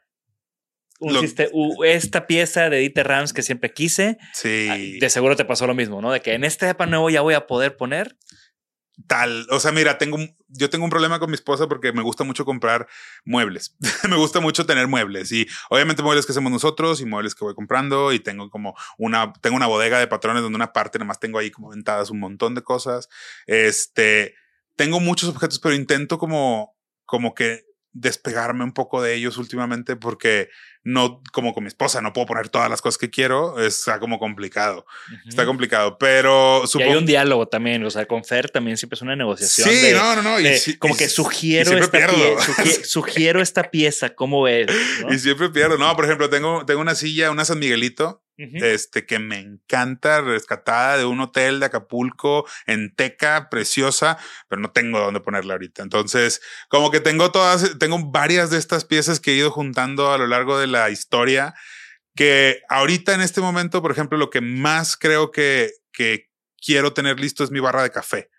[0.98, 4.16] un Lo- siste- u- esta pieza de Dieter Rams que siempre quise.
[4.34, 4.68] Sí.
[4.70, 6.10] Ah, De seguro te pasó lo mismo, ¿no?
[6.12, 8.16] De que en este depa nuevo ya voy a poder poner.
[9.06, 9.46] Tal.
[9.50, 10.18] O sea, mira, tengo
[10.48, 12.86] yo tengo un problema con mi esposa porque me gusta mucho comprar
[13.24, 13.76] muebles.
[14.08, 17.54] me gusta mucho tener muebles y obviamente muebles que hacemos nosotros y muebles que voy
[17.54, 21.20] comprando y tengo como una tengo una bodega de patrones donde una parte nada más
[21.20, 23.08] tengo ahí como ventadas un montón de cosas.
[23.46, 24.34] Este,
[24.76, 26.74] tengo muchos objetos, pero intento como
[27.04, 30.50] como que despegarme un poco de ellos últimamente porque
[30.88, 34.20] no como con mi esposa no puedo poner todas las cosas que quiero, está como
[34.20, 34.86] complicado.
[35.28, 38.94] Está complicado, pero Y hay supongo un diálogo también, o sea, con Fer también siempre
[38.94, 39.68] es una negociación.
[39.68, 40.38] Sí, de- no, no, no.
[40.40, 44.68] y de como y que sugiero esta, pie- sugi- sugiero esta pieza, ¿cómo ves?
[45.02, 45.12] ¿no?
[45.12, 45.76] Y siempre pierdo.
[45.76, 48.64] No, por ejemplo, tengo, tengo una silla, una San Miguelito, Ujú.
[48.64, 54.18] este, que me encanta, rescatada de un hotel de Acapulco, en Teca, preciosa,
[54.48, 55.82] pero no tengo dónde ponerla ahorita.
[55.82, 60.18] Entonces, como que tengo todas, tengo varias de estas piezas que he ido juntando a
[60.18, 61.54] lo largo de la historia,
[62.14, 66.30] que ahorita en este momento, por ejemplo, lo que más creo que, que
[66.64, 68.30] quiero tener listo es mi barra de café.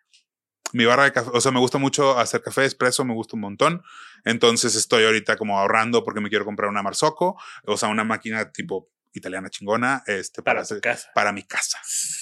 [0.73, 3.41] Mi barra de café, o sea, me gusta mucho hacer café expreso, me gusta un
[3.41, 3.83] montón.
[4.25, 8.51] Entonces estoy ahorita como ahorrando porque me quiero comprar una Marzocco, o sea, una máquina
[8.51, 11.09] tipo italiana chingona, este, Para para, hacer- casa.
[11.13, 11.77] para mi casa.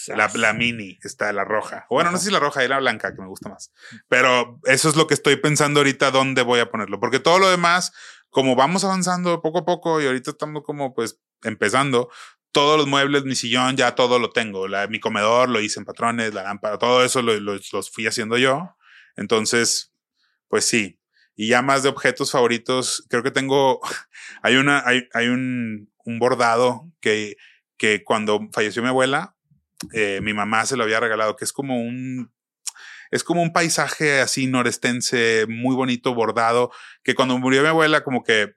[0.07, 1.85] La, la mini, está la roja.
[1.89, 3.71] Bueno, no sé si la roja y la blanca, que me gusta más.
[4.07, 6.99] Pero eso es lo que estoy pensando ahorita, dónde voy a ponerlo.
[6.99, 7.91] Porque todo lo demás,
[8.29, 12.09] como vamos avanzando poco a poco y ahorita estamos como pues empezando,
[12.51, 14.67] todos los muebles, mi sillón, ya todo lo tengo.
[14.67, 18.07] La, mi comedor lo hice en patrones, la lámpara, todo eso lo- lo- los fui
[18.07, 18.75] haciendo yo.
[19.17, 19.93] Entonces,
[20.47, 20.99] pues sí.
[21.35, 23.81] Y ya más de objetos favoritos, creo que tengo,
[24.41, 27.35] hay una, hay, hay un, un bordado que,
[27.77, 29.35] que cuando falleció mi abuela,
[29.93, 32.31] eh, mi mamá se lo había regalado, que es como un,
[33.11, 36.71] es como un paisaje así norestense, muy bonito, bordado,
[37.03, 38.55] que cuando murió mi abuela, como que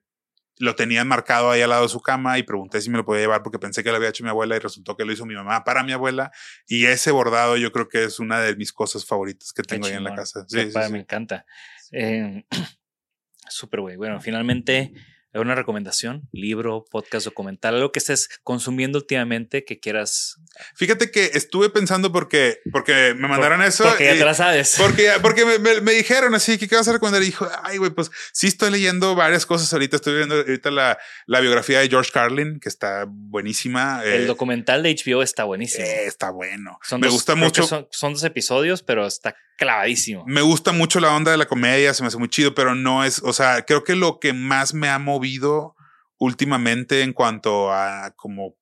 [0.58, 3.22] lo tenían marcado ahí al lado de su cama y pregunté si me lo podía
[3.22, 5.34] llevar porque pensé que lo había hecho mi abuela y resultó que lo hizo mi
[5.34, 6.32] mamá para mi abuela.
[6.66, 9.94] Y ese bordado yo creo que es una de mis cosas favoritas que tengo ahí
[9.94, 10.44] en la casa.
[10.48, 10.78] Sí, sí.
[10.90, 11.46] Me encanta.
[11.92, 12.44] Eh,
[13.48, 13.96] Súper, güey.
[13.96, 14.92] Bueno, finalmente,
[15.34, 20.36] una recomendación, libro, podcast, documental, algo que estés consumiendo últimamente que quieras.
[20.74, 23.84] Fíjate que estuve pensando porque, porque me mandaron eso.
[23.84, 24.74] Porque ya te la sabes.
[24.78, 27.22] Porque, porque me, me- me dijeron así que qué vas a recomendar.
[27.22, 29.96] Y dijo, ay, güey, pues sí estoy leyendo varias cosas ahorita.
[29.96, 34.02] Estoy viendo ahorita la, la biografía de George Carlin, que está buenísima.
[34.04, 35.84] El eh, documental de HBO está buenísimo.
[35.84, 36.78] eh, está bueno.
[36.82, 37.64] Son me dos- gusta mucho.
[37.66, 40.24] Son, son dos episodios, pero está clavadísimo.
[40.26, 43.04] Me gusta mucho la onda de la comedia, se me hace muy chido, pero no
[43.04, 45.74] es, o sea, creo que lo que más me ha movido
[46.18, 48.56] últimamente en cuanto a como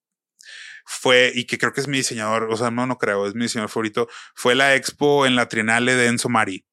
[0.84, 3.42] fue, y que creo que es mi diseñador, o sea, no, no creo, es mi
[3.42, 6.64] diseñador favorito, fue la expo en la Trienale de Enzo Mari,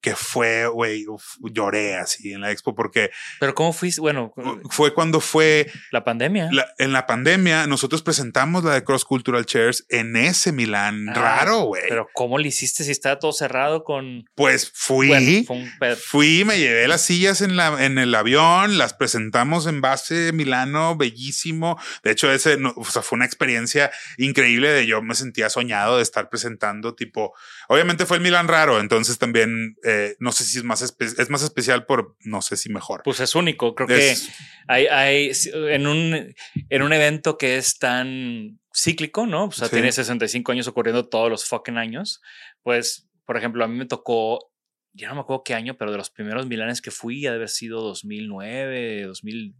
[0.00, 1.04] que fue, güey,
[1.52, 3.10] lloré así en la expo porque
[3.40, 4.00] Pero ¿cómo fuiste?
[4.00, 4.32] Bueno,
[4.70, 6.48] fue cuando fue la pandemia.
[6.52, 11.14] la- en la pandemia, nosotros presentamos la de Cross Cultural Chairs en ese Milán Ah,
[11.14, 11.82] raro, güey.
[11.88, 14.24] Pero ¿cómo le hiciste si estaba todo cerrado con...
[14.36, 15.08] Pues fui.
[15.08, 15.44] Bueno,
[15.78, 15.96] fue.
[15.96, 20.96] Fui, me llevé las sillas en, la, en el avión, las presentamos en base Milano,
[20.96, 21.76] bellísimo.
[22.04, 25.96] De hecho, ese no- o sea, fue una experiencia increíble de yo me sentía soñado
[25.96, 27.34] de estar presentando tipo,
[27.68, 31.42] obviamente fue el Milán raro, entonces también eh, no sé si es más, es más
[31.42, 33.02] especial por, no sé si mejor.
[33.04, 33.74] Pues es único.
[33.74, 34.32] Creo Es- que
[34.66, 35.30] hay, hay
[35.72, 36.34] en un,
[36.68, 39.44] en un evento que es tan cíclico, ¿no?
[39.46, 39.74] O sea, Sí.
[39.76, 42.20] tiene 65 años ocurriendo todos los fucking años.
[42.62, 44.50] Pues, por ejemplo, a mí me tocó,
[44.92, 47.36] ya no me acuerdo qué año, pero de los primeros Milanes que fui, ha de
[47.36, 49.54] haber sido 2009, 2000,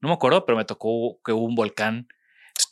[0.00, 2.08] no me acuerdo, pero me tocó que hubo un volcán.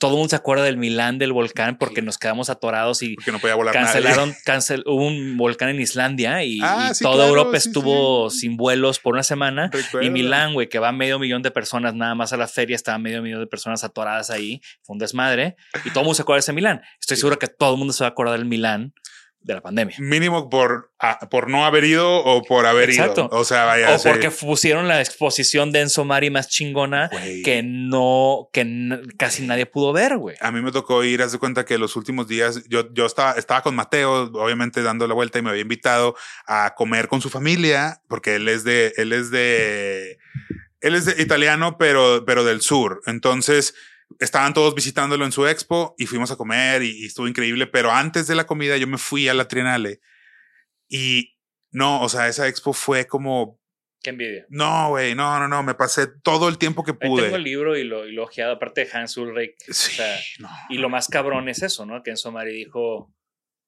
[0.01, 3.33] Todo el mundo se acuerda del Milán del volcán porque nos quedamos atorados y porque
[3.33, 7.17] no podía volar cancelaron, cancel, hubo un volcán en Islandia y, Ah, y sí, toda
[7.17, 9.69] claro, Europa sí, estuvo sin vuelos por una semana.
[9.71, 10.07] Recuerdo.
[10.07, 12.99] Y Milán, güey, que va medio millón de personas nada más a la feria, estaba
[12.99, 14.63] medio millón de personas atoradas ahí.
[14.83, 15.57] Fue un desmadre.
[15.85, 16.81] Y todo el mundo se acuerda de ese Milán.
[16.99, 18.95] Estoy seguro que todo el mundo se va a acordar del Milán
[19.43, 19.97] de la pandemia.
[19.99, 20.93] Mínimo por,
[21.31, 23.29] por no haber ido o por haber Exacto.
[23.31, 23.41] ido.
[23.41, 23.95] O sea, vaya.
[23.95, 24.09] o sí.
[24.09, 27.43] porque pusieron la exposición de Enzo Mari más chingona Güey.
[27.43, 30.37] que no, que casi nadie pudo ver, güey.
[30.41, 33.33] A mí me tocó ir, haz de cuenta que los últimos días yo, yo estaba,
[33.33, 36.15] estaba con Mateo, obviamente dando la vuelta y me había invitado
[36.47, 40.19] a comer con su familia, porque él es de, él es de,
[40.81, 43.01] él es de italiano, pero, pero del sur.
[43.07, 43.75] Entonces
[44.19, 47.67] estaban todos visitándolo en su expo y fuimos a comer y, y estuvo increíble.
[47.67, 50.01] Pero antes de la comida yo me fui a la Trienale
[50.89, 51.37] y
[51.71, 53.61] no, o sea, esa expo fue como,
[54.03, 54.47] Qué envidia.
[54.49, 57.23] no, güey, no, no, no, me pasé todo el tiempo que Ahí pude.
[57.25, 59.55] tengo el libro y lo, y lo ojeado, aparte de Hans Ulrich.
[59.69, 60.49] o Sí, sea, no.
[60.69, 62.03] Y lo más cabrón es eso, ¿no?
[62.03, 63.15] Que Enzo Mari dijo,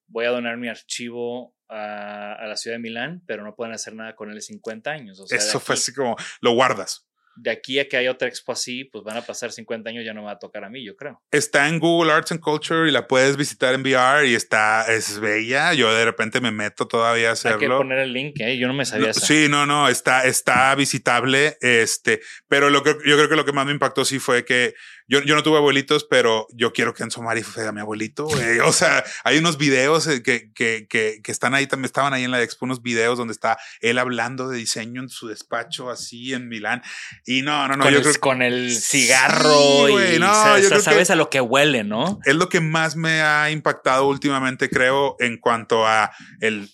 [0.08, 3.94] voy a donar mi archivo a, a la ciudad de Milán, pero no pueden hacer
[3.94, 5.20] nada con él en 50 años.
[5.20, 7.06] O sea, Eso fue aquí- así como, lo guardas.
[7.36, 10.12] De aquí a que haya otra expo así, pues van a pasar 50 años, ya
[10.12, 11.20] no me va a tocar a mí, yo creo.
[11.30, 15.18] Está en Google Arts and Culture y la puedes visitar en VR y está, es
[15.18, 15.72] bella.
[15.74, 17.78] Yo de repente me meto todavía a Hay que hacerlo.
[17.78, 18.56] poner el link, ¿eh?
[18.58, 19.20] yo no me sabía No, eso.
[19.26, 21.56] Sí, no, no, está, está visitable.
[21.60, 24.74] Este, pero lo que yo creo que lo que más me impactó sí fue que
[25.12, 28.26] yo, yo no tuve abuelitos, pero yo quiero que Enzo Mari sea mi abuelito.
[28.64, 32.24] O sea, hay unos videos eh, que, que, que, que están ahí, también estaban ahí
[32.24, 36.32] en la expo, unos videos donde está él hablando de diseño en su despacho, así
[36.32, 36.82] en Milán.
[37.26, 40.32] Y no, no, no, con, yo el, creo con el cigarro y no,
[40.80, 42.18] sabes a lo que huele, ¿no?
[42.24, 46.10] es lo que más me ha impactado últimamente, creo, en cuanto a
[46.40, 46.70] el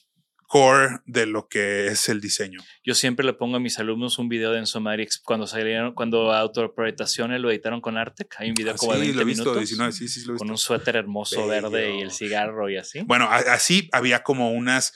[0.49, 2.59] core de lo que es el diseño.
[2.83, 6.33] Yo siempre le pongo a mis alumnos un video de Enzo Marix cuando salieron, cuando
[6.33, 8.35] autoprojetaciones lo editaron con Artec.
[8.39, 10.21] Hay un video como de Ah, sí, 20 lo he visto, minutos 19, sí, sí,
[10.21, 10.39] lo he visto.
[10.39, 11.71] con un suéter hermoso Bello.
[11.71, 13.01] verde y el cigarro y así.
[13.03, 14.95] Bueno, así había como unas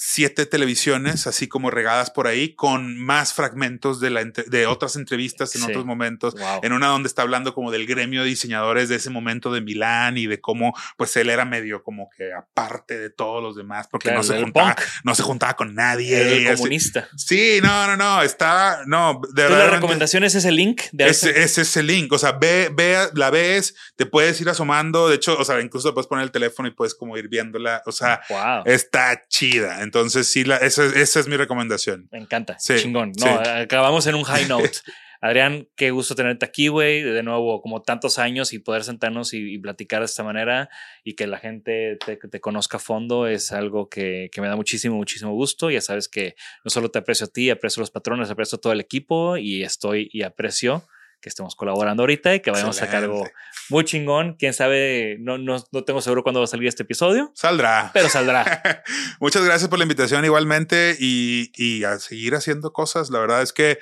[0.00, 4.94] siete televisiones, así como regadas por ahí, con más fragmentos de, la, entre- de otras
[4.94, 5.66] entrevistas en Sí.
[5.68, 6.34] otros momentos.
[6.34, 6.60] Wow.
[6.62, 10.16] En una donde está hablando como del gremio de diseñadores de ese momento de Milán
[10.16, 14.04] y de cómo pues él era medio como que aparte de todos los demás porque
[14.04, 14.86] Claro, no, se juntaba, punk.
[15.02, 16.46] no se juntaba con nadie.
[16.48, 17.08] El comunista.
[17.16, 19.74] Sí, no, no, no, está, no, de Entonces, la verdad.
[19.74, 22.12] recomendación es ese link de Ese, ese es el link.
[22.12, 25.08] O sea, ve, ve, la ves, te puedes ir asomando.
[25.08, 27.82] De hecho, o sea, incluso puedes poner el teléfono y puedes como ir viéndola.
[27.84, 28.62] O sea, Wow.
[28.64, 29.82] está chida.
[29.88, 32.08] Entonces, sí, la, esa, esa es mi recomendación.
[32.12, 32.58] Me encanta.
[32.58, 33.12] Sí, Chingón.
[33.18, 33.48] No, sí.
[33.48, 34.70] acabamos en un high note.
[35.22, 37.00] Adrián, qué gusto tenerte aquí, güey.
[37.00, 40.68] De nuevo, como tantos años y poder sentarnos y, y platicar de esta manera
[41.04, 44.56] y que la gente te, te conozca a fondo es algo que, que me da
[44.56, 45.70] muchísimo, muchísimo gusto.
[45.70, 46.34] Ya sabes que
[46.66, 49.38] no solo te aprecio a ti, aprecio a los patrones, aprecio a todo el equipo
[49.38, 50.84] y estoy y aprecio
[51.20, 53.26] que estemos colaborando ahorita y que vayamos a sacar algo
[53.70, 54.36] muy chingón.
[54.38, 57.90] Quién sabe, no, no, no tengo seguro cuándo va a salir este episodio, Saldrá.
[57.92, 58.62] pero saldrá.
[59.20, 63.10] Muchas gracias por la invitación igualmente y, y a seguir haciendo cosas.
[63.10, 63.78] La verdad es que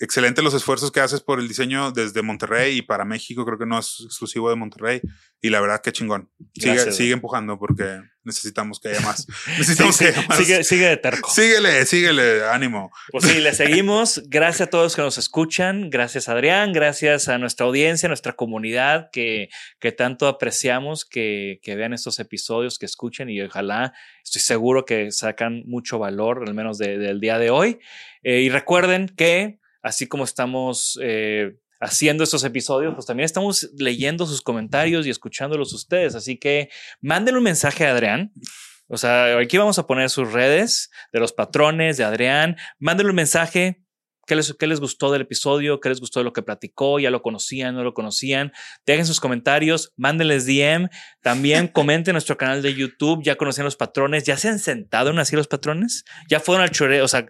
[0.00, 3.44] excelente los esfuerzos que haces por el diseño desde Monterrey y para México.
[3.44, 5.00] Creo que no es exclusivo de Monterrey.
[5.40, 6.30] Y la verdad que chingón.
[6.54, 9.26] Sigue, Gracias, sigue empujando porque necesitamos que haya más.
[9.58, 10.38] Necesitamos sí, que haya más.
[10.38, 11.30] sigue, sigue de terco.
[11.30, 12.90] Síguele, síguele, ánimo.
[13.10, 14.22] Pues sí, le seguimos.
[14.28, 15.90] Gracias a todos que nos escuchan.
[15.90, 16.72] Gracias, Adrián.
[16.72, 19.50] Gracias a nuestra audiencia, a nuestra comunidad que,
[19.80, 23.92] que tanto apreciamos que, que vean estos episodios, que escuchen y ojalá,
[24.24, 27.78] estoy seguro que sacan mucho valor, al menos de- del día de hoy.
[28.22, 34.24] Eh, y recuerden que, así como estamos eh, haciendo estos episodios, pues también estamos leyendo
[34.26, 36.14] sus comentarios y escuchándolos ustedes.
[36.14, 36.70] Así que
[37.02, 38.32] mándenle un mensaje a Adrián.
[38.88, 42.56] O sea, aquí vamos a poner sus redes de los patrones, de Adrián.
[42.78, 43.82] Mándenle un mensaje.
[44.26, 45.80] ¿Qué les, ¿Qué les gustó del episodio?
[45.80, 46.98] ¿Qué les gustó de lo que platicó?
[46.98, 47.74] ¿Ya lo conocían?
[47.74, 48.52] ¿No lo conocían?
[48.86, 50.88] Dejen sus comentarios, mándenles DM.
[51.20, 53.22] También comenten en nuestro canal de YouTube.
[53.22, 54.24] ¿Ya conocían los patrones?
[54.24, 56.04] ¿Ya se han sentado en así los patrones?
[56.30, 57.02] ¿Ya fueron al chore?
[57.02, 57.26] O sea,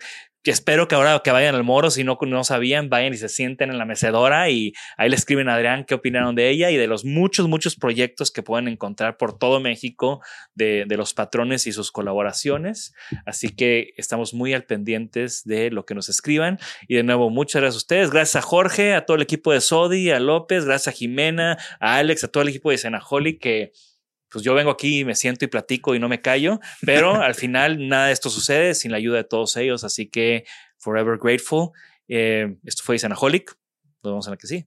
[0.50, 3.70] espero que ahora que vayan al moro, si no, no sabían, vayan y se sienten
[3.70, 6.86] en la mecedora y ahí le escriben a Adrián qué opinaron de ella y de
[6.86, 10.20] los muchos, muchos proyectos que pueden encontrar por todo México
[10.54, 12.94] de, de los patrones y sus colaboraciones.
[13.26, 16.58] Así que estamos muy al pendientes de lo que nos escriban.
[16.88, 18.10] Y de nuevo, muchas gracias a ustedes.
[18.10, 21.96] Gracias a Jorge, a todo el equipo de Sodi, a López, gracias a Jimena, a
[21.96, 23.72] Alex, a todo el equipo de Senaholic que
[24.34, 27.36] pues yo vengo aquí y me siento y platico y no me callo, pero al
[27.36, 30.44] final nada de esto sucede sin la ayuda de todos ellos, así que
[30.76, 31.70] forever grateful.
[32.08, 33.56] Eh, esto fue Isanaholic,
[34.02, 34.66] nos vemos en la que sí.